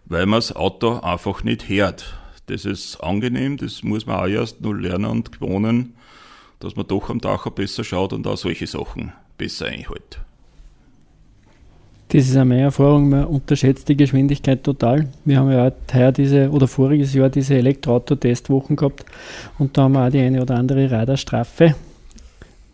weil 0.06 0.26
man 0.26 0.40
das 0.40 0.54
Auto 0.56 1.00
einfach 1.00 1.44
nicht 1.44 1.70
hört. 1.70 2.21
Das 2.52 2.66
ist 2.66 2.98
angenehm, 2.98 3.56
das 3.56 3.82
muss 3.82 4.06
man 4.06 4.18
auch 4.18 4.28
erst 4.28 4.60
nur 4.60 4.78
lernen 4.78 5.06
und 5.06 5.32
gewohnen, 5.32 5.94
dass 6.60 6.76
man 6.76 6.86
doch 6.86 7.10
am 7.10 7.22
Dach 7.22 7.50
besser 7.50 7.86
schaut 7.86 8.12
und 8.12 8.28
auch 8.28 8.36
solche 8.36 8.68
Sachen 8.68 9.14
besser 9.38 9.68
einhält. 9.68 10.20
Das 12.10 12.28
ist 12.28 12.36
auch 12.36 12.44
meine 12.44 12.64
Erfahrung, 12.64 13.08
man 13.08 13.24
unterschätzt 13.24 13.88
die 13.88 13.96
Geschwindigkeit 13.96 14.66
total. 14.66 15.08
Wir 15.24 15.40
haben 15.40 15.50
ja 15.50 15.72
heuer 15.94 16.12
diese 16.12 16.50
oder 16.52 16.68
voriges 16.68 17.14
Jahr 17.14 17.30
diese 17.30 17.56
Elektroauto-Testwochen 17.56 18.76
gehabt 18.76 19.06
und 19.58 19.78
da 19.78 19.84
haben 19.84 19.94
wir 19.94 20.06
auch 20.06 20.12
die 20.12 20.20
eine 20.20 20.42
oder 20.42 20.56
andere 20.56 20.92
Radarstrafe 20.92 21.76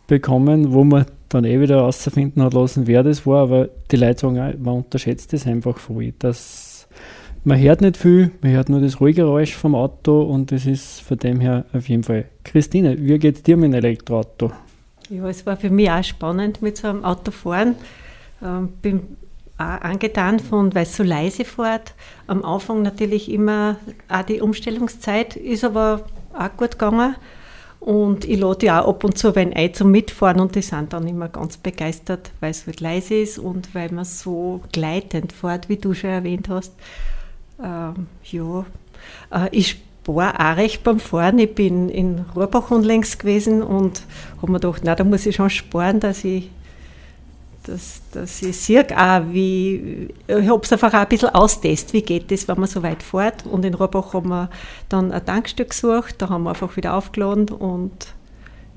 bekommen, 0.07 0.73
wo 0.73 0.86
man 0.86 1.05
dann 1.30 1.45
eh 1.45 1.61
wieder 1.61 1.75
herausfinden 1.75 2.41
hat 2.41 2.55
lassen, 2.55 2.88
wer 2.88 3.03
das 3.03 3.28
war, 3.28 3.43
aber 3.43 3.69
die 3.91 3.97
Leute 3.97 4.21
sagen 4.21 4.39
auch, 4.39 4.57
man 4.57 4.78
unterschätzt 4.78 5.34
das 5.34 5.45
einfach 5.45 5.78
voll, 5.78 6.13
dass 6.17 6.66
man 7.44 7.60
hört 7.60 7.82
nicht 7.82 7.98
viel, 7.98 8.32
man 8.42 8.52
hört 8.52 8.70
nur 8.70 8.82
das 8.82 9.00
ruhige 9.00 9.22
Geräusch 9.22 9.56
vom 9.56 9.76
Auto 9.76 10.22
und 10.22 10.52
das 10.52 10.66
ist 10.66 11.02
von 11.02 11.18
dem 11.18 11.40
her 11.40 11.66
auf 11.74 11.88
jeden 11.90 12.04
Fall. 12.04 12.26
Christine, 12.44 12.98
wie 13.00 13.18
geht 13.20 13.38
es 13.38 13.44
dir 13.44 13.58
mit 13.58 13.74
dem 13.74 13.76
Elektroauto? 13.76 14.52
Ja, 15.10 15.28
es 15.30 15.46
war 15.46 15.58
für 15.58 15.70
mich 15.70 15.90
auch 15.90 16.04
spannend 16.04 16.62
mit 16.62 16.78
so 16.78 16.88
einem 16.88 17.06
Auto 17.06 17.32
fahren. 17.32 17.76
Ähm, 18.44 18.70
bin 18.82 19.02
auch 19.58 19.82
angetan 19.82 20.40
von, 20.40 20.76
weil 20.76 20.84
es 20.84 20.96
so 20.96 21.04
leise 21.04 21.46
fährt. 21.46 21.94
Am 22.28 22.44
Anfang 22.44 22.82
natürlich 22.82 23.32
immer 23.32 23.78
auch 24.10 24.24
die 24.24 24.42
Umstellungszeit, 24.42 25.36
ist 25.36 25.64
aber 25.64 26.02
auch 26.38 26.58
gut 26.58 26.72
gegangen. 26.72 27.16
Und 27.80 28.26
ich 28.26 28.40
lade 28.40 28.66
ja 28.66 28.82
auch 28.82 28.90
ab 28.90 29.04
und 29.04 29.18
zu 29.18 29.36
wenn 29.36 29.54
ein 29.54 29.74
zum 29.74 29.92
Mitfahren 29.92 30.40
und 30.40 30.56
die 30.56 30.62
sind 30.62 30.94
dann 30.94 31.08
immer 31.08 31.30
ganz 31.30 31.58
begeistert, 31.58 32.32
weil 32.40 32.52
es 32.52 32.66
halt 32.66 32.82
leise 32.82 33.16
ist 33.16 33.40
und 33.40 33.74
weil 33.74 33.92
man 33.92 34.04
so 34.04 34.62
gleitend 34.72 35.32
fährt, 35.32 35.70
wie 35.70 35.78
du 35.78 35.94
schon 35.94 36.10
erwähnt 36.10 36.50
hast. 36.50 36.74
Ähm, 37.62 38.08
ja, 38.24 38.66
äh, 39.32 39.49
ich 39.51 39.82
war 40.05 40.36
auch 40.39 40.58
recht 40.58 40.84
beim 40.84 40.99
Fahren. 40.99 41.39
Ich 41.39 41.53
bin 41.53 41.89
in 41.89 42.26
Rohrbach 42.36 42.72
unlängst 42.72 43.20
gewesen 43.20 43.62
und 43.62 44.01
habe 44.41 44.51
mir 44.51 44.60
gedacht, 44.60 44.82
na, 44.84 44.95
da 44.95 45.03
muss 45.03 45.26
ich 45.26 45.36
schon 45.36 45.49
sparen, 45.49 45.99
dass 45.99 46.24
ich 46.24 46.49
dass, 47.68 48.01
dass 48.12 48.41
ich 48.41 48.58
sehe 48.58 48.86
auch, 48.97 49.24
wie, 49.32 50.08
ich 50.28 50.49
habe 50.49 50.62
es 50.64 50.72
einfach 50.72 50.93
auch 50.93 50.99
ein 50.99 51.08
bisschen 51.10 51.30
austestet, 51.30 51.93
wie 51.93 52.01
geht 52.01 52.32
das, 52.32 52.47
wenn 52.47 52.60
man 52.60 52.70
so 52.70 52.82
weit 52.82 53.03
fährt. 53.03 53.45
Und 53.45 53.66
in 53.66 53.74
Rohrbach 53.74 54.14
haben 54.14 54.30
wir 54.30 54.49
dann 54.89 55.12
ein 55.12 55.26
Tankstück 55.26 55.72
gesucht, 55.72 56.16
da 56.20 56.30
haben 56.30 56.43
wir 56.43 56.51
einfach 56.51 56.78
wieder 56.78 56.95
aufgeladen 56.95 57.49
und 57.49 58.14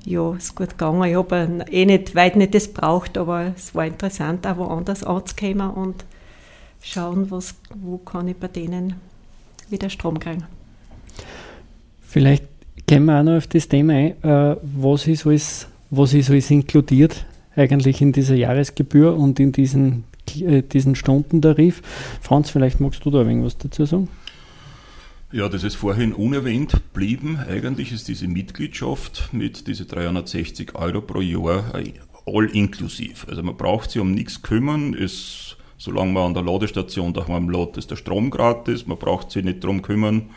ja, 0.03 0.33
ist 0.35 0.55
gut 0.55 0.71
gegangen. 0.71 1.03
Ich 1.03 1.15
habe 1.15 1.65
eh 1.69 1.85
nicht, 1.85 2.15
weit 2.15 2.35
nicht 2.35 2.53
das 2.53 2.67
braucht, 2.67 3.17
aber 3.17 3.53
es 3.55 3.73
war 3.73 3.85
interessant, 3.85 4.45
auch 4.45 4.57
woanders 4.57 5.03
anzukommen 5.03 5.69
und 5.69 6.03
schauen, 6.81 7.31
was, 7.31 7.55
wo 7.75 7.97
kann 7.97 8.27
ich 8.27 8.37
bei 8.37 8.47
denen 8.47 8.95
wieder 9.69 9.89
Strom 9.89 10.19
kriegen. 10.19 10.43
Vielleicht 12.01 12.45
gehen 12.87 13.05
wir 13.05 13.19
auch 13.19 13.23
noch 13.23 13.37
auf 13.37 13.47
das 13.47 13.67
Thema 13.67 13.93
ein, 13.93 14.23
äh, 14.23 14.57
was, 14.61 15.07
ist 15.07 15.25
alles, 15.25 15.67
was 15.89 16.13
ist 16.13 16.29
alles 16.29 16.51
inkludiert 16.51 17.25
eigentlich 17.55 18.01
in 18.01 18.11
dieser 18.11 18.35
Jahresgebühr 18.35 19.15
und 19.15 19.39
in 19.39 19.51
diesen, 19.51 20.05
äh, 20.39 20.61
diesen 20.61 20.95
Stundentarif. 20.95 21.81
Franz, 22.21 22.49
vielleicht 22.49 22.79
magst 22.79 23.05
du 23.05 23.11
da 23.11 23.19
irgendwas 23.19 23.57
dazu 23.57 23.85
sagen? 23.85 24.07
Ja, 25.31 25.47
das 25.47 25.63
ist 25.63 25.75
vorhin 25.75 26.11
unerwähnt 26.11 26.93
blieben. 26.93 27.37
Eigentlich 27.37 27.93
ist 27.93 28.09
diese 28.09 28.27
Mitgliedschaft 28.27 29.29
mit 29.31 29.67
diese 29.67 29.85
360 29.85 30.75
Euro 30.75 31.01
pro 31.01 31.21
Jahr 31.21 31.71
all 32.25 32.45
inklusiv. 32.51 33.25
Also 33.29 33.41
man 33.41 33.55
braucht 33.55 33.91
sich 33.91 34.01
um 34.01 34.11
nichts 34.11 34.41
kümmern. 34.41 34.93
Es 34.93 35.55
Solange 35.83 36.11
man 36.11 36.25
an 36.25 36.33
der 36.35 36.43
Ladestation 36.43 37.11
daheim 37.11 37.49
lädt, 37.49 37.75
ist 37.75 37.89
der 37.89 37.95
Strom 37.95 38.29
gratis, 38.29 38.85
man 38.85 38.99
braucht 38.99 39.31
sich 39.31 39.43
nicht 39.43 39.63
darum 39.63 39.81
kümmern. 39.81 40.29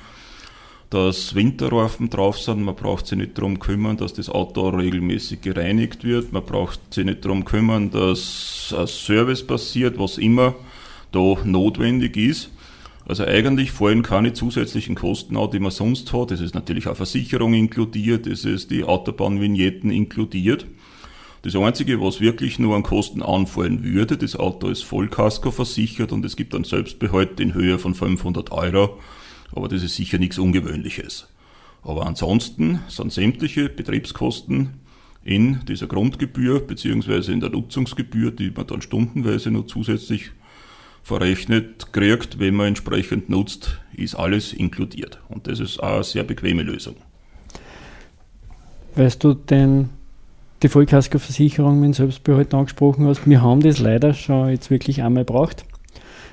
dass 0.88 1.34
Winterreifen 1.34 2.08
drauf 2.08 2.38
sind. 2.38 2.62
Man 2.62 2.76
braucht 2.76 3.08
sich 3.08 3.18
nicht 3.18 3.36
darum 3.36 3.58
kümmern, 3.58 3.96
dass 3.96 4.14
das 4.14 4.30
Auto 4.30 4.68
regelmäßig 4.68 5.40
gereinigt 5.40 6.04
wird. 6.04 6.32
Man 6.32 6.44
braucht 6.44 6.94
sich 6.94 7.04
nicht 7.04 7.24
darum 7.24 7.44
kümmern, 7.44 7.90
dass 7.90 8.72
ein 8.78 8.86
Service 8.86 9.44
passiert, 9.44 9.98
was 9.98 10.18
immer 10.18 10.54
da 11.10 11.34
notwendig 11.44 12.16
ist. 12.16 12.50
Also 13.06 13.24
eigentlich 13.24 13.72
fallen 13.72 14.02
keine 14.02 14.32
zusätzlichen 14.32 14.94
Kosten 14.94 15.36
an, 15.36 15.50
die 15.50 15.58
man 15.58 15.72
sonst 15.72 16.12
hat. 16.12 16.30
Es 16.30 16.40
ist 16.40 16.54
natürlich 16.54 16.86
auch 16.86 16.96
Versicherung 16.96 17.52
inkludiert, 17.54 18.26
es 18.26 18.44
ist 18.44 18.70
die 18.70 18.84
Autobahnvignetten 18.84 19.90
inkludiert. 19.90 20.64
Das 21.44 21.54
Einzige, 21.56 22.00
was 22.00 22.22
wirklich 22.22 22.58
nur 22.58 22.74
an 22.74 22.82
Kosten 22.82 23.22
anfallen 23.22 23.84
würde, 23.84 24.16
das 24.16 24.34
Auto 24.34 24.68
ist 24.68 24.82
Vollkasko 24.82 25.50
versichert 25.50 26.10
und 26.10 26.24
es 26.24 26.36
gibt 26.36 26.54
einen 26.54 26.64
Selbstbehalt 26.64 27.38
in 27.38 27.52
Höhe 27.52 27.78
von 27.78 27.94
500 27.94 28.50
Euro, 28.50 28.98
aber 29.52 29.68
das 29.68 29.82
ist 29.82 29.94
sicher 29.94 30.16
nichts 30.16 30.38
Ungewöhnliches. 30.38 31.28
Aber 31.82 32.06
ansonsten 32.06 32.80
sind 32.88 33.12
sämtliche 33.12 33.68
Betriebskosten 33.68 34.80
in 35.22 35.60
dieser 35.66 35.86
Grundgebühr 35.86 36.66
beziehungsweise 36.66 37.34
in 37.34 37.40
der 37.40 37.50
Nutzungsgebühr, 37.50 38.30
die 38.30 38.50
man 38.50 38.66
dann 38.66 38.80
stundenweise 38.80 39.50
noch 39.50 39.66
zusätzlich 39.66 40.30
verrechnet 41.02 41.92
kriegt, 41.92 42.38
wenn 42.38 42.54
man 42.54 42.68
entsprechend 42.68 43.28
nutzt, 43.28 43.82
ist 43.92 44.14
alles 44.14 44.54
inkludiert. 44.54 45.20
Und 45.28 45.46
das 45.46 45.60
ist 45.60 45.78
auch 45.78 45.96
eine 45.96 46.04
sehr 46.04 46.24
bequeme 46.24 46.62
Lösung. 46.62 46.96
Weißt 48.94 49.22
du 49.22 49.34
denn 49.34 49.90
die 50.62 50.68
Vollkaskoversicherung 50.68 51.80
mit 51.80 51.94
Selbstbehalt 51.94 52.54
angesprochen 52.54 53.06
hast? 53.06 53.26
Wir 53.28 53.42
haben 53.42 53.60
das 53.60 53.78
leider 53.78 54.14
schon 54.14 54.48
jetzt 54.48 54.70
wirklich 54.70 55.02
einmal 55.02 55.24
gebraucht. 55.24 55.64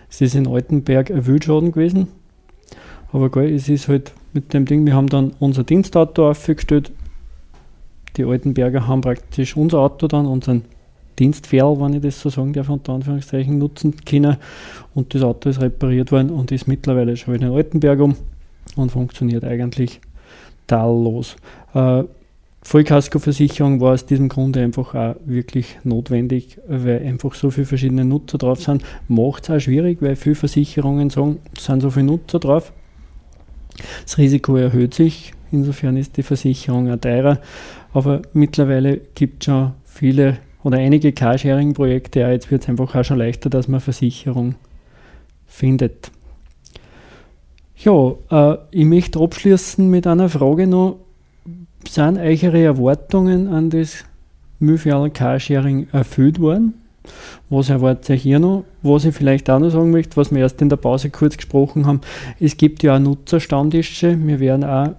Es 0.10 0.22
ist 0.22 0.36
in 0.36 0.48
Altenberg 0.48 1.10
ein 1.10 1.26
Wildschaden 1.26 1.72
gewesen. 1.72 2.08
Aber 3.14 3.30
geil, 3.30 3.54
es 3.54 3.70
ist 3.70 3.88
halt 3.88 4.14
mit 4.34 4.54
dem 4.54 4.66
Ding, 4.66 4.86
wir 4.86 4.96
haben 4.96 5.08
dann 5.08 5.34
unser 5.40 5.64
Dienstauto 5.64 6.30
aufgestellt. 6.30 6.92
Die 8.18 8.26
Altenberger 8.26 8.88
haben 8.88 9.02
praktisch 9.02 9.56
unser 9.56 9.80
Auto 9.80 10.08
dann, 10.08 10.26
unseren 10.26 10.64
Dienstferl, 11.20 11.80
wenn 11.80 11.94
ich 11.94 12.02
das 12.02 12.20
so 12.20 12.30
sagen 12.30 12.54
darf, 12.54 12.70
unter 12.70 12.94
Anführungszeichen 12.94 13.58
nutzen 13.58 13.96
können. 14.06 14.38
Und 14.94 15.14
das 15.14 15.22
Auto 15.22 15.50
ist 15.50 15.62
repariert 15.62 16.12
worden 16.12 16.30
und 16.30 16.52
ist 16.52 16.68
mittlerweile 16.68 17.16
schon 17.16 17.36
in 17.36 17.44
Altenberg 17.44 18.00
um 18.00 18.16
und 18.76 18.92
funktioniert 18.92 19.44
eigentlich 19.44 20.02
tadellos. 20.68 21.36
Äh, 21.74 22.04
Vollkaskoversicherung 22.64 23.82
war 23.82 23.94
aus 23.94 24.06
diesem 24.06 24.30
Grund 24.30 24.56
einfach 24.56 24.94
auch 24.94 25.16
wirklich 25.26 25.80
notwendig, 25.84 26.60
weil 26.68 27.00
einfach 27.06 27.34
so 27.34 27.50
viele 27.50 27.66
verschiedene 27.66 28.06
Nutzer 28.06 28.38
drauf 28.38 28.62
sind. 28.62 28.84
Macht 29.08 29.44
es 29.44 29.50
auch 29.50 29.60
schwierig, 29.60 30.02
weil 30.02 30.16
viele 30.16 30.36
Versicherungen 30.36 31.10
sagen, 31.10 31.40
es 31.58 31.66
sind 31.66 31.82
so 31.82 31.90
viele 31.90 32.06
Nutzer 32.06 32.40
drauf. 32.40 32.72
Das 34.04 34.18
Risiko 34.18 34.58
erhöht 34.58 34.94
sich, 34.94 35.34
insofern 35.52 35.98
ist 35.98 36.18
die 36.18 36.24
Versicherung 36.24 36.92
auch 36.92 37.00
teurer. 37.00 37.40
Aber 37.94 38.22
mittlerweile 38.34 38.98
gibt 39.16 39.44
es 39.44 39.46
schon 39.46 39.72
viele 39.84 40.38
oder 40.64 40.78
einige 40.78 41.12
Carsharing-Projekte, 41.12 42.20
jetzt 42.20 42.52
wird 42.52 42.62
es 42.62 42.70
einfach 42.70 42.94
auch 42.94 43.04
schon 43.04 43.18
leichter, 43.18 43.50
dass 43.50 43.68
man 43.68 43.80
Versicherung 43.80 44.56
findet. 45.48 46.12
Ja, 47.78 48.14
äh, 48.30 48.58
ich 48.70 48.86
möchte 48.86 49.20
abschließen 49.20 49.90
mit 49.90 50.06
einer 50.06 50.30
Frage 50.30 50.68
noch. 50.68 51.00
Sind 51.88 52.18
eure 52.18 52.64
Erwartungen 52.64 53.48
an 53.48 53.70
das 53.70 54.06
Mühlviertel 54.60 55.10
Carsharing 55.10 55.88
erfüllt 55.92 56.40
worden? 56.40 56.74
Was 57.50 57.70
erwartet 57.70 58.10
ihr 58.10 58.16
hier 58.16 58.40
noch? 58.40 58.64
Was 58.82 59.06
ich 59.06 59.16
vielleicht 59.16 59.50
auch 59.50 59.60
noch 59.60 59.72
sagen 59.72 59.92
möchte, 59.92 60.16
was 60.18 60.32
wir 60.32 60.40
erst 60.40 60.62
in 60.62 60.70
der 60.70 60.78
Pause 60.78 61.10
kurz 61.10 61.36
gesprochen 61.36 61.86
haben, 61.86 62.02
es 62.40 62.58
gibt 62.58 62.84
ja 62.84 62.96
auch 62.96 63.00
Nutzerstammtische. 63.00 64.18
Wir 64.26 64.40
werden 64.40 64.64
auch 64.64 64.92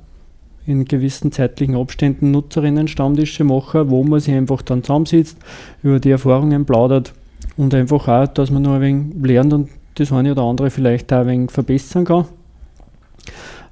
in 0.66 0.84
gewissen 0.84 1.32
zeitlichen 1.32 1.76
Abständen 1.76 2.30
Nutzerinnen-Stammtische 2.30 3.44
machen, 3.44 3.90
wo 3.90 4.04
man 4.04 4.20
sich 4.20 4.34
einfach 4.34 4.62
dann 4.62 4.82
zusammensitzt, 4.82 5.36
über 5.82 5.98
die 5.98 6.10
Erfahrungen 6.10 6.64
plaudert 6.64 7.14
und 7.56 7.74
einfach 7.74 8.06
auch, 8.08 8.26
dass 8.28 8.50
man 8.50 8.62
noch 8.62 8.74
ein 8.74 8.80
wenig 8.80 9.14
lernt 9.22 9.52
und 9.52 9.70
das 9.94 10.12
eine 10.12 10.32
oder 10.32 10.42
andere 10.42 10.70
vielleicht 10.70 11.12
auch 11.12 11.18
ein 11.18 11.26
wenig 11.26 11.50
verbessern 11.50 12.04
kann. 12.04 12.26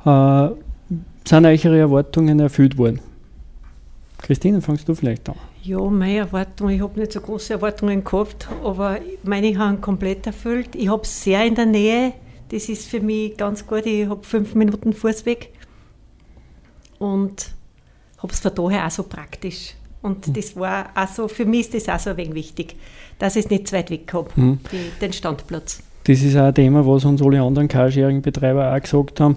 Äh, 0.05 0.55
sind 1.25 1.47
eure 1.47 1.79
Erwartungen 1.79 2.41
erfüllt 2.41 2.77
worden? 2.79 3.01
Christine, 4.19 4.61
fangst 4.61 4.89
du 4.89 4.95
vielleicht 4.95 5.29
an? 5.29 5.37
Ja, 5.63 5.81
meine 5.81 6.19
Erwartungen, 6.19 6.75
ich 6.75 6.81
habe 6.81 6.99
nicht 6.99 7.13
so 7.13 7.21
große 7.21 7.55
Erwartungen 7.55 8.05
gehabt, 8.05 8.49
aber 8.65 8.99
meine 9.23 9.59
haben 9.59 9.81
komplett 9.81 10.27
erfüllt. 10.27 10.75
Ich 10.75 10.89
habe 10.89 11.03
es 11.03 11.25
sehr 11.25 11.45
in 11.45 11.55
der 11.55 11.67
Nähe, 11.67 12.13
das 12.51 12.69
ist 12.69 12.89
für 12.89 13.01
mich 13.01 13.37
ganz 13.37 13.67
gut. 13.67 13.87
Ich 13.87 14.09
habe 14.09 14.23
fünf 14.25 14.55
Minuten 14.55 14.93
Fußweg 14.93 15.51
und 16.99 17.53
habe 18.19 18.33
es 18.33 18.41
von 18.41 18.55
daher 18.55 18.87
auch 18.87 18.91
so 18.91 19.03
praktisch. 19.05 19.75
Und 20.03 20.29
mhm. 20.29 20.33
das 20.35 20.57
war 20.57 20.91
also 20.95 21.29
für 21.29 21.45
mich 21.45 21.73
ist 21.73 21.75
das 21.75 21.89
auch 21.89 22.01
so 22.01 22.11
ein 22.11 22.17
wenig 22.17 22.35
wichtig, 22.35 22.77
dass 23.19 23.37
ich 23.37 23.45
es 23.45 23.51
nicht 23.51 23.69
zu 23.69 23.77
weit 23.77 23.91
weg 23.91 24.13
habe, 24.13 24.29
mhm. 24.35 24.59
den 25.01 25.13
Standplatz. 25.13 25.83
Das 26.05 26.23
ist 26.23 26.37
auch 26.37 26.45
ein 26.45 26.55
Thema, 26.55 26.87
was 26.87 27.05
uns 27.05 27.23
alle 27.23 27.43
anderen 27.43 27.69
Carsharing-Betreiber 27.69 28.75
auch 28.75 28.81
gesagt 28.81 29.21
haben, 29.21 29.37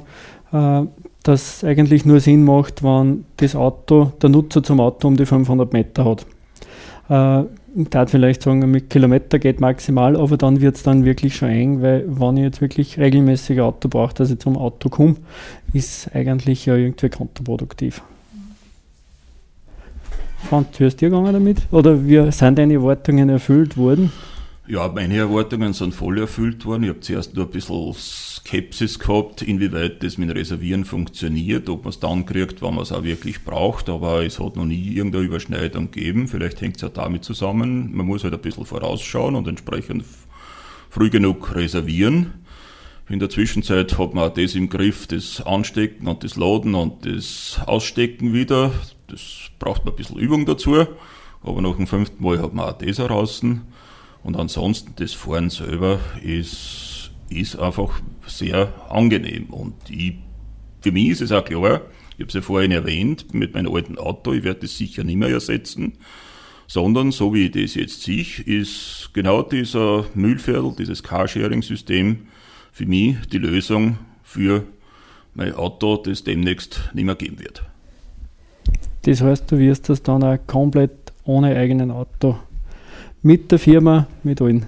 äh, 0.51 0.87
dass 1.23 1.57
es 1.57 1.63
eigentlich 1.63 2.05
nur 2.05 2.19
Sinn 2.19 2.43
macht, 2.43 2.83
wenn 2.83 3.25
das 3.37 3.55
Auto, 3.55 4.11
der 4.21 4.29
Nutzer 4.29 4.61
zum 4.61 4.79
Auto 4.79 5.07
um 5.07 5.17
die 5.17 5.25
500 5.25 5.71
Meter 5.71 6.05
hat. 6.05 6.25
Äh, 7.09 7.47
ich 7.75 7.89
darf 7.89 8.11
vielleicht 8.11 8.43
sagen, 8.43 8.59
mit 8.69 8.89
Kilometer 8.89 9.39
geht 9.39 9.59
maximal, 9.59 10.15
aber 10.15 10.37
dann 10.37 10.61
wird 10.61 10.75
es 10.75 10.83
dann 10.83 11.05
wirklich 11.05 11.35
schon 11.35 11.49
eng, 11.49 11.81
weil 11.81 12.05
wenn 12.07 12.37
ich 12.37 12.43
jetzt 12.43 12.61
wirklich 12.61 12.99
regelmäßig 12.99 13.61
Auto 13.61 13.89
brauche, 13.89 14.13
dass 14.13 14.29
ich 14.29 14.39
zum 14.39 14.57
Auto 14.57 14.89
komme, 14.89 15.15
ist 15.71 16.13
eigentlich 16.13 16.65
ja 16.67 16.75
irgendwie 16.75 17.09
kontraproduktiv. 17.09 18.03
Franz, 20.49 20.67
wie 20.77 20.85
ist 20.85 21.01
dir 21.01 21.09
gegangen 21.09 21.33
damit? 21.33 21.57
Oder 21.71 22.05
wie 22.05 22.31
sind 22.31 22.59
deine 22.59 22.73
Erwartungen 22.75 23.29
erfüllt 23.29 23.77
worden? 23.77 24.11
Ja, 24.65 24.87
meine 24.87 25.17
Erwartungen 25.17 25.73
sind 25.73 25.93
voll 25.93 26.19
erfüllt 26.19 26.65
worden. 26.65 26.83
Ich 26.83 26.89
habe 26.89 27.01
zuerst 27.01 27.35
nur 27.35 27.43
ein 27.45 27.51
bisschen 27.51 27.93
Skepsis 27.93 28.97
gehabt, 28.97 29.41
inwieweit 29.41 30.01
das 30.01 30.17
mit 30.17 30.29
dem 30.29 30.37
Reservieren 30.37 30.85
funktioniert, 30.85 31.67
ob 31.67 31.83
man 31.83 31.89
es 31.89 31.99
dann 31.99 32.25
kriegt, 32.25 32.61
wann 32.61 32.75
man 32.75 32.83
es 32.83 32.93
auch 32.93 33.03
wirklich 33.03 33.43
braucht, 33.43 33.89
aber 33.89 34.23
es 34.23 34.39
hat 34.39 34.55
noch 34.55 34.63
nie 34.63 34.93
irgendeine 34.93 35.25
Überschneidung 35.25 35.91
gegeben. 35.91 36.29
Vielleicht 36.29 36.61
hängt 36.61 36.77
es 36.77 36.83
auch 36.85 36.93
damit 36.93 37.25
zusammen. 37.25 37.93
Man 37.93 38.05
muss 38.05 38.23
halt 38.23 38.33
ein 38.33 38.39
bisschen 38.39 38.65
vorausschauen 38.65 39.35
und 39.35 39.49
entsprechend 39.49 40.05
früh 40.89 41.09
genug 41.09 41.53
reservieren. 41.53 42.33
In 43.09 43.19
der 43.19 43.29
Zwischenzeit 43.29 43.97
hat 43.97 44.13
man 44.13 44.29
auch 44.29 44.33
das 44.33 44.55
im 44.55 44.69
Griff, 44.69 45.07
das 45.07 45.41
Anstecken 45.41 46.07
und 46.07 46.23
das 46.23 46.37
Laden 46.37 46.73
und 46.73 47.05
das 47.05 47.59
Ausstecken 47.65 48.31
wieder. 48.31 48.71
Das 49.07 49.49
braucht 49.59 49.83
man 49.83 49.93
ein 49.93 49.97
bisschen 49.97 50.19
Übung 50.19 50.45
dazu. 50.45 50.87
Aber 51.41 51.61
nach 51.61 51.75
dem 51.75 51.85
fünften 51.85 52.23
Mal 52.23 52.41
hat 52.41 52.53
man 52.53 52.69
auch 52.69 52.77
das 52.77 52.99
heraus. 52.99 53.41
Und 54.23 54.37
ansonsten 54.37 54.93
das 54.95 55.13
Fahren 55.13 55.49
selber 55.49 55.99
ist, 56.23 57.11
ist 57.29 57.57
einfach 57.57 58.01
sehr 58.25 58.73
angenehm. 58.89 59.47
Und 59.47 59.75
ich, 59.89 60.13
für 60.81 60.91
mich 60.91 61.09
ist 61.09 61.21
es 61.21 61.31
auch 61.31 61.43
klar, 61.43 61.81
ich 62.11 62.19
habe 62.19 62.27
es 62.27 62.33
ja 62.33 62.41
vorhin 62.41 62.71
erwähnt, 62.71 63.33
mit 63.33 63.53
meinem 63.53 63.73
alten 63.73 63.97
Auto, 63.97 64.33
ich 64.33 64.43
werde 64.43 64.61
das 64.61 64.77
sicher 64.77 65.03
nicht 65.03 65.17
mehr 65.17 65.29
ersetzen, 65.29 65.93
sondern 66.67 67.11
so 67.11 67.33
wie 67.33 67.47
ich 67.47 67.51
das 67.51 67.75
jetzt 67.75 68.03
sehe, 68.03 68.25
ist 68.45 69.09
genau 69.13 69.41
dieser 69.41 70.05
Müllviertel, 70.13 70.73
dieses 70.77 71.03
Carsharing-System 71.03 72.27
für 72.71 72.85
mich 72.85 73.17
die 73.31 73.39
Lösung 73.39 73.97
für 74.23 74.63
mein 75.33 75.53
Auto, 75.53 75.97
das 75.97 76.23
demnächst 76.23 76.91
nicht 76.93 77.05
mehr 77.05 77.15
geben 77.15 77.39
wird. 77.39 77.63
Das 79.01 79.21
heißt, 79.21 79.51
du 79.51 79.57
wirst 79.57 79.89
das 79.89 80.01
dann 80.01 80.23
auch 80.23 80.37
komplett 80.47 81.11
ohne 81.25 81.55
eigenen 81.55 81.91
Auto 81.91 82.37
mit 83.23 83.51
der 83.51 83.59
Firma, 83.59 84.07
mit 84.23 84.41
allen? 84.41 84.67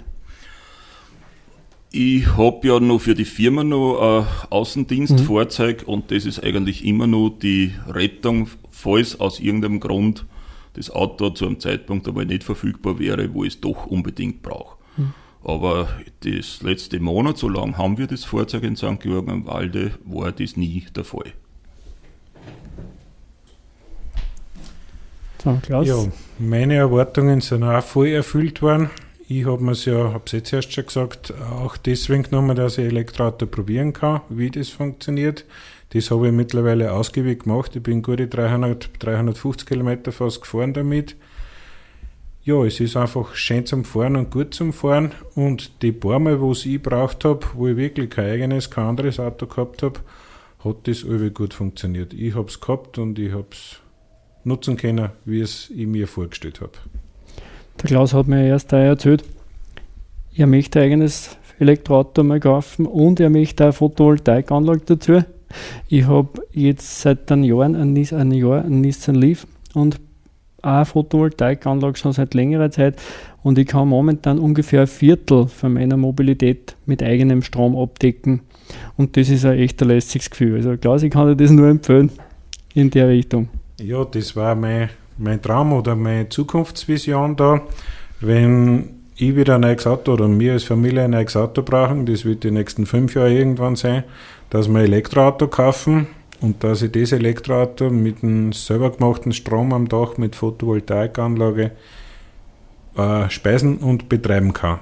Ich 1.91 2.35
habe 2.35 2.67
ja 2.67 2.79
noch 2.79 2.99
für 2.99 3.15
die 3.15 3.25
Firma 3.25 3.63
noch 3.63 3.99
ein 4.01 4.49
Außendienstfahrzeug 4.49 5.83
mhm. 5.83 5.93
und 5.93 6.11
das 6.11 6.25
ist 6.25 6.43
eigentlich 6.43 6.83
immer 6.83 7.07
noch 7.07 7.29
die 7.29 7.73
Rettung, 7.87 8.49
falls 8.71 9.19
aus 9.19 9.39
irgendeinem 9.39 9.79
Grund 9.79 10.25
das 10.73 10.89
Auto 10.89 11.29
zu 11.29 11.45
einem 11.45 11.59
Zeitpunkt 11.59 12.07
einmal 12.07 12.25
nicht 12.25 12.43
verfügbar 12.43 12.99
wäre, 12.99 13.33
wo 13.33 13.45
ich 13.45 13.53
es 13.53 13.61
doch 13.61 13.85
unbedingt 13.85 14.41
brauche. 14.41 14.77
Mhm. 14.97 15.13
Aber 15.43 15.87
das 16.21 16.61
letzte 16.63 16.99
Monat, 16.99 17.37
so 17.37 17.47
lange 17.47 17.77
haben 17.77 17.97
wir 17.97 18.07
das 18.07 18.25
Fahrzeug 18.25 18.63
in 18.63 18.75
St. 18.75 18.99
Georgen 18.99 19.31
am 19.31 19.45
Walde, 19.45 19.91
war 20.03 20.31
das 20.31 20.57
nie 20.57 20.85
der 20.93 21.05
Fall. 21.05 21.33
Klaus? 25.61 25.87
Ja, 25.87 25.97
meine 26.39 26.75
Erwartungen 26.75 27.41
sind 27.41 27.63
auch 27.63 27.83
voll 27.83 28.07
erfüllt 28.07 28.61
worden. 28.61 28.89
Ich 29.27 29.45
habe 29.45 29.71
es 29.71 29.85
ja, 29.85 30.13
habe 30.13 30.23
es 30.25 30.33
jetzt 30.33 30.53
erst 30.53 30.73
schon 30.73 30.85
gesagt, 30.85 31.33
auch 31.51 31.77
deswegen 31.77 32.23
genommen, 32.23 32.55
dass 32.55 32.77
ich 32.77 32.85
Elektroauto 32.85 33.47
probieren 33.47 33.91
kann, 33.91 34.21
wie 34.29 34.51
das 34.51 34.69
funktioniert. 34.69 35.45
Das 35.89 36.11
habe 36.11 36.27
ich 36.27 36.33
mittlerweile 36.33 36.91
ausgiebig 36.91 37.43
gemacht. 37.43 37.75
Ich 37.75 37.81
bin 37.81 38.01
gute 38.01 38.27
300, 38.27 38.89
350 38.99 39.67
Kilometer 39.67 40.11
fast 40.11 40.41
gefahren 40.41 40.73
damit. 40.73 41.15
Ja, 42.43 42.63
es 42.63 42.79
ist 42.79 42.95
einfach 42.95 43.33
schön 43.33 43.65
zum 43.65 43.85
Fahren 43.85 44.15
und 44.15 44.29
gut 44.29 44.53
zum 44.53 44.73
Fahren. 44.73 45.13
Und 45.33 45.81
die 45.81 45.91
paar 45.91 46.19
Mal, 46.19 46.39
wo 46.39 46.51
ich 46.51 46.81
braucht 46.81 47.25
habe, 47.25 47.45
wo 47.55 47.67
ich 47.67 47.77
wirklich 47.77 48.11
kein 48.11 48.29
eigenes, 48.29 48.69
kein 48.69 48.85
anderes 48.85 49.19
Auto 49.19 49.47
gehabt 49.47 49.81
habe, 49.81 49.99
hat 50.63 50.87
das 50.87 51.01
irgendwie 51.01 51.31
gut 51.31 51.55
funktioniert. 51.55 52.13
Ich 52.13 52.35
habe 52.35 52.47
es 52.47 52.59
gehabt 52.59 52.99
und 52.99 53.17
ich 53.17 53.31
habe 53.31 53.47
es 53.51 53.79
nutzen 54.45 54.77
können, 54.77 55.09
wie 55.25 55.41
es 55.41 55.69
ich 55.69 55.87
mir 55.87 56.07
vorgestellt 56.07 56.61
habe. 56.61 56.71
Der 57.81 57.89
Klaus 57.89 58.13
hat 58.13 58.27
mir 58.27 58.45
erst 58.47 58.71
erzählt, 58.71 59.23
er 60.35 60.47
möchte 60.47 60.79
ein 60.79 60.85
eigenes 60.85 61.37
Elektroauto 61.59 62.23
mal 62.23 62.39
kaufen 62.39 62.85
und 62.85 63.19
er 63.19 63.29
möchte 63.29 63.63
eine 63.63 63.73
Photovoltaikanlage 63.73 64.81
dazu. 64.85 65.23
Ich 65.87 66.05
habe 66.05 66.41
jetzt 66.51 67.01
seit 67.01 67.31
einem 67.31 67.43
Jahr 67.43 67.65
ein, 67.65 67.75
ein 67.75 68.31
Jahr 68.31 68.63
einen 68.63 68.81
Nissan 68.81 69.15
Leaf 69.15 69.47
und 69.73 69.99
eine 70.61 70.85
Photovoltaikanlage 70.85 71.97
schon 71.97 72.13
seit 72.13 72.33
längerer 72.33 72.71
Zeit 72.71 72.95
und 73.43 73.57
ich 73.57 73.67
kann 73.67 73.87
momentan 73.87 74.39
ungefähr 74.39 74.81
ein 74.81 74.87
Viertel 74.87 75.47
von 75.47 75.73
meiner 75.73 75.97
Mobilität 75.97 76.75
mit 76.85 77.03
eigenem 77.03 77.41
Strom 77.41 77.77
abdecken. 77.77 78.41
Und 78.97 79.15
das 79.15 79.29
ist 79.29 79.45
ein 79.45 79.59
echt 79.59 79.81
ein 79.81 79.89
lässiges 79.89 80.29
Gefühl. 80.29 80.55
Also 80.55 80.75
Klaus, 80.77 81.03
ich 81.03 81.11
kann 81.11 81.27
dir 81.27 81.35
das 81.35 81.51
nur 81.51 81.67
empfehlen 81.67 82.11
in 82.73 82.89
der 82.89 83.07
Richtung. 83.07 83.47
Ja, 83.77 84.05
das 84.05 84.37
war 84.37 84.55
mein, 84.55 84.89
mein 85.17 85.41
Traum 85.41 85.73
oder 85.73 85.95
meine 85.97 86.29
Zukunftsvision 86.29 87.35
da. 87.35 87.61
Wenn 88.21 89.01
ich 89.17 89.35
wieder 89.35 89.55
ein 89.55 89.61
neues 89.61 89.85
Auto 89.85 90.13
oder 90.13 90.27
wir 90.39 90.53
als 90.53 90.63
Familie 90.63 91.03
ein 91.03 91.11
neues 91.11 91.35
Auto 91.35 91.61
brauchen, 91.61 92.05
das 92.05 92.23
wird 92.23 92.45
die 92.45 92.51
nächsten 92.51 92.85
fünf 92.85 93.15
Jahre 93.15 93.33
irgendwann 93.33 93.75
sein, 93.75 94.05
dass 94.49 94.69
wir 94.69 94.79
ein 94.79 94.85
Elektroauto 94.85 95.49
kaufen 95.49 96.07
und 96.39 96.63
dass 96.63 96.83
ich 96.83 96.93
das 96.93 97.11
Elektroauto 97.11 97.89
mit 97.89 98.23
einem 98.23 98.53
selber 98.53 98.91
gemachten 98.91 99.33
Strom 99.33 99.73
am 99.73 99.89
Dach 99.89 100.17
mit 100.17 100.37
Photovoltaikanlage 100.37 101.71
äh, 102.95 103.29
speisen 103.29 103.79
und 103.79 104.07
betreiben 104.07 104.53
kann. 104.53 104.79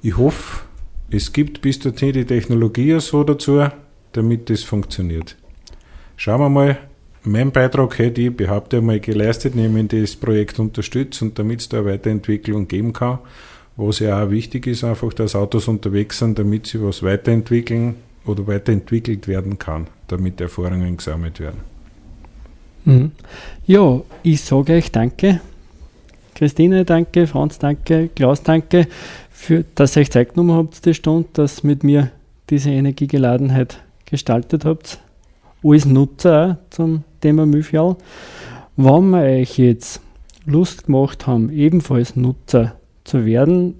Ich 0.00 0.16
hoffe, 0.16 0.62
es 1.10 1.34
gibt 1.34 1.60
bis 1.60 1.80
dorthin 1.80 2.14
die 2.14 2.24
Technologie 2.24 2.98
so 2.98 3.24
dazu, 3.24 3.66
damit 4.12 4.48
das 4.48 4.62
funktioniert. 4.62 5.36
Schauen 6.16 6.40
wir 6.40 6.48
mal, 6.48 6.78
mein 7.26 7.50
Beitrag 7.50 7.98
hätte 7.98 8.22
ich, 8.22 8.36
behaupte 8.36 8.78
einmal, 8.78 9.00
geleistet, 9.00 9.54
nämlich 9.54 9.88
das 9.88 10.16
Projekt 10.16 10.58
unterstützt 10.58 11.22
und 11.22 11.38
damit 11.38 11.60
es 11.60 11.68
da 11.68 11.84
Weiterentwicklung 11.84 12.68
geben 12.68 12.92
kann. 12.92 13.18
Was 13.76 13.98
ja 13.98 14.22
auch 14.22 14.30
wichtig 14.30 14.66
ist, 14.66 14.84
einfach, 14.84 15.12
dass 15.12 15.36
Autos 15.36 15.68
unterwegs 15.68 16.18
sind, 16.18 16.38
damit 16.38 16.66
sie 16.66 16.82
was 16.82 17.02
weiterentwickeln 17.02 17.96
oder 18.24 18.46
weiterentwickelt 18.46 19.28
werden 19.28 19.58
kann, 19.58 19.88
damit 20.08 20.40
Erfahrungen 20.40 20.96
gesammelt 20.96 21.40
werden. 21.40 21.60
Mhm. 22.84 23.10
Ja, 23.66 24.00
ich 24.22 24.40
sage 24.40 24.74
euch 24.74 24.90
danke. 24.90 25.40
Christine, 26.34 26.84
danke, 26.84 27.26
Franz, 27.26 27.58
danke, 27.58 28.08
Klaus, 28.14 28.42
danke, 28.42 28.86
für, 29.30 29.64
dass 29.74 29.96
ihr 29.96 30.02
euch 30.02 30.10
Zeit 30.10 30.34
genommen 30.34 30.56
habt, 30.56 30.84
die 30.84 30.94
Stunde, 30.94 31.28
dass 31.32 31.62
mit 31.62 31.82
mir 31.82 32.10
diese 32.50 32.70
Energiegeladenheit 32.70 33.82
gestaltet 34.04 34.64
habt. 34.64 35.00
Als 35.64 35.84
Nutzer 35.84 36.58
auch 36.62 36.70
zum 36.70 37.04
Thema 37.26 37.44
Müllfjall. 37.44 37.96
Wenn 38.76 39.10
wir 39.10 39.22
euch 39.22 39.58
jetzt 39.58 40.00
Lust 40.44 40.86
gemacht 40.86 41.26
haben, 41.26 41.50
ebenfalls 41.50 42.14
Nutzer 42.14 42.76
zu 43.02 43.26
werden, 43.26 43.74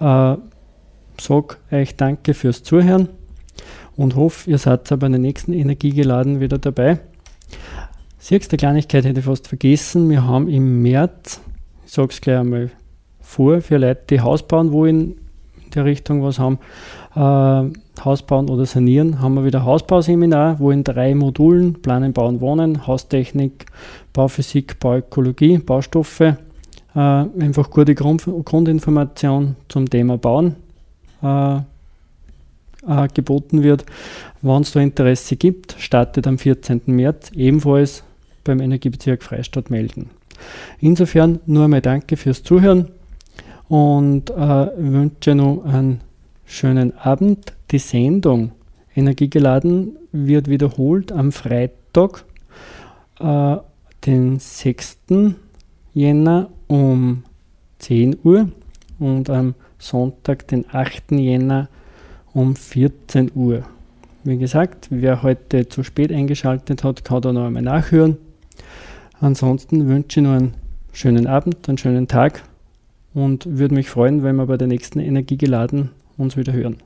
Äh, 0.00 0.36
sag 1.20 1.58
euch 1.70 1.94
danke 1.94 2.32
fürs 2.32 2.62
Zuhören 2.62 3.10
und 3.96 4.16
hoffe, 4.16 4.50
ihr 4.50 4.58
seid 4.58 4.88
bei 4.98 5.08
der 5.08 5.18
nächsten 5.18 5.52
Energiegeladen 5.52 6.40
wieder 6.40 6.58
dabei. 6.58 6.98
Sechste 8.18 8.56
Kleinigkeit 8.56 9.04
hätte 9.04 9.20
ich 9.20 9.26
fast 9.26 9.48
vergessen. 9.48 10.10
Wir 10.10 10.24
haben 10.24 10.48
im 10.48 10.82
März, 10.82 11.40
ich 11.84 11.92
sage 11.92 12.08
es 12.10 12.20
gleich 12.20 12.38
einmal 12.38 12.70
vor, 13.20 13.60
für 13.60 13.78
Leute, 13.78 14.02
die 14.10 14.20
Haus 14.20 14.42
bauen 14.42 14.72
wollen, 14.72 15.16
in 15.64 15.70
der 15.74 15.84
Richtung 15.84 16.22
was 16.22 16.38
haben, 16.38 16.58
äh, 17.14 18.02
Haus 18.04 18.22
bauen 18.22 18.48
oder 18.48 18.66
sanieren, 18.66 19.20
haben 19.20 19.34
wir 19.34 19.44
wieder 19.44 19.64
Hausbauseminar, 19.64 20.58
wo 20.58 20.70
in 20.70 20.84
drei 20.84 21.14
Modulen 21.14 21.80
Planen, 21.82 22.12
Bauen, 22.12 22.40
Wohnen, 22.40 22.86
Haustechnik, 22.86 23.66
Bauphysik, 24.12 24.78
Bauökologie, 24.80 25.58
Baustoffe 25.58 26.20
äh, 26.20 26.36
einfach 26.98 27.70
gute 27.70 27.94
Grund, 27.94 28.26
Grundinformation 28.44 29.56
zum 29.68 29.88
Thema 29.88 30.18
Bauen 30.18 30.56
äh, 31.22 31.60
äh, 32.86 33.08
geboten 33.12 33.62
wird. 33.62 33.84
Wenn 34.42 34.62
es 34.62 34.72
da 34.72 34.80
Interesse 34.80 35.36
gibt, 35.36 35.76
startet 35.78 36.26
am 36.26 36.38
14. 36.38 36.82
März 36.86 37.30
ebenfalls 37.34 38.02
beim 38.44 38.60
Energiebezirk 38.60 39.22
Freistadt 39.22 39.70
melden. 39.70 40.10
Insofern 40.80 41.40
nur 41.46 41.64
einmal 41.64 41.80
danke 41.80 42.16
fürs 42.16 42.42
Zuhören 42.42 42.88
und 43.68 44.30
äh, 44.30 44.34
wünsche 44.76 45.34
noch 45.34 45.64
einen 45.64 46.00
schönen 46.44 46.96
Abend. 46.98 47.52
Die 47.70 47.78
Sendung 47.78 48.52
Energiegeladen 48.94 49.98
wird 50.12 50.48
wiederholt 50.48 51.12
am 51.12 51.32
Freitag, 51.32 52.24
äh, 53.20 53.56
den 54.06 54.38
6. 54.38 54.98
Jänner 55.92 56.48
um 56.66 57.24
10 57.78 58.18
Uhr 58.24 58.48
und 58.98 59.28
am 59.28 59.54
Sonntag, 59.78 60.48
den 60.48 60.64
8. 60.70 61.12
Jänner 61.12 61.68
um 62.36 62.54
14 62.54 63.30
Uhr. 63.34 63.62
Wie 64.22 64.36
gesagt, 64.36 64.88
wer 64.90 65.22
heute 65.22 65.70
zu 65.70 65.82
spät 65.82 66.12
eingeschaltet 66.12 66.84
hat, 66.84 67.02
kann 67.02 67.22
da 67.22 67.32
noch 67.32 67.46
einmal 67.46 67.62
nachhören. 67.62 68.18
Ansonsten 69.22 69.88
wünsche 69.88 70.20
ich 70.20 70.26
noch 70.26 70.34
einen 70.34 70.54
schönen 70.92 71.26
Abend, 71.26 71.66
einen 71.66 71.78
schönen 71.78 72.08
Tag 72.08 72.42
und 73.14 73.46
würde 73.58 73.74
mich 73.74 73.88
freuen, 73.88 74.22
wenn 74.22 74.36
wir 74.36 74.44
bei 74.44 74.58
der 74.58 74.68
nächsten 74.68 75.00
Energie 75.00 75.38
geladen 75.38 75.92
uns 76.18 76.36
wieder 76.36 76.52
hören. 76.52 76.76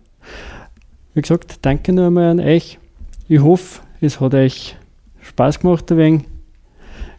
Wie 1.14 1.20
gesagt, 1.20 1.59
danke 1.62 1.92
noch 1.92 2.07
einmal 2.07 2.30
an 2.30 2.38
euch. 2.38 2.78
Ich 3.26 3.40
hoffe, 3.40 3.80
es 4.01 4.20
hat 4.20 4.34
euch 4.34 4.76
Spaß 5.20 5.59
gemacht 5.59 5.90
ein 5.90 5.98
wenig 5.98 6.22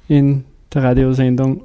in 0.08 0.46
der 0.74 0.84
Radiosendung 0.84 1.60